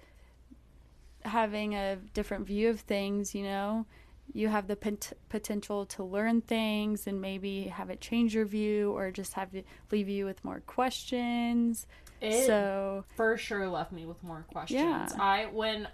having 1.23 1.75
a 1.75 1.97
different 2.13 2.47
view 2.47 2.69
of 2.69 2.79
things, 2.81 3.35
you 3.35 3.43
know, 3.43 3.85
you 4.33 4.47
have 4.49 4.67
the 4.67 4.75
pot- 4.75 5.13
potential 5.29 5.85
to 5.85 6.03
learn 6.03 6.41
things 6.41 7.07
and 7.07 7.21
maybe 7.21 7.63
have 7.63 7.89
it 7.89 8.01
change 8.01 8.33
your 8.35 8.45
view 8.45 8.91
or 8.91 9.11
just 9.11 9.33
have 9.33 9.53
it 9.55 9.65
leave 9.91 10.09
you 10.09 10.25
with 10.25 10.43
more 10.43 10.61
questions. 10.61 11.85
It 12.21 12.45
so, 12.45 13.05
for 13.15 13.37
sure 13.37 13.67
left 13.69 13.91
me 13.91 14.05
with 14.05 14.21
more 14.23 14.45
questions. 14.51 14.81
Yeah. 14.81 15.07
I 15.19 15.45
when 15.45 15.87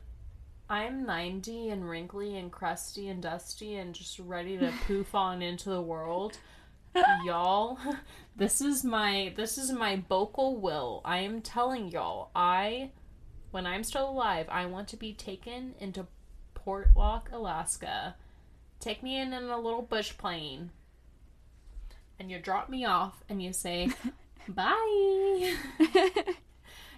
I'm 0.74 1.06
90 1.06 1.70
and 1.70 1.88
wrinkly 1.88 2.36
and 2.36 2.52
crusty 2.52 3.08
and 3.08 3.22
dusty 3.22 3.76
and 3.76 3.94
just 3.94 4.18
ready 4.18 4.58
to 4.58 4.74
poof 4.88 5.14
on 5.14 5.44
into 5.44 5.70
the 5.70 5.84
world, 5.84 6.40
y'all, 7.24 7.78
this 8.36 8.60
is 8.60 8.84
my 8.84 9.32
this 9.38 9.60
is 9.60 9.72
my 9.72 10.02
vocal 10.10 10.60
will. 10.60 11.02
I 11.06 11.20
am 11.20 11.42
telling 11.42 11.92
y'all, 11.92 12.32
I 12.36 12.90
when 13.52 13.68
I'm 13.68 13.84
still 13.84 14.10
alive, 14.10 14.48
I 14.50 14.66
want 14.66 14.88
to 14.88 14.98
be 14.98 15.14
taken 15.14 15.76
into 15.80 16.08
Portlock, 16.56 17.32
Alaska. 17.32 18.16
Take 18.80 19.04
me 19.04 19.20
in 19.22 19.32
in 19.32 19.44
a 19.44 19.60
little 19.60 19.84
bush 19.84 20.18
plane. 20.18 20.72
And 22.18 22.32
you 22.32 22.40
drop 22.40 22.68
me 22.68 22.84
off 22.84 23.24
and 23.30 23.44
you 23.44 23.54
say, 23.54 23.92
"Bye." 24.48 25.54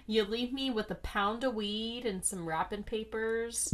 You 0.06 0.24
leave 0.24 0.52
me 0.52 0.70
with 0.70 0.90
a 0.90 0.96
pound 0.96 1.44
of 1.44 1.54
weed 1.54 2.06
and 2.06 2.24
some 2.24 2.46
wrapping 2.48 2.84
papers. 2.84 3.72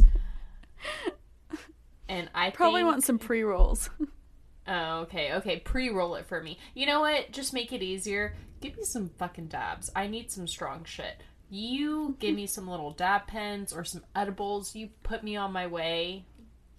And 2.09 2.29
I 2.35 2.49
probably 2.49 2.81
think- 2.81 2.91
want 2.91 3.03
some 3.03 3.19
pre 3.19 3.43
rolls. 3.43 3.89
Oh, 4.65 5.01
okay, 5.01 5.33
okay. 5.33 5.59
Pre-roll 5.59 6.15
it 6.15 6.25
for 6.25 6.41
me. 6.41 6.57
You 6.73 6.85
know 6.85 7.01
what? 7.01 7.33
Just 7.33 7.53
make 7.53 7.73
it 7.73 7.83
easier. 7.83 8.33
Give 8.61 8.77
me 8.77 8.85
some 8.85 9.09
fucking 9.17 9.47
dabs. 9.47 9.91
I 9.93 10.07
need 10.07 10.31
some 10.31 10.47
strong 10.47 10.85
shit. 10.85 11.21
You 11.49 12.15
give 12.19 12.33
me 12.33 12.47
some 12.47 12.69
little 12.69 12.91
dab 12.91 13.27
pens 13.27 13.73
or 13.73 13.83
some 13.83 14.05
edibles. 14.15 14.73
You 14.73 14.91
put 15.03 15.21
me 15.21 15.35
on 15.35 15.51
my 15.51 15.67
way. 15.67 16.23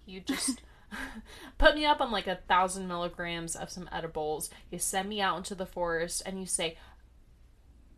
You 0.07 0.21
just 0.21 0.63
put 1.59 1.75
me 1.75 1.85
up 1.85 2.01
on 2.01 2.11
like 2.11 2.27
a 2.27 2.39
thousand 2.49 2.89
milligrams 2.89 3.55
of 3.55 3.69
some 3.69 3.87
edibles. 3.93 4.49
You 4.71 4.79
send 4.79 5.11
me 5.11 5.21
out 5.21 5.37
into 5.37 5.55
the 5.55 5.67
forest 5.67 6.23
and 6.25 6.41
you 6.41 6.47
say, 6.47 6.79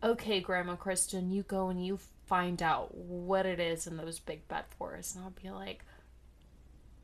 "Okay, 0.03 0.39
Grandma 0.39 0.75
Kristen, 0.75 1.31
you 1.31 1.43
go 1.43 1.69
and 1.69 1.85
you 1.85 1.99
find 2.25 2.61
out 2.61 2.95
what 2.95 3.45
it 3.45 3.59
is 3.59 3.87
in 3.87 3.97
those 3.97 4.19
big 4.19 4.47
bed 4.47 4.65
forests." 4.77 5.15
And 5.15 5.23
I'll 5.23 5.31
be 5.31 5.49
like, 5.49 5.83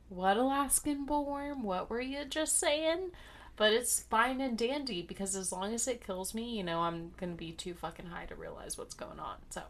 what 0.08 0.36
Alaskan 0.36 1.06
bullworm? 1.06 1.62
What 1.62 1.90
were 1.90 2.00
you 2.00 2.24
just 2.24 2.58
saying? 2.58 3.10
But 3.56 3.72
it's 3.72 4.00
fine 4.00 4.40
and 4.40 4.58
dandy 4.58 5.02
because 5.02 5.36
as 5.36 5.52
long 5.52 5.74
as 5.74 5.86
it 5.86 6.04
kills 6.04 6.34
me, 6.34 6.56
you 6.56 6.64
know, 6.64 6.80
I'm 6.80 7.12
gonna 7.16 7.34
be 7.34 7.52
too 7.52 7.74
fucking 7.74 8.06
high 8.06 8.26
to 8.26 8.34
realize 8.34 8.76
what's 8.76 8.94
going 8.94 9.20
on. 9.20 9.36
So 9.50 9.62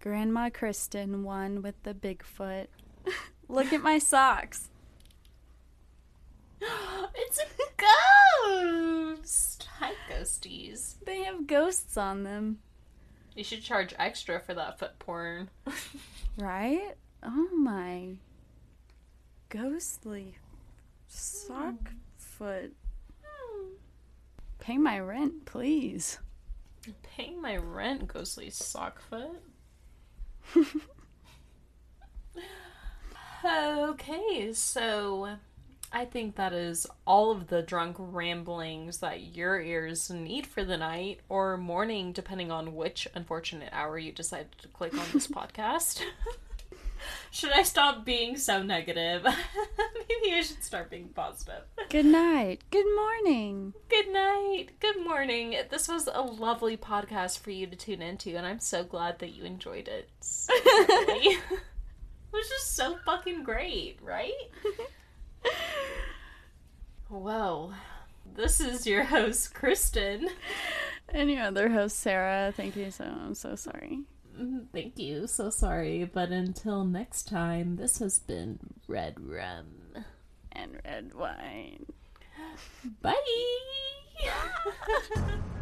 Grandma 0.00 0.50
Kristen 0.50 1.24
won 1.24 1.62
with 1.62 1.80
the 1.82 1.94
Bigfoot. 1.94 2.68
Look 3.48 3.72
at 3.72 3.82
my 3.82 3.98
socks. 3.98 4.68
it's 7.14 7.38
a 7.38 7.46
ghost. 9.16 9.68
Hi, 9.78 9.92
ghosties. 10.10 10.96
They 11.04 11.22
have 11.24 11.46
ghosts 11.46 11.96
on 11.96 12.24
them, 12.24 12.58
You 13.34 13.44
should 13.44 13.62
charge 13.62 13.94
extra 13.98 14.40
for 14.40 14.54
that 14.54 14.78
foot 14.78 14.98
porn. 14.98 15.50
right? 16.38 16.94
Oh 17.22 17.48
my. 17.56 18.16
Ghostly 19.48 20.36
sock 21.08 21.88
hmm. 21.88 21.96
foot. 22.16 22.74
Hmm. 23.22 23.66
Pay 24.58 24.78
my 24.78 25.00
rent, 25.00 25.44
please. 25.46 26.18
Paying 27.02 27.40
my 27.40 27.56
rent, 27.56 28.08
ghostly 28.08 28.50
sock 28.50 29.00
foot. 29.00 29.42
Okay, 33.42 34.52
so 34.52 35.36
I 35.92 36.04
think 36.04 36.36
that 36.36 36.52
is 36.52 36.86
all 37.04 37.32
of 37.32 37.48
the 37.48 37.62
drunk 37.62 37.96
ramblings 37.98 38.98
that 38.98 39.34
your 39.34 39.60
ears 39.60 40.08
need 40.08 40.46
for 40.46 40.64
the 40.64 40.76
night 40.76 41.20
or 41.28 41.56
morning, 41.56 42.12
depending 42.12 42.52
on 42.52 42.76
which 42.76 43.08
unfortunate 43.14 43.70
hour 43.72 43.98
you 43.98 44.12
decided 44.12 44.52
to 44.58 44.68
click 44.68 44.94
on 44.96 45.06
this 45.12 45.26
podcast. 45.28 46.02
should 47.32 47.50
I 47.50 47.64
stop 47.64 48.04
being 48.04 48.36
so 48.36 48.62
negative? 48.62 49.24
Maybe 50.08 50.36
I 50.36 50.42
should 50.42 50.62
start 50.62 50.90
being 50.90 51.08
positive. 51.08 51.62
Good 51.88 52.06
night. 52.06 52.62
Good 52.70 52.86
morning. 52.94 53.74
Good 53.88 54.12
night. 54.12 54.68
Good 54.78 55.02
morning. 55.02 55.56
This 55.70 55.88
was 55.88 56.08
a 56.12 56.20
lovely 56.20 56.76
podcast 56.76 57.40
for 57.40 57.50
you 57.50 57.66
to 57.66 57.74
tune 57.74 58.00
into, 58.00 58.36
and 58.36 58.46
I'm 58.46 58.60
so 58.60 58.84
glad 58.84 59.18
that 59.18 59.30
you 59.30 59.42
enjoyed 59.42 59.88
it. 59.88 60.08
So 60.20 60.52
it 60.56 61.40
was 62.32 62.48
just 62.48 62.76
so 62.76 62.96
fucking 63.04 63.42
great, 63.42 63.98
right? 64.02 64.32
Well, 67.08 67.74
this 68.34 68.60
is 68.60 68.86
your 68.86 69.04
host, 69.04 69.52
Kristen. 69.54 70.28
And 71.08 71.30
your 71.30 71.42
other 71.42 71.68
host, 71.68 71.98
Sara. 71.98 72.52
Thank 72.56 72.76
you 72.76 72.90
so 72.90 73.04
I'm 73.04 73.34
so 73.34 73.56
sorry. 73.56 74.00
Mm, 74.38 74.66
Thank 74.72 74.98
you. 74.98 75.26
So 75.26 75.50
sorry. 75.50 76.04
But 76.04 76.28
until 76.30 76.84
next 76.84 77.28
time, 77.28 77.76
this 77.76 77.98
has 77.98 78.20
been 78.20 78.58
Red 78.86 79.16
Rum. 79.18 80.04
And 80.52 80.78
red 80.84 81.12
wine. 81.14 81.86
Bye. 83.02 83.14